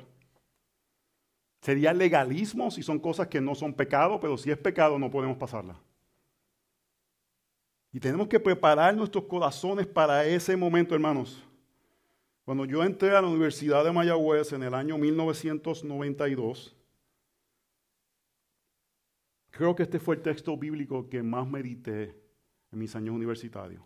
Sería 1.61 1.93
legalismo 1.93 2.71
si 2.71 2.81
son 2.81 2.99
cosas 2.99 3.27
que 3.27 3.41
no 3.41 3.53
son 3.53 3.73
pecado, 3.73 4.19
pero 4.19 4.37
si 4.37 4.49
es 4.51 4.57
pecado 4.57 4.97
no 4.97 5.11
podemos 5.11 5.37
pasarla. 5.37 5.75
Y 7.95 7.99
tenemos 8.01 8.27
que 8.27 8.41
preparar 8.41 8.93
nuestros 8.93 9.23
corazones 9.23 9.87
para 9.87 10.25
ese 10.25 10.57
momento, 10.57 10.93
hermanos. 10.93 11.41
Cuando 12.43 12.65
yo 12.65 12.83
entré 12.83 13.15
a 13.15 13.21
la 13.21 13.27
Universidad 13.29 13.85
de 13.85 13.93
Mayagüez 13.93 14.51
en 14.51 14.63
el 14.63 14.73
año 14.73 14.97
1992, 14.97 16.75
Creo 19.49 19.73
que 19.73 19.83
este 19.83 19.97
fue 19.97 20.15
el 20.15 20.21
texto 20.21 20.57
bíblico 20.57 21.07
que 21.07 21.23
más 21.23 21.47
medité 21.47 22.21
en 22.69 22.79
mis 22.79 22.93
años 22.97 23.15
universitarios. 23.15 23.81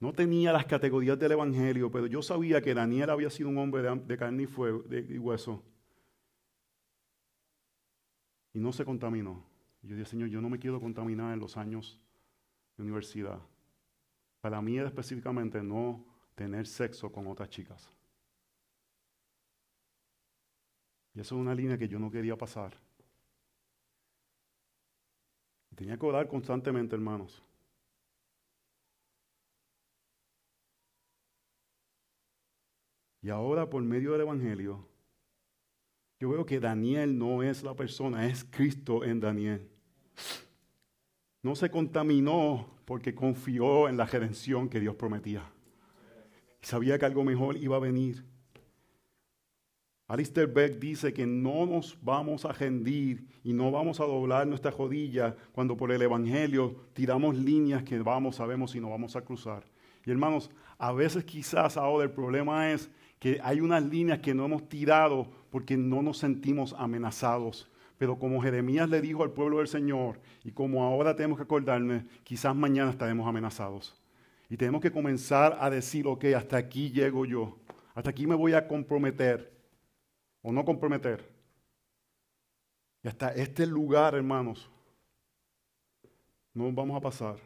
No 0.00 0.12
tenía 0.12 0.52
las 0.52 0.66
categorías 0.66 1.16
del 1.16 1.30
Evangelio, 1.30 1.88
pero 1.92 2.08
yo 2.08 2.20
sabía 2.20 2.60
que 2.60 2.74
Daniel 2.74 3.10
había 3.10 3.30
sido 3.30 3.48
un 3.48 3.58
hombre 3.58 3.82
de, 3.82 4.18
carne 4.18 4.42
y, 4.42 4.46
fuego, 4.46 4.82
y 4.90 5.18
hueso. 5.18 5.62
Y 8.52 8.58
no 8.58 8.72
se 8.72 8.84
contaminó. 8.84 9.44
yo 9.82 9.94
dije, 9.94 10.10
Señor, 10.10 10.30
yo 10.30 10.40
no 10.40 10.50
me 10.50 10.58
quiero 10.58 10.80
contaminar 10.80 11.32
en 11.32 11.38
los 11.38 11.56
años 11.56 12.03
universidad. 12.82 13.40
Para 14.40 14.60
mí 14.60 14.76
era 14.76 14.88
específicamente 14.88 15.62
no 15.62 16.04
tener 16.34 16.66
sexo 16.66 17.10
con 17.10 17.26
otras 17.26 17.48
chicas. 17.48 17.90
Y 21.14 21.20
eso 21.20 21.36
es 21.36 21.40
una 21.40 21.54
línea 21.54 21.78
que 21.78 21.88
yo 21.88 21.98
no 21.98 22.10
quería 22.10 22.36
pasar. 22.36 22.76
Tenía 25.74 25.96
que 25.96 26.06
orar 26.06 26.28
constantemente, 26.28 26.94
hermanos. 26.94 27.42
Y 33.22 33.30
ahora 33.30 33.70
por 33.70 33.82
medio 33.82 34.12
del 34.12 34.20
Evangelio, 34.20 34.86
yo 36.20 36.28
veo 36.28 36.44
que 36.44 36.60
Daniel 36.60 37.18
no 37.18 37.42
es 37.42 37.62
la 37.62 37.74
persona, 37.74 38.26
es 38.26 38.44
Cristo 38.44 39.02
en 39.02 39.20
Daniel. 39.20 39.73
No 41.44 41.54
se 41.54 41.70
contaminó 41.70 42.66
porque 42.86 43.14
confió 43.14 43.86
en 43.90 43.98
la 43.98 44.06
redención 44.06 44.66
que 44.66 44.80
Dios 44.80 44.96
prometía. 44.96 45.42
Y 46.62 46.66
sabía 46.66 46.98
que 46.98 47.04
algo 47.04 47.22
mejor 47.22 47.58
iba 47.58 47.76
a 47.76 47.80
venir. 47.80 48.24
Alistair 50.08 50.46
Beck 50.46 50.78
dice 50.78 51.12
que 51.12 51.26
no 51.26 51.66
nos 51.66 51.98
vamos 52.02 52.46
a 52.46 52.52
rendir 52.52 53.26
y 53.42 53.52
no 53.52 53.70
vamos 53.70 54.00
a 54.00 54.04
doblar 54.04 54.46
nuestra 54.46 54.70
rodilla 54.70 55.36
cuando 55.52 55.76
por 55.76 55.92
el 55.92 56.00
Evangelio 56.00 56.76
tiramos 56.94 57.36
líneas 57.36 57.82
que 57.82 57.98
vamos, 57.98 58.36
sabemos 58.36 58.70
si 58.70 58.80
no 58.80 58.88
vamos 58.88 59.14
a 59.14 59.20
cruzar. 59.20 59.66
Y 60.06 60.10
hermanos, 60.10 60.50
a 60.78 60.92
veces 60.92 61.24
quizás 61.24 61.76
ahora 61.76 62.04
el 62.04 62.10
problema 62.10 62.72
es 62.72 62.90
que 63.18 63.38
hay 63.44 63.60
unas 63.60 63.82
líneas 63.82 64.20
que 64.20 64.32
no 64.32 64.46
hemos 64.46 64.66
tirado 64.66 65.30
porque 65.50 65.76
no 65.76 66.00
nos 66.00 66.16
sentimos 66.16 66.74
amenazados. 66.78 67.70
Pero 68.04 68.18
como 68.18 68.42
Jeremías 68.42 68.86
le 68.90 69.00
dijo 69.00 69.22
al 69.22 69.32
pueblo 69.32 69.56
del 69.56 69.66
Señor, 69.66 70.20
y 70.44 70.52
como 70.52 70.84
ahora 70.84 71.16
tenemos 71.16 71.38
que 71.38 71.44
acordarnos, 71.44 72.02
quizás 72.22 72.54
mañana 72.54 72.90
estaremos 72.90 73.26
amenazados. 73.26 73.98
Y 74.50 74.58
tenemos 74.58 74.82
que 74.82 74.92
comenzar 74.92 75.56
a 75.58 75.70
decir, 75.70 76.06
ok, 76.06 76.26
hasta 76.36 76.58
aquí 76.58 76.90
llego 76.90 77.24
yo, 77.24 77.56
hasta 77.94 78.10
aquí 78.10 78.26
me 78.26 78.34
voy 78.34 78.52
a 78.52 78.68
comprometer, 78.68 79.50
o 80.42 80.52
no 80.52 80.66
comprometer. 80.66 81.26
Y 83.02 83.08
hasta 83.08 83.32
este 83.32 83.66
lugar, 83.66 84.14
hermanos, 84.14 84.68
no 86.52 86.70
vamos 86.72 86.98
a 86.98 87.00
pasar. 87.00 87.38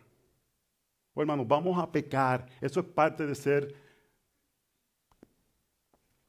O 1.15 1.21
hermanos, 1.21 1.47
vamos 1.47 1.81
a 1.81 1.89
pecar. 1.89 2.49
Eso 2.61 2.81
es 2.81 2.87
parte 2.87 3.25
de 3.25 3.35
ser 3.37 3.77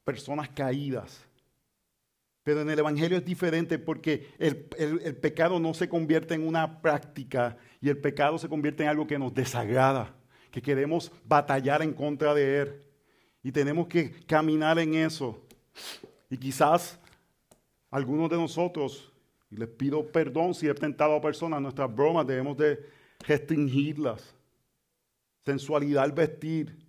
personas 0.04 0.48
caídas. 0.50 1.26
Pero 2.42 2.62
en 2.62 2.70
el 2.70 2.78
Evangelio 2.78 3.18
es 3.18 3.24
diferente 3.24 3.78
porque 3.78 4.28
el, 4.38 4.56
pecado 5.16 5.60
no 5.60 5.74
se 5.74 5.88
convierte 5.88 6.34
en 6.34 6.46
una 6.46 6.80
práctica 6.80 7.56
y 7.80 7.88
el 7.90 7.98
pecado 7.98 8.38
se 8.38 8.48
convierte 8.48 8.82
en 8.82 8.88
algo 8.88 9.06
que 9.06 9.18
nos 9.18 9.34
desagrada, 9.34 10.14
que 10.50 10.62
queremos 10.62 11.12
batallar 11.24 11.82
en 11.82 11.92
contra 11.92 12.34
de 12.34 12.60
él. 12.62 12.82
Y 13.42 13.52
tenemos 13.52 13.88
que 13.88 14.10
caminar 14.26 14.78
en 14.78 14.94
eso. 14.94 15.42
Y 16.30 16.36
quizás 16.36 16.98
algunos 17.90 18.30
de 18.30 18.36
nosotros, 18.36 19.12
y 19.50 19.56
les 19.56 19.68
pido 19.68 20.06
perdón 20.10 20.54
si 20.54 20.66
he 20.68 20.74
tentado 20.74 21.14
a 21.14 21.20
personas, 21.20 21.60
nuestras 21.60 21.94
bromas 21.94 22.26
debemos 22.26 22.56
de 22.56 22.86
restringirlas. 23.26 24.34
Sensualidad 25.44 26.04
al 26.04 26.12
vestir, 26.12 26.86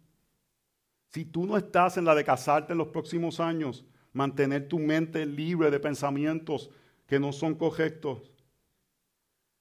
si 1.09 1.25
tú 1.25 1.45
no 1.45 1.57
estás 1.57 1.97
en 1.97 2.05
la 2.05 2.15
de 2.15 2.23
casarte 2.23 2.71
en 2.71 2.77
los 2.77 2.87
próximos 2.87 3.39
años, 3.39 3.83
mantener 4.13 4.67
tu 4.67 4.79
mente 4.79 5.25
libre 5.25 5.71
de 5.71 5.79
pensamientos 5.79 6.69
que 7.07 7.19
no 7.19 7.31
son 7.31 7.55
correctos. 7.55 8.31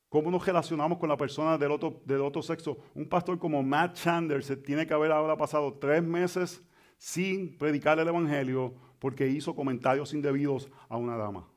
¿Cómo 0.09 0.31
nos 0.31 0.45
relacionamos 0.45 0.99
con 0.99 1.09
la 1.09 1.17
persona 1.17 1.57
del 1.57 1.71
otro, 1.71 2.01
del 2.05 2.21
otro 2.21 2.43
sexo? 2.43 2.79
Un 2.95 3.09
pastor 3.09 3.39
como 3.39 3.63
Matt 3.63 3.95
Chandler 3.95 4.43
se 4.43 4.57
tiene 4.57 4.87
que 4.87 4.95
haber 4.95 5.13
ahora 5.13 5.37
pasado 5.37 5.75
tres 5.75 6.03
meses 6.03 6.63
sin 6.99 7.57
predicar 7.57 7.99
el 7.99 8.09
Evangelio 8.09 8.75
porque 8.99 9.29
hizo 9.29 9.55
comentarios 9.55 10.13
indebidos 10.13 10.69
a 10.89 10.97
una 10.97 11.17
dama. 11.17 11.49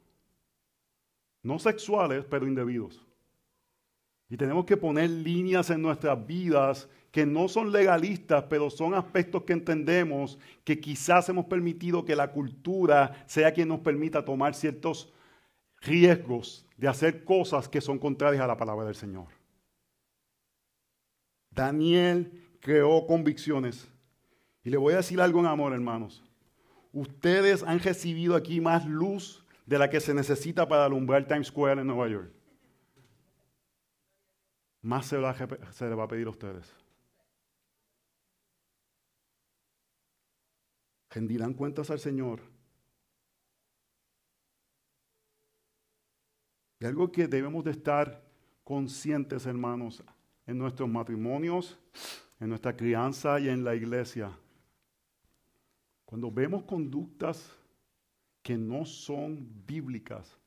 No 1.41 1.59
sexuales, 1.59 2.25
pero 2.29 2.47
indebidos. 2.47 3.05
Y 4.29 4.37
tenemos 4.37 4.65
que 4.65 4.77
poner 4.77 5.09
líneas 5.09 5.69
en 5.69 5.81
nuestras 5.81 6.25
vidas 6.25 6.87
que 7.13 7.27
no 7.27 7.47
son 7.47 7.71
legalistas, 7.71 8.45
pero 8.49 8.71
son 8.71 8.95
aspectos 8.95 9.43
que 9.43 9.53
entendemos 9.53 10.39
que 10.63 10.79
quizás 10.79 11.29
hemos 11.29 11.45
permitido 11.45 12.03
que 12.03 12.15
la 12.15 12.31
cultura 12.31 13.23
sea 13.27 13.53
quien 13.53 13.67
nos 13.67 13.81
permita 13.81 14.25
tomar 14.25 14.55
ciertos 14.55 15.13
riesgos 15.81 16.65
de 16.75 16.87
hacer 16.87 17.23
cosas 17.23 17.69
que 17.69 17.81
son 17.81 17.99
contrarias 17.99 18.41
a 18.41 18.47
la 18.47 18.57
palabra 18.57 18.85
del 18.85 18.95
Señor. 18.95 19.27
Daniel 21.51 22.31
creó 22.59 23.05
convicciones. 23.05 23.87
Y 24.63 24.71
le 24.71 24.77
voy 24.77 24.93
a 24.93 24.97
decir 24.97 25.21
algo 25.21 25.39
en 25.39 25.45
amor, 25.45 25.71
hermanos. 25.71 26.23
Ustedes 26.91 27.61
han 27.61 27.79
recibido 27.79 28.35
aquí 28.35 28.59
más 28.59 28.87
luz 28.87 29.45
de 29.67 29.77
la 29.77 29.87
que 29.87 29.99
se 29.99 30.15
necesita 30.15 30.67
para 30.67 30.85
alumbrar 30.85 31.27
Times 31.27 31.49
Square 31.49 31.81
en 31.81 31.85
Nueva 31.85 32.07
York. 32.07 32.31
Más 34.81 35.05
se, 35.05 35.17
se 35.73 35.87
le 35.87 35.93
va 35.93 36.05
a 36.05 36.07
pedir 36.07 36.25
a 36.25 36.31
ustedes. 36.31 36.82
Rendirán 41.13 41.53
cuentas 41.53 41.91
al 41.91 41.99
Señor. 41.99 42.41
Y 46.79 46.85
algo 46.85 47.11
que 47.11 47.27
debemos 47.27 47.63
de 47.63 47.71
estar 47.71 48.23
conscientes, 48.63 49.45
hermanos, 49.45 50.03
en 50.45 50.57
nuestros 50.57 50.89
matrimonios, 50.89 51.77
en 52.39 52.49
nuestra 52.49 52.75
crianza 52.75 53.39
y 53.39 53.47
en 53.47 53.63
la 53.63 53.75
iglesia. 53.75 54.37
Cuando 56.05 56.31
vemos 56.31 56.63
conductas 56.63 57.55
que 58.41 58.57
no 58.57 58.85
son 58.85 59.47
bíblicas, 59.65 60.37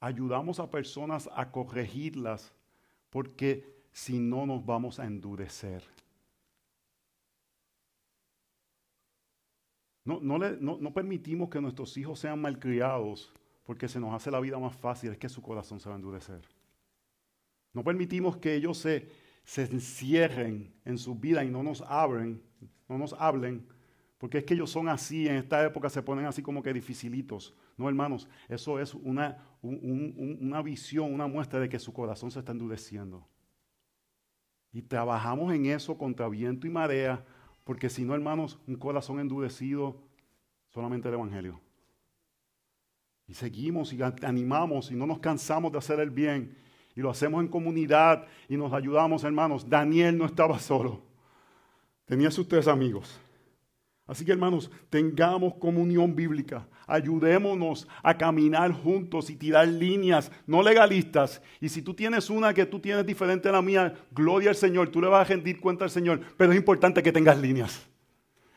ayudamos 0.00 0.60
a 0.60 0.70
personas 0.70 1.28
a 1.34 1.50
corregirlas, 1.50 2.52
porque 3.10 3.84
si 3.92 4.18
no 4.18 4.46
nos 4.46 4.64
vamos 4.64 4.98
a 4.98 5.04
endurecer. 5.04 5.84
No, 10.04 10.20
no, 10.20 10.92
permitimos 10.92 11.48
que 11.48 11.60
nuestros 11.60 11.96
hijos 11.96 12.18
sean 12.18 12.40
malcriados 12.40 13.32
porque 13.64 13.88
se 13.88 13.98
nos 13.98 14.12
hace 14.12 14.30
la 14.30 14.38
vida 14.40 14.58
más 14.58 14.76
fácil, 14.76 15.12
es 15.12 15.18
que 15.18 15.30
su 15.30 15.40
corazón 15.40 15.80
se 15.80 15.88
va 15.88 15.94
a 15.94 15.98
endurecer. 15.98 16.42
No 17.72 17.82
permitimos 17.82 18.36
que 18.36 18.54
ellos 18.54 18.76
se, 18.76 19.08
se 19.44 19.62
encierren 19.62 20.74
en 20.84 20.98
su 20.98 21.14
vida 21.14 21.42
y 21.42 21.48
no 21.48 21.62
nos 21.62 21.80
abren, 21.80 22.42
no 22.86 22.98
nos 22.98 23.14
hablen, 23.14 23.66
porque 24.18 24.38
es 24.38 24.44
que 24.44 24.52
ellos 24.52 24.70
son 24.70 24.90
así, 24.90 25.26
en 25.26 25.36
esta 25.36 25.64
época 25.64 25.88
se 25.88 26.02
ponen 26.02 26.26
así 26.26 26.42
como 26.42 26.62
que 26.62 26.74
dificilitos. 26.74 27.54
No, 27.78 27.88
hermanos, 27.88 28.28
eso 28.48 28.78
es 28.78 28.94
una, 28.94 29.38
una 29.62 30.60
visión, 30.60 31.12
una 31.12 31.26
muestra 31.26 31.58
de 31.60 31.68
que 31.70 31.78
su 31.78 31.92
corazón 31.94 32.30
se 32.30 32.40
está 32.40 32.52
endureciendo. 32.52 33.26
Y 34.70 34.82
trabajamos 34.82 35.52
en 35.54 35.66
eso 35.66 35.96
contra 35.96 36.28
viento 36.28 36.66
y 36.66 36.70
marea 36.70 37.24
porque 37.64 37.88
si 37.88 38.04
no, 38.04 38.14
hermanos, 38.14 38.58
un 38.66 38.76
corazón 38.76 39.20
endurecido, 39.20 39.96
solamente 40.68 41.08
el 41.08 41.14
Evangelio. 41.14 41.60
Y 43.26 43.34
seguimos 43.34 43.92
y 43.92 44.02
animamos 44.02 44.90
y 44.90 44.94
no 44.94 45.06
nos 45.06 45.18
cansamos 45.18 45.72
de 45.72 45.78
hacer 45.78 45.98
el 45.98 46.10
bien. 46.10 46.56
Y 46.94 47.00
lo 47.00 47.10
hacemos 47.10 47.42
en 47.42 47.48
comunidad 47.48 48.26
y 48.48 48.56
nos 48.56 48.72
ayudamos, 48.72 49.24
hermanos. 49.24 49.68
Daniel 49.68 50.16
no 50.18 50.26
estaba 50.26 50.58
solo. 50.58 51.02
Tenía 52.04 52.30
sus 52.30 52.46
tres 52.46 52.68
amigos. 52.68 53.18
Así 54.06 54.24
que 54.24 54.32
hermanos, 54.32 54.70
tengamos 54.90 55.54
comunión 55.54 56.14
bíblica, 56.14 56.68
ayudémonos 56.86 57.88
a 58.02 58.18
caminar 58.18 58.70
juntos 58.72 59.30
y 59.30 59.36
tirar 59.36 59.66
líneas 59.66 60.30
no 60.46 60.62
legalistas. 60.62 61.40
Y 61.58 61.70
si 61.70 61.80
tú 61.80 61.94
tienes 61.94 62.28
una 62.28 62.52
que 62.52 62.66
tú 62.66 62.80
tienes 62.80 63.06
diferente 63.06 63.48
a 63.48 63.52
la 63.52 63.62
mía, 63.62 63.94
gloria 64.10 64.50
al 64.50 64.56
Señor, 64.56 64.90
tú 64.90 65.00
le 65.00 65.08
vas 65.08 65.22
a 65.22 65.32
rendir 65.32 65.58
cuenta 65.58 65.84
al 65.84 65.90
Señor, 65.90 66.20
pero 66.36 66.52
es 66.52 66.58
importante 66.58 67.02
que 67.02 67.12
tengas 67.12 67.38
líneas. 67.40 67.86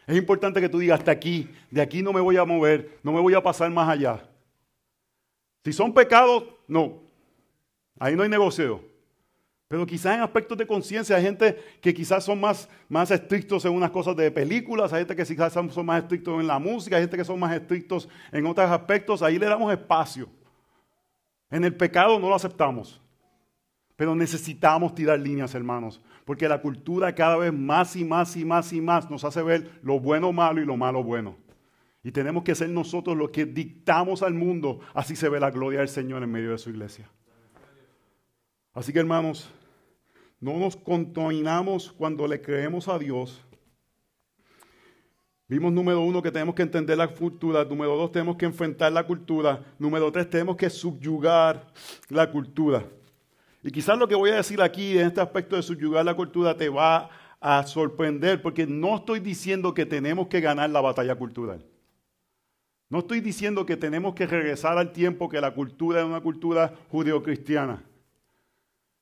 Es 0.06 0.18
importante 0.18 0.60
que 0.60 0.70
tú 0.70 0.80
digas, 0.80 1.00
hasta 1.00 1.12
aquí, 1.12 1.50
de 1.72 1.82
aquí 1.82 2.02
no 2.02 2.12
me 2.12 2.22
voy 2.22 2.38
a 2.38 2.46
mover, 2.46 3.00
no 3.04 3.14
me 3.14 3.20
voy 3.22 3.34
a 3.34 3.44
pasar 3.44 3.70
más 3.72 3.88
allá. 3.88 4.30
Si 5.64 5.72
son 5.72 5.94
pecados, 5.94 6.44
no, 6.68 7.04
ahí 8.00 8.16
no 8.16 8.24
hay 8.24 8.30
negocio. 8.30 8.82
Pero 9.68 9.86
quizás 9.86 10.16
en 10.16 10.22
aspectos 10.22 10.58
de 10.58 10.66
conciencia 10.66 11.18
hay 11.18 11.24
gente 11.24 11.58
que 11.82 11.94
quizás 11.94 12.24
son 12.24 12.40
más, 12.40 12.70
más 12.88 13.12
estrictos 13.12 13.66
en 13.66 13.74
unas 13.74 13.92
cosas 13.92 14.16
de 14.16 14.32
películas, 14.32 14.94
hay 14.94 15.02
gente 15.02 15.16
que 15.16 15.26
quizás 15.26 15.52
son 15.52 15.86
más 15.86 16.04
estrictos 16.04 16.40
en 16.40 16.48
la 16.48 16.58
música, 16.58 16.96
hay 16.96 17.04
gente 17.04 17.18
que 17.18 17.26
son 17.26 17.40
más 17.40 17.54
estrictos 17.54 18.08
en 18.32 18.46
otros 18.46 18.70
aspectos, 18.70 19.22
ahí 19.22 19.38
le 19.38 19.46
damos 19.46 19.72
espacio. 19.72 20.30
En 21.50 21.66
el 21.66 21.76
pecado 21.76 22.18
no 22.18 22.30
lo 22.30 22.36
aceptamos. 22.36 23.02
Pero 23.98 24.16
necesitamos 24.16 24.94
tirar 24.94 25.20
líneas, 25.20 25.56
hermanos, 25.56 26.00
porque 26.24 26.48
la 26.48 26.62
cultura 26.62 27.14
cada 27.16 27.36
vez 27.36 27.52
más 27.52 27.96
y 27.96 28.06
más 28.06 28.38
y 28.38 28.46
más 28.46 28.72
y 28.72 28.80
más 28.80 29.10
nos 29.10 29.24
hace 29.24 29.42
ver 29.42 29.80
lo 29.82 30.00
bueno 30.00 30.32
malo 30.32 30.62
y 30.62 30.66
lo 30.66 30.78
malo 30.78 31.04
bueno. 31.04 31.36
Y 32.04 32.12
tenemos 32.12 32.44
que 32.44 32.56
ser 32.56 32.70
nosotros 32.70 33.18
los 33.18 33.32
que 33.32 33.46
dictamos 33.46 34.22
al 34.22 34.36
mundo, 34.36 34.80
así 34.94 35.16
se 35.16 35.28
ve 35.28 35.40
la 35.40 35.50
gloria 35.50 35.80
del 35.80 35.90
Señor 35.90 36.24
en 36.24 36.32
medio 36.32 36.52
de 36.52 36.58
su 36.60 36.70
iglesia. 36.70 37.10
Así 38.72 38.94
que 38.94 39.00
hermanos, 39.00 39.52
no 40.40 40.58
nos 40.58 40.76
contaminamos 40.76 41.92
cuando 41.92 42.28
le 42.28 42.42
creemos 42.42 42.88
a 42.88 43.00
Dios. 43.00 43.44
Vimos 45.50 45.72
número 45.72 46.02
uno 46.02 46.22
que 46.22 46.32
tenemos 46.32 46.56
que 46.56 46.62
entender 46.62 46.98
la 46.98 47.08
cultura, 47.08 47.64
número 47.64 47.96
dos 47.96 48.12
tenemos 48.12 48.36
que 48.36 48.46
enfrentar 48.46 48.92
la 48.92 49.08
cultura, 49.08 49.64
número 49.80 50.12
tres 50.12 50.30
tenemos 50.30 50.58
que 50.58 50.70
subyugar 50.70 51.68
la 52.10 52.30
cultura. 52.30 52.86
Y 53.64 53.72
quizás 53.72 53.98
lo 53.98 54.08
que 54.08 54.16
voy 54.16 54.30
a 54.32 54.36
decir 54.36 54.62
aquí 54.62 54.98
en 54.98 55.08
este 55.08 55.22
aspecto 55.22 55.56
de 55.56 55.64
subyugar 55.64 56.04
la 56.04 56.16
cultura 56.16 56.56
te 56.56 56.68
va 56.68 57.10
a 57.40 57.64
sorprender 57.64 58.42
porque 58.42 58.68
no 58.68 58.98
estoy 58.98 59.20
diciendo 59.20 59.74
que 59.74 59.86
tenemos 59.86 60.28
que 60.28 60.42
ganar 60.42 60.70
la 60.70 60.82
batalla 60.82 61.16
cultural. 61.16 61.66
No 62.90 63.00
estoy 63.00 63.22
diciendo 63.22 63.66
que 63.66 63.78
tenemos 63.78 64.16
que 64.16 64.28
regresar 64.28 64.78
al 64.78 64.92
tiempo 64.92 65.30
que 65.30 65.42
la 65.42 65.54
cultura 65.54 66.00
era 66.00 66.08
una 66.08 66.22
cultura 66.22 66.74
judeocristiana. 66.90 67.84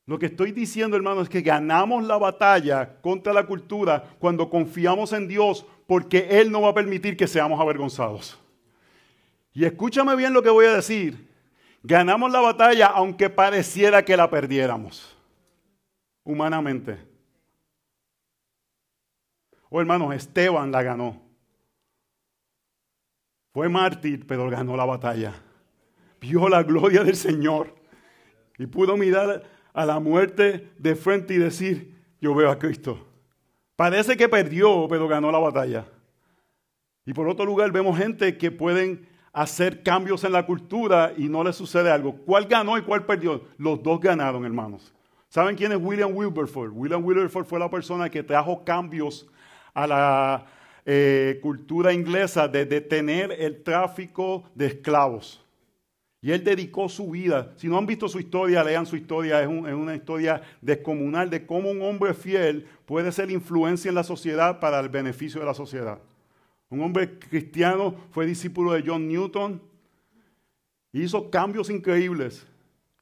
Lo 0.05 0.19
que 0.19 0.27
estoy 0.27 0.51
diciendo, 0.51 0.95
hermano, 0.95 1.21
es 1.21 1.29
que 1.29 1.41
ganamos 1.41 2.03
la 2.03 2.17
batalla 2.17 2.97
contra 3.01 3.33
la 3.33 3.45
cultura 3.47 4.03
cuando 4.19 4.49
confiamos 4.49 5.13
en 5.13 5.27
Dios 5.27 5.65
porque 5.87 6.27
Él 6.29 6.51
no 6.51 6.61
va 6.61 6.69
a 6.69 6.73
permitir 6.75 7.17
que 7.17 7.27
seamos 7.27 7.59
avergonzados. 7.59 8.39
Y 9.53 9.65
escúchame 9.65 10.15
bien 10.15 10.33
lo 10.33 10.43
que 10.43 10.49
voy 10.49 10.65
a 10.67 10.75
decir. 10.75 11.27
Ganamos 11.81 12.31
la 12.31 12.39
batalla 12.39 12.87
aunque 12.87 13.29
pareciera 13.29 14.03
que 14.03 14.17
la 14.17 14.29
perdiéramos, 14.29 15.15
humanamente. 16.23 16.99
Oh 19.69 19.79
hermanos, 19.79 20.13
Esteban 20.13 20.71
la 20.71 20.83
ganó. 20.83 21.21
Fue 23.53 23.69
mártir, 23.69 24.27
pero 24.27 24.49
ganó 24.49 24.75
la 24.75 24.85
batalla. 24.85 25.33
Vio 26.19 26.47
la 26.49 26.61
gloria 26.61 27.03
del 27.03 27.15
Señor 27.15 27.73
y 28.57 28.65
pudo 28.65 28.97
mirar 28.97 29.54
a 29.75 29.85
la 29.85 29.99
muerte 29.99 30.71
de 30.79 30.95
frente 30.95 31.33
y 31.33 31.37
decir, 31.37 31.93
yo 32.21 32.33
veo 32.33 32.49
a 32.49 32.57
Cristo. 32.57 33.05
Parece 33.75 34.15
que 34.15 34.29
perdió, 34.29 34.87
pero 34.89 35.07
ganó 35.07 35.31
la 35.31 35.37
batalla. 35.37 35.85
Y 37.05 37.13
por 37.13 37.27
otro 37.27 37.45
lugar 37.45 37.71
vemos 37.73 37.97
gente 37.97 38.37
que 38.37 38.51
pueden 38.51 39.07
hacer 39.33 39.83
cambios 39.83 40.23
en 40.23 40.31
la 40.31 40.45
cultura 40.45 41.11
y 41.17 41.27
no 41.27 41.43
le 41.43 41.51
sucede 41.51 41.91
algo. 41.91 42.15
¿Cuál 42.25 42.45
ganó 42.45 42.77
y 42.77 42.83
cuál 42.83 43.05
perdió? 43.05 43.43
Los 43.57 43.83
dos 43.83 43.99
ganaron, 43.99 44.45
hermanos. 44.45 44.93
¿Saben 45.27 45.57
quién 45.57 45.73
es 45.73 45.77
William 45.81 46.15
Wilberforce? 46.15 46.73
William 46.73 47.03
Wilberforce 47.03 47.49
fue 47.49 47.59
la 47.59 47.69
persona 47.69 48.09
que 48.09 48.23
trajo 48.23 48.63
cambios 48.63 49.27
a 49.73 49.85
la 49.85 50.45
eh, 50.85 51.39
cultura 51.41 51.91
inglesa 51.91 52.47
de 52.47 52.65
detener 52.65 53.33
el 53.33 53.61
tráfico 53.61 54.45
de 54.55 54.67
esclavos. 54.67 55.44
Y 56.25 56.31
él 56.31 56.43
dedicó 56.43 56.89
su 56.89 57.11
vida. 57.11 57.53
Si 57.55 57.67
no 57.67 57.77
han 57.77 57.85
visto 57.85 58.09
su 58.09 58.19
historia, 58.19 58.63
lean 58.63 58.87
su 58.87 58.95
historia. 58.95 59.43
Es, 59.43 59.47
una 59.47 59.93
historia 59.93 60.41
descomunal 60.59 61.29
de 61.29 61.45
cómo 61.45 61.69
un 61.69 61.83
hombre 61.83 62.15
fiel 62.15 62.65
puede 62.87 63.11
ser 63.11 63.29
influencia 63.29 63.89
en 63.89 63.93
la 63.93 64.03
sociedad 64.03 64.59
para 64.59 64.79
el 64.79 64.89
beneficio 64.89 65.39
de 65.39 65.45
la 65.45 65.53
sociedad. 65.53 65.99
Un 66.67 66.81
hombre 66.81 67.19
cristiano 67.19 67.93
fue 68.09 68.25
discípulo 68.25 68.71
de 68.71 68.83
John 68.83 69.07
Newton. 69.07 69.61
Hizo 70.93 71.29
cambios 71.29 71.69
increíbles. 71.69 72.47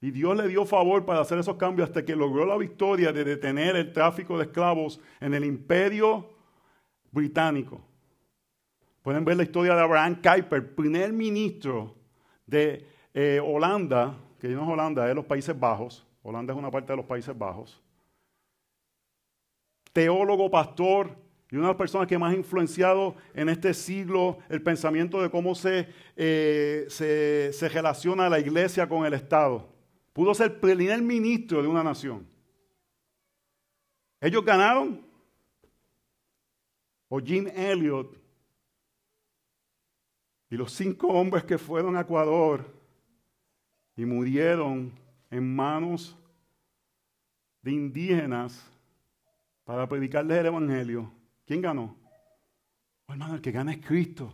Y 0.02 0.12
Dios 0.12 0.36
le 0.36 0.50
dio 0.50 0.66
favor 0.66 1.06
para 1.06 1.22
hacer 1.22 1.38
esos 1.38 1.56
cambios 1.56 1.88
hasta 1.88 2.04
que 2.04 2.18
logró 2.18 2.46
la 2.46 2.58
victoria 2.58 3.14
de 3.14 3.24
detener 3.24 3.78
el 3.78 3.94
tráfico 3.94 4.38
de 4.38 4.44
esclavos 4.44 5.00
en 5.22 5.34
el 5.34 5.46
imperio 5.46 6.30
británico. 7.10 7.80
Pueden 9.02 9.24
ver 9.24 9.38
la 9.38 9.44
historia 9.44 9.76
de 9.76 9.82
Abraham 9.82 10.22
Kuyper, 10.22 10.76
primer 10.76 11.14
ministro 11.14 11.96
de 12.46 12.92
eh, 13.14 13.40
Holanda, 13.44 14.18
que 14.40 14.48
no 14.50 14.64
es 14.64 14.70
Holanda, 14.70 15.10
es 15.10 15.16
los 15.16 15.26
Países 15.26 15.58
Bajos. 15.58 16.06
Holanda 16.24 16.54
es 16.54 16.60
una 16.60 16.72
parte 16.72 16.94
de 16.94 16.98
los 16.98 17.06
Países 17.06 17.38
Bajos. 17.38 17.82
Teólogo, 19.92 20.50
pastor, 20.50 21.16
y 21.52 21.56
una 21.56 21.68
de 21.68 21.74
las 21.74 21.78
personas 21.78 22.08
que 22.08 22.18
más 22.18 22.34
ha 22.34 22.38
influenciado 22.38 23.16
en 23.34 23.48
este 23.48 23.74
siglo 23.76 24.40
el 24.50 24.64
pensamiento 24.64 25.22
de 25.22 25.30
cómo 25.30 25.54
se, 25.54 25.88
eh, 26.16 26.86
se, 26.90 27.54
se, 27.54 27.70
relaciona 27.70 28.28
la 28.28 28.40
iglesia 28.40 28.90
con 28.90 29.06
el 29.06 29.14
Estado. 29.14 29.70
Pudo 30.14 30.34
ser 30.34 30.60
primer 30.60 31.02
ministro 31.02 31.62
de 31.62 31.68
una 31.68 31.84
nación. 31.84 32.26
Ellos 34.20 34.44
ganaron. 34.44 35.06
O 37.10 37.20
Jim 37.20 37.48
Elliot 37.54 38.18
y 40.50 40.56
los 40.56 40.72
cinco 40.72 41.08
hombres 41.08 41.44
que 41.44 41.58
fueron 41.58 41.96
a 41.98 42.02
Ecuador 42.02 42.66
y 43.96 44.06
murieron 44.06 44.92
en 45.30 45.56
manos 45.56 46.18
de 47.62 47.72
indígenas 47.72 48.70
para 49.64 49.88
predicarles 49.88 50.38
el 50.40 50.48
Evangelio 50.48 51.12
¿Quién 51.46 51.62
ganó? 51.62 51.96
Oh, 53.06 53.12
hermano, 53.12 53.36
el 53.36 53.42
que 53.42 53.52
gana 53.52 53.74
es 53.74 53.86
Cristo. 53.86 54.34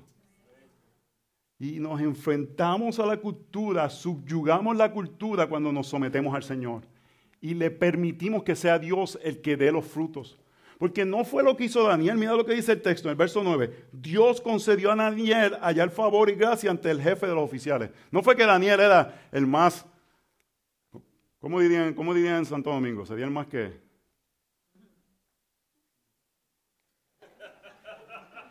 Y 1.57 1.79
nos 1.79 1.99
enfrentamos 1.99 2.99
a 2.99 3.05
la 3.05 3.17
cultura, 3.17 3.89
subyugamos 3.89 4.77
la 4.77 4.91
cultura 4.91 5.47
cuando 5.47 5.71
nos 5.73 5.87
sometemos 5.87 6.33
al 6.33 6.43
Señor. 6.43 6.83
Y 7.41 7.53
le 7.55 7.71
permitimos 7.71 8.43
que 8.43 8.55
sea 8.55 8.79
Dios 8.79 9.19
el 9.23 9.41
que 9.41 9.57
dé 9.57 9.71
los 9.71 9.85
frutos. 9.85 10.39
Porque 10.79 11.03
no 11.03 11.25
fue 11.25 11.43
lo 11.43 11.57
que 11.57 11.65
hizo 11.65 11.83
Daniel. 11.83 12.17
Mira 12.17 12.33
lo 12.33 12.45
que 12.45 12.53
dice 12.53 12.71
el 12.71 12.81
texto 12.81 13.09
en 13.09 13.11
el 13.11 13.17
verso 13.17 13.43
9. 13.43 13.89
Dios 13.91 14.39
concedió 14.39 14.93
a 14.93 14.95
Daniel 14.95 15.57
hallar 15.61 15.89
favor 15.89 16.29
y 16.29 16.35
gracia 16.35 16.71
ante 16.71 16.89
el 16.89 17.01
jefe 17.01 17.27
de 17.27 17.35
los 17.35 17.43
oficiales. 17.43 17.91
No 18.11 18.23
fue 18.23 18.37
que 18.37 18.45
Daniel 18.45 18.79
era 18.79 19.27
el 19.33 19.45
más, 19.45 19.85
¿cómo 21.39 21.59
dirían, 21.59 21.93
cómo 21.93 22.13
dirían 22.13 22.37
en 22.37 22.45
Santo 22.45 22.71
Domingo? 22.71 23.05
Sería 23.05 23.25
el 23.25 23.31
más 23.31 23.47
que 23.47 23.73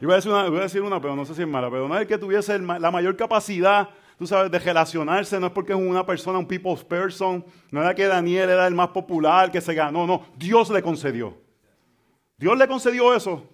voy 0.03 0.13
a, 0.13 0.17
decir 0.17 0.31
una, 0.31 0.49
voy 0.51 0.59
a 0.59 0.63
decir 0.63 0.83
una, 0.83 1.01
pero 1.01 1.17
no 1.17 1.25
sé 1.25 1.35
si 1.35 1.41
es 1.41 1.49
mala, 1.49 1.71
pero 1.71 1.89
no 1.89 1.95
es 1.95 2.03
el 2.03 2.07
que 2.07 2.19
tuviese 2.19 2.59
la 2.59 2.91
mayor 2.91 3.17
capacidad, 3.17 3.89
tú 4.19 4.27
sabes, 4.27 4.51
de 4.51 4.59
relacionarse, 4.59 5.41
no 5.41 5.47
es 5.47 5.53
porque 5.53 5.73
es 5.73 5.79
una 5.79 6.05
persona, 6.05 6.39
un 6.39 6.47
people's 6.47 6.85
person, 6.85 7.43
no 7.71 7.81
era 7.81 7.95
que 7.95 8.07
Daniel 8.07 8.51
era 8.51 8.67
el 8.67 8.75
más 8.75 8.89
popular, 8.89 9.51
que 9.51 9.63
se 9.63 9.73
ganó, 9.73 10.07
no, 10.07 10.27
Dios 10.37 10.69
le 10.69 10.83
concedió. 10.83 11.48
Dios 12.39 12.57
le 12.57 12.69
concedió 12.69 13.13
eso. 13.15 13.45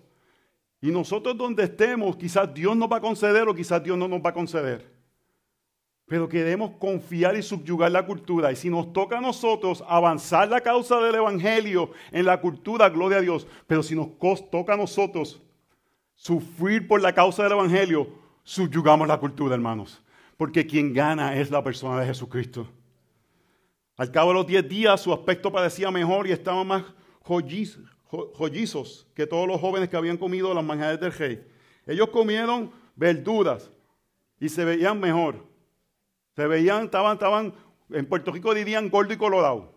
Y 0.80 0.91
nosotros 0.91 1.37
donde 1.37 1.64
estemos, 1.64 2.14
quizás 2.16 2.53
Dios 2.53 2.76
nos 2.76 2.93
va 2.93 2.99
a 2.99 3.01
conceder 3.01 3.49
o 3.49 3.55
quizás 3.55 3.82
Dios 3.82 3.97
no 3.97 4.07
nos 4.07 4.20
va 4.20 4.30
a 4.30 4.35
conceder. 4.35 4.93
Pero 6.07 6.28
queremos 6.28 6.72
confiar 6.72 7.35
y 7.35 7.43
subyugar 7.43 7.91
la 7.91 8.05
cultura. 8.05 8.53
Y 8.53 8.57
si 8.57 8.68
nos 8.68 8.93
toca 8.93 9.16
a 9.16 9.20
nosotros 9.22 9.82
avanzar 9.89 10.49
la 10.49 10.61
causa 10.61 11.01
del 11.01 11.14
Evangelio 11.14 11.93
en 12.12 12.26
la 12.26 12.39
cultura, 12.39 12.91
gloria 12.91 13.18
a 13.18 13.22
Dios. 13.22 13.47
Pero 13.66 13.82
si 13.82 13.95
nos 13.95 14.09
toca 14.51 14.74
a 14.74 14.76
nosotros 14.76 15.43
sufrir 16.14 16.87
por 16.87 17.01
la 17.01 17.14
causa 17.14 17.45
del 17.45 17.53
Evangelio, 17.53 18.07
subyugamos 18.43 19.09
la 19.09 19.18
cultura, 19.18 19.55
hermanos. 19.55 20.03
Porque 20.37 20.66
quien 20.66 20.93
gana 20.93 21.35
es 21.35 21.51
la 21.51 21.64
persona 21.64 22.01
de 22.01 22.07
Jesucristo. 22.07 22.68
Al 23.97 24.11
cabo 24.11 24.30
de 24.30 24.35
los 24.35 24.47
diez 24.47 24.68
días 24.68 25.01
su 25.01 25.14
aspecto 25.14 25.51
parecía 25.51 25.91
mejor 25.91 26.26
y 26.26 26.32
estaba 26.32 26.62
más 26.64 26.85
jollizos 28.09 29.07
que 29.14 29.26
todos 29.26 29.48
los 29.48 29.61
jóvenes 29.61 29.88
que 29.88 29.96
habían 29.96 30.16
comido 30.16 30.55
las 30.55 30.64
manjares 30.64 31.00
del 31.00 31.12
rey. 31.12 31.46
Ellos 31.86 32.09
comieron 32.11 32.72
verduras 32.96 33.70
y 34.40 34.48
se 34.48 34.64
veían 34.64 35.00
mejor. 35.00 35.44
Se 36.36 36.46
veían, 36.46 36.84
estaban, 36.84 37.14
estaban, 37.14 37.55
en 37.90 38.07
Puerto 38.07 38.32
Rico 38.32 38.55
dirían 38.55 38.90
gordo 38.90 39.12
y 39.12 39.16
colorado. 39.16 39.72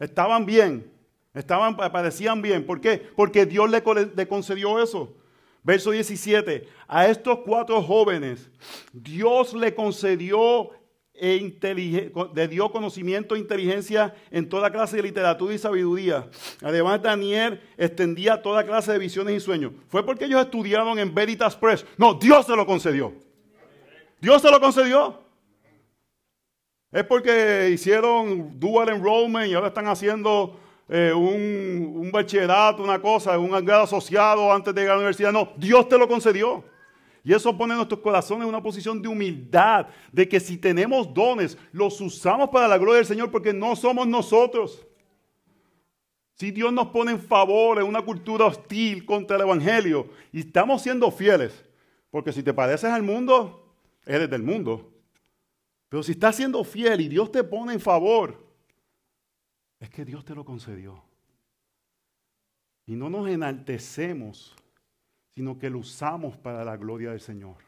Estaban 0.00 0.46
bien. 0.46 0.92
Estaban, 1.34 1.76
parecían 1.76 2.42
bien. 2.42 2.64
¿Por 2.64 2.80
qué? 2.80 2.98
Porque 3.14 3.46
Dios 3.46 3.70
le 3.70 4.28
concedió 4.28 4.82
eso. 4.82 5.14
Verso 5.62 5.90
17. 5.90 6.66
A 6.86 7.08
estos 7.08 7.40
cuatro 7.40 7.82
jóvenes, 7.82 8.50
Dios 8.92 9.54
le 9.54 9.74
concedió 9.74 10.70
e 11.20 12.10
le 12.34 12.48
dio 12.48 12.70
conocimiento 12.70 13.34
e 13.34 13.38
inteligencia 13.38 14.14
en 14.30 14.48
toda 14.48 14.70
clase 14.70 14.96
de 14.96 15.02
literatura 15.02 15.52
y 15.52 15.58
sabiduría. 15.58 16.28
Además, 16.62 17.02
Daniel 17.02 17.60
extendía 17.76 18.40
toda 18.40 18.64
clase 18.64 18.92
de 18.92 18.98
visiones 18.98 19.34
y 19.36 19.40
sueños. 19.40 19.72
¿Fue 19.88 20.04
porque 20.04 20.26
ellos 20.26 20.40
estudiaron 20.40 20.98
en 20.98 21.14
Veritas 21.14 21.56
Press? 21.56 21.84
No, 21.96 22.14
Dios 22.14 22.46
se 22.46 22.54
lo 22.54 22.64
concedió. 22.66 23.12
Dios 24.20 24.42
se 24.42 24.50
lo 24.50 24.60
concedió. 24.60 25.20
Es 26.90 27.04
porque 27.04 27.70
hicieron 27.72 28.58
dual 28.58 28.88
enrollment 28.88 29.50
y 29.50 29.54
ahora 29.54 29.68
están 29.68 29.88
haciendo 29.88 30.58
eh, 30.88 31.12
un, 31.14 31.92
un, 31.96 32.10
bachillerato, 32.10 32.82
una 32.82 33.00
cosa, 33.00 33.38
un 33.38 33.50
grado 33.64 33.82
asociado 33.82 34.50
antes 34.52 34.74
de 34.74 34.80
llegar 34.80 34.94
a 34.94 34.96
la 34.96 35.00
universidad. 35.00 35.32
No, 35.32 35.52
Dios 35.56 35.88
te 35.88 35.98
lo 35.98 36.08
concedió. 36.08 36.64
Y 37.28 37.34
eso 37.34 37.54
pone 37.54 37.74
nuestros 37.74 38.00
corazones 38.00 38.44
en 38.44 38.48
una 38.48 38.62
posición 38.62 39.02
de 39.02 39.08
humildad, 39.08 39.88
de 40.10 40.26
que 40.26 40.40
si 40.40 40.56
tenemos 40.56 41.12
dones, 41.12 41.58
los 41.72 42.00
usamos 42.00 42.48
para 42.48 42.66
la 42.66 42.78
gloria 42.78 42.96
del 42.96 43.04
Señor 43.04 43.30
porque 43.30 43.52
no 43.52 43.76
somos 43.76 44.08
nosotros. 44.08 44.86
Si 46.32 46.50
Dios 46.50 46.72
nos 46.72 46.86
pone 46.86 47.10
en 47.10 47.20
favor 47.20 47.80
en 47.80 47.84
una 47.84 48.00
cultura 48.00 48.46
hostil 48.46 49.04
contra 49.04 49.36
el 49.36 49.42
Evangelio 49.42 50.08
y 50.32 50.40
estamos 50.40 50.80
siendo 50.80 51.10
fieles, 51.10 51.66
porque 52.08 52.32
si 52.32 52.42
te 52.42 52.54
pareces 52.54 52.90
al 52.90 53.02
mundo, 53.02 53.74
eres 54.06 54.30
del 54.30 54.42
mundo. 54.42 54.90
Pero 55.90 56.02
si 56.02 56.12
estás 56.12 56.34
siendo 56.34 56.64
fiel 56.64 57.02
y 57.02 57.08
Dios 57.08 57.30
te 57.30 57.44
pone 57.44 57.74
en 57.74 57.80
favor, 57.80 58.42
es 59.78 59.90
que 59.90 60.02
Dios 60.02 60.24
te 60.24 60.34
lo 60.34 60.46
concedió. 60.46 61.04
Y 62.86 62.96
no 62.96 63.10
nos 63.10 63.28
enaltecemos, 63.28 64.56
sino 65.38 65.56
que 65.56 65.70
lo 65.70 65.78
usamos 65.78 66.36
para 66.36 66.64
la 66.64 66.76
gloria 66.76 67.10
del 67.10 67.20
Señor. 67.20 67.58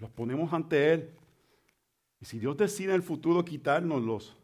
Los 0.00 0.10
ponemos 0.10 0.52
ante 0.52 0.92
Él. 0.92 1.10
Y 2.20 2.24
si 2.24 2.40
Dios 2.40 2.56
decide 2.56 2.88
en 2.88 2.96
el 2.96 3.02
futuro 3.04 3.44
quitárnoslos, 3.44 4.36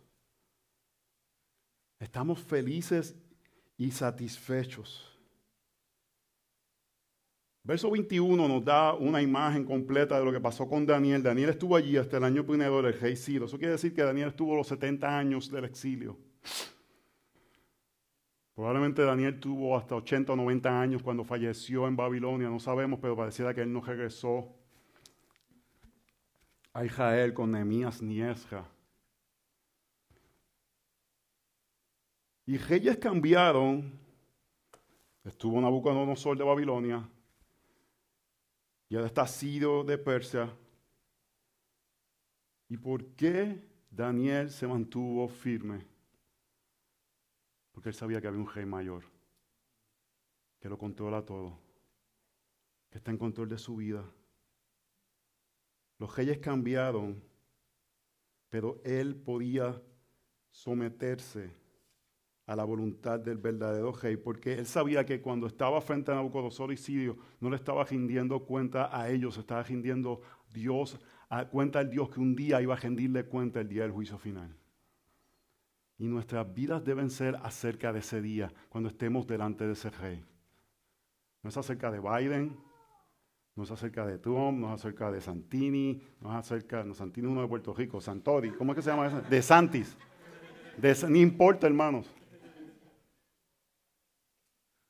estamos 1.99 2.39
felices 2.39 3.17
y 3.77 3.91
satisfechos. 3.91 5.19
Verso 7.65 7.91
21 7.91 8.47
nos 8.47 8.65
da 8.65 8.95
una 8.95 9.21
imagen 9.21 9.65
completa 9.65 10.21
de 10.21 10.25
lo 10.25 10.31
que 10.31 10.39
pasó 10.39 10.69
con 10.69 10.87
Daniel. 10.87 11.21
Daniel 11.21 11.51
estuvo 11.51 11.75
allí 11.75 11.97
hasta 11.97 12.19
el 12.19 12.23
año 12.23 12.47
primero 12.47 12.81
del 12.81 12.93
rey 13.01 13.17
Ciro. 13.17 13.47
Eso 13.47 13.59
quiere 13.59 13.73
decir 13.73 13.93
que 13.93 14.05
Daniel 14.05 14.29
estuvo 14.29 14.55
los 14.55 14.69
70 14.69 15.19
años 15.19 15.51
del 15.51 15.65
exilio. 15.65 16.17
Probablemente 18.61 19.01
Daniel 19.01 19.41
tuvo 19.41 19.75
hasta 19.75 19.95
80 19.95 20.35
o 20.35 20.37
90 20.37 20.83
años 20.83 21.03
cuando 21.03 21.25
falleció 21.25 21.89
en 21.89 21.97
Babilonia, 21.97 22.51
no 22.51 22.61
sabemos, 22.61 23.01
pero 23.01 23.17
pareciera 23.17 23.55
que 23.55 23.63
él 23.63 23.73
no 23.73 23.81
regresó 23.81 24.55
a 26.75 26.85
Israel 26.85 27.33
con 27.33 27.53
Nehemías 27.53 28.03
ni 28.03 28.21
Esra. 28.21 28.71
Y 32.45 32.59
reyes 32.59 32.99
cambiaron. 32.99 33.99
Estuvo 35.25 35.59
Nabucodonosor 35.59 36.37
de 36.37 36.45
Babilonia, 36.45 37.09
y 38.91 38.95
ahora 38.95 39.07
está 39.07 39.25
de 39.85 39.97
Persia. 39.97 40.55
¿Y 42.69 42.77
por 42.77 43.07
qué 43.15 43.59
Daniel 43.91 44.51
se 44.51 44.67
mantuvo 44.67 45.27
firme? 45.29 45.90
Porque 47.73 47.91
él 47.91 47.95
sabía 47.95 48.21
que 48.21 48.27
había 48.27 48.41
un 48.41 48.49
rey 48.49 48.67
mayor, 48.67 49.05
que 50.61 50.69
lo 50.69 50.77
controla 50.77 51.25
todo, 51.25 51.59
que 52.91 52.99
está 52.99 53.11
en 53.11 53.19
control 53.19 53.49
de 53.49 53.59
su 53.59 53.77
vida. 53.77 54.05
Los 55.99 56.15
reyes 56.17 56.39
cambiaron, 56.39 57.23
pero 58.49 58.81
él 58.85 59.17
podía 59.17 59.81
someterse 60.51 61.55
a 62.47 62.57
la 62.57 62.65
voluntad 62.65 63.21
del 63.21 63.39
verdadero 63.39 63.93
rey, 63.93 64.17
porque 64.17 64.55
él 64.55 64.67
sabía 64.67 65.07
que 65.07 65.23
cuando 65.23 65.47
estaba 65.47 65.81
frente 65.81 66.11
a 66.11 66.17
Nabucodonosor 66.17 66.73
y 66.73 66.77
Sirio, 66.77 67.17
no 67.39 67.49
le 67.49 67.55
estaba 67.55 67.85
rindiendo 67.85 68.45
cuenta 68.45 68.91
a 68.93 69.09
ellos, 69.09 69.39
estaba 69.39 69.63
rindiendo 69.63 70.21
Dios, 70.53 70.99
cuenta 71.53 71.79
al 71.79 71.91
Dios 71.91 72.11
que 72.11 72.19
un 72.19 72.35
día 72.35 72.61
iba 72.61 72.75
a 72.75 72.77
rendirle 72.77 73.25
cuenta 73.25 73.61
el 73.61 73.69
día 73.69 73.83
del 73.83 73.93
juicio 73.93 74.19
final. 74.19 74.53
Y 76.01 76.09
nuestras 76.09 76.51
vidas 76.55 76.83
deben 76.83 77.11
ser 77.11 77.37
acerca 77.43 77.93
de 77.93 77.99
ese 77.99 78.23
día, 78.23 78.51
cuando 78.71 78.89
estemos 78.89 79.27
delante 79.27 79.67
de 79.67 79.75
ese 79.75 79.91
rey. 79.91 80.25
No 81.43 81.51
es 81.51 81.57
acerca 81.59 81.91
de 81.91 82.01
Biden, 82.01 82.57
no 83.55 83.65
es 83.65 83.71
acerca 83.71 84.07
de 84.07 84.17
Trump, 84.17 84.59
no 84.59 84.69
es 84.69 84.81
acerca 84.81 85.13
de 85.13 85.21
Santini, 85.21 86.03
no 86.23 86.31
es 86.31 86.37
acerca, 86.37 86.83
no, 86.85 86.95
Santini 86.95 87.27
uno 87.27 87.43
de 87.43 87.49
Puerto 87.49 87.75
Rico, 87.75 88.01
Santori, 88.01 88.49
¿cómo 88.53 88.73
es 88.73 88.77
que 88.77 88.83
se 88.83 88.89
llama 88.89 89.09
eso? 89.09 89.21
De 89.21 89.43
Santis. 89.43 89.95
De, 90.79 90.97
ni 91.11 91.21
importa, 91.21 91.67
hermanos. 91.67 92.11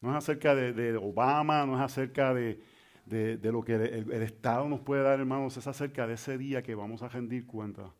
No 0.00 0.10
es 0.10 0.16
acerca 0.16 0.54
de, 0.54 0.96
Obama, 0.96 1.66
no 1.66 1.74
es 1.74 1.80
acerca 1.80 2.32
de, 2.32 2.62
lo 3.42 3.64
que 3.64 3.74
el, 3.74 4.12
el, 4.12 4.22
Estado 4.22 4.68
nos 4.68 4.78
puede 4.78 5.02
dar, 5.02 5.18
hermanos, 5.18 5.56
es 5.56 5.66
acerca 5.66 6.06
de 6.06 6.14
ese 6.14 6.38
día 6.38 6.62
que 6.62 6.76
vamos 6.76 7.02
a 7.02 7.08
rendir 7.08 7.48
cuenta. 7.48 7.92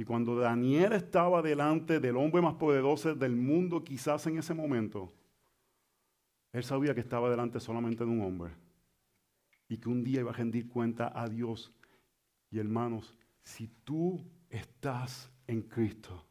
Y 0.00 0.04
cuando 0.06 0.34
Daniel 0.34 0.94
estaba 0.94 1.42
delante 1.42 2.00
del 2.00 2.16
hombre 2.16 2.40
más 2.40 2.54
poderoso 2.54 3.14
del 3.14 3.36
mundo, 3.36 3.84
quizás 3.84 4.26
en 4.26 4.38
ese 4.38 4.54
momento, 4.54 5.12
él 6.54 6.64
sabía 6.64 6.94
que 6.94 7.00
estaba 7.00 7.28
delante 7.28 7.60
solamente 7.60 8.02
de 8.02 8.10
un 8.10 8.22
hombre. 8.22 8.54
Y 9.68 9.76
que 9.76 9.90
un 9.90 10.02
día 10.02 10.20
iba 10.20 10.30
a 10.30 10.32
rendir 10.32 10.70
cuenta 10.70 11.12
a 11.14 11.28
Dios. 11.28 11.70
Y 12.50 12.58
hermanos, 12.58 13.14
si 13.42 13.68
tú 13.84 14.24
estás 14.48 15.30
en 15.46 15.60
Cristo, 15.60 16.24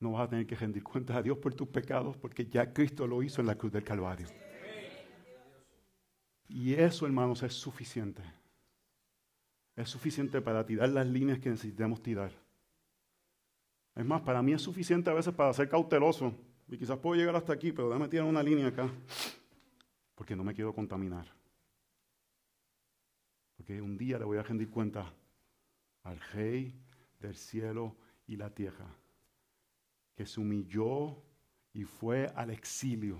no 0.00 0.12
vas 0.12 0.28
a 0.28 0.30
tener 0.30 0.46
que 0.46 0.56
rendir 0.56 0.82
cuentas 0.82 1.18
a 1.18 1.22
Dios 1.22 1.36
por 1.36 1.52
tus 1.52 1.68
pecados 1.68 2.16
porque 2.16 2.46
ya 2.46 2.72
Cristo 2.72 3.06
lo 3.06 3.22
hizo 3.22 3.42
en 3.42 3.48
la 3.48 3.58
cruz 3.58 3.72
del 3.72 3.84
Calvario. 3.84 4.28
Y 6.48 6.72
eso, 6.72 7.04
hermanos, 7.04 7.42
es 7.42 7.52
suficiente. 7.52 8.22
Es 9.76 9.90
suficiente 9.90 10.40
para 10.40 10.64
tirar 10.64 10.88
las 10.88 11.06
líneas 11.06 11.38
que 11.38 11.50
necesitamos 11.50 12.02
tirar. 12.02 12.32
Es 13.94 14.04
más, 14.04 14.22
para 14.22 14.42
mí 14.42 14.52
es 14.52 14.62
suficiente 14.62 15.10
a 15.10 15.14
veces 15.14 15.34
para 15.34 15.52
ser 15.52 15.68
cauteloso. 15.68 16.34
Y 16.68 16.78
quizás 16.78 16.98
puedo 16.98 17.14
llegar 17.14 17.36
hasta 17.36 17.52
aquí, 17.52 17.72
pero 17.72 17.88
déjame 17.88 18.08
tirar 18.08 18.26
una 18.26 18.42
línea 18.42 18.68
acá. 18.68 18.90
Porque 20.14 20.34
no 20.34 20.42
me 20.42 20.54
quiero 20.54 20.74
contaminar. 20.74 21.26
Porque 23.56 23.80
un 23.80 23.96
día 23.96 24.18
le 24.18 24.24
voy 24.24 24.38
a 24.38 24.42
rendir 24.42 24.70
cuenta 24.70 25.12
al 26.02 26.20
Rey 26.32 26.74
del 27.20 27.36
cielo 27.36 27.96
y 28.26 28.36
la 28.36 28.50
tierra 28.50 28.86
que 30.14 30.26
se 30.26 30.40
humilló 30.40 31.22
y 31.72 31.84
fue 31.84 32.26
al 32.34 32.50
exilio 32.50 33.18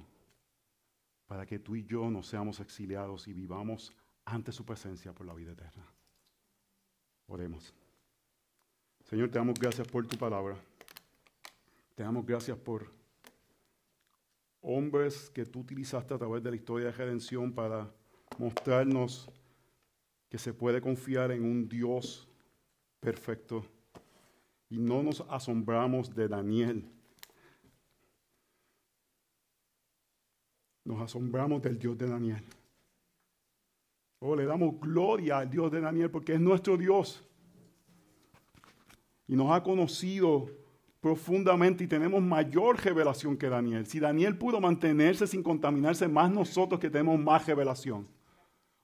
para 1.27 1.45
que 1.45 1.59
tú 1.59 1.77
y 1.77 1.85
yo 1.85 2.11
no 2.11 2.23
seamos 2.23 2.61
exiliados 2.61 3.29
y 3.29 3.33
vivamos 3.33 3.93
ante 4.25 4.53
su 4.53 4.65
presencia 4.65 5.13
por 5.13 5.27
la 5.27 5.35
vida 5.35 5.53
eterna. 5.53 5.96
Oremos. 7.27 7.75
Señor, 9.05 9.31
te 9.31 9.39
damos 9.39 9.59
gracias 9.59 9.87
por 9.89 10.07
tu 10.07 10.17
palabra. 10.17 10.57
Te 11.95 12.03
damos 12.03 12.27
gracias 12.27 12.57
por 12.59 12.93
hombres 14.61 15.31
que 15.31 15.45
tú 15.45 15.61
utilizaste 15.61 16.13
a 16.15 16.19
través 16.19 16.43
de 16.43 16.51
la 16.51 16.57
historia 16.57 16.87
de 16.87 16.93
redención 16.93 17.53
para 17.53 17.91
mostrarnos 18.39 19.29
que 20.29 20.39
se 20.39 20.53
puede 20.53 20.81
confiar 20.81 21.31
en 21.31 21.45
un 21.45 21.69
Dios 21.69 22.29
perfecto 23.01 23.65
y 24.69 24.79
no 24.79 25.03
nos 25.03 25.21
asombramos 25.29 26.15
de 26.15 26.29
Daniel. 26.29 26.85
Nos 30.85 31.01
asombramos 31.01 31.63
del 31.63 31.79
Dios 31.79 31.97
de 31.97 32.09
Daniel. 32.09 32.45
Oh, 34.19 34.35
le 34.35 34.45
damos 34.45 34.81
gloria 34.81 35.39
al 35.39 35.51
Dios 35.51 35.71
de 35.71 35.81
Daniel 35.81 36.11
porque 36.11 36.35
es 36.35 36.41
nuestro 36.41 36.77
Dios. 36.77 37.23
Y 39.29 39.37
nos 39.37 39.53
ha 39.53 39.63
conocido 39.63 40.49
profundamente 41.01 41.85
y 41.85 41.87
tenemos 41.87 42.23
mayor 42.23 42.83
revelación 42.83 43.37
que 43.37 43.49
Daniel. 43.49 43.87
Si 43.87 44.01
Daniel 44.01 44.37
pudo 44.37 44.61
mantenerse 44.61 45.27
sin 45.27 45.43
contaminarse, 45.43 46.09
más 46.09 46.31
nosotros 46.31 46.81
que 46.81 46.91
tenemos 46.91 47.19
más 47.19 47.47
revelación. 47.47 48.09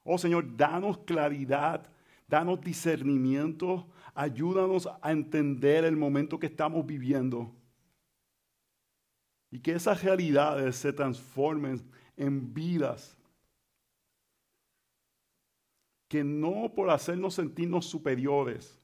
Oh 0.05 0.19
Señor, 0.19 0.57
danos 0.57 0.99
claridad, 0.99 1.87
danos 2.29 2.61
discernimiento, 2.61 3.87
Ayúdanos 4.15 4.89
a 5.01 5.11
entender 5.11 5.85
el 5.85 5.97
momento 5.97 6.39
que 6.39 6.47
estamos 6.47 6.85
viviendo. 6.85 7.51
Y 9.51 9.61
que 9.61 9.73
esas 9.73 10.03
realidades 10.03 10.77
se 10.77 10.93
transformen 10.93 11.83
en 12.17 12.53
vidas. 12.53 13.17
Que 16.13 16.25
no 16.25 16.75
por 16.75 16.91
hacernos 16.91 17.37
sentirnos 17.37 17.87
superiores, 17.87 18.79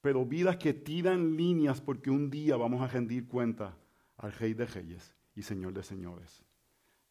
pero 0.00 0.26
vidas 0.26 0.56
que 0.56 0.74
tiran 0.74 1.36
líneas 1.36 1.80
porque 1.80 2.10
un 2.10 2.30
día 2.30 2.56
vamos 2.56 2.82
a 2.82 2.88
rendir 2.88 3.28
cuenta 3.28 3.78
al 4.16 4.32
Rey 4.32 4.52
de 4.52 4.66
Reyes 4.66 5.14
y 5.36 5.42
Señor 5.42 5.72
de 5.72 5.84
Señores. 5.84 6.42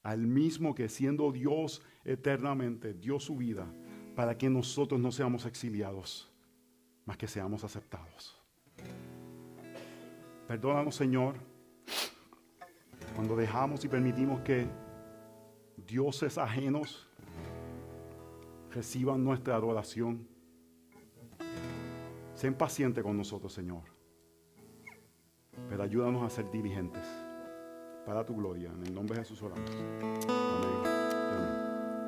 Al 0.03 0.27
mismo 0.27 0.75
que 0.75 0.89
siendo 0.89 1.31
Dios 1.31 1.81
eternamente 2.03 2.93
dio 2.93 3.21
su 3.21 3.37
vida 3.37 3.73
para 4.17 4.37
que 4.37 4.49
nosotros 4.49 4.99
no 4.99 5.13
seamos 5.13 5.45
exiliados 5.45 6.29
más 7.05 7.15
que 7.15 7.29
seamos 7.29 7.63
aceptados. 7.63 8.37
Perdónanos, 10.45 10.93
Señor, 10.93 11.35
cuando 13.15 13.37
dejamos 13.37 13.85
y 13.85 13.87
permitimos 13.87 14.41
que 14.41 14.67
dioses 15.77 16.37
ajenos 16.37 17.07
reciban 18.71 19.23
nuestra 19.23 19.55
adoración. 19.55 20.27
Sé 22.35 22.51
paciente 22.51 23.03
con 23.03 23.17
nosotros, 23.17 23.53
Señor. 23.53 23.83
Pero 25.69 25.83
ayúdanos 25.83 26.23
a 26.23 26.29
ser 26.29 26.49
diligentes 26.49 27.05
para 28.05 28.25
tu 28.25 28.35
gloria. 28.35 28.71
En 28.71 28.85
el 28.85 28.93
nombre 28.93 29.17
de 29.17 29.23
Jesús 29.23 29.41
oramos. 29.43 29.69
Amén. 29.71 31.00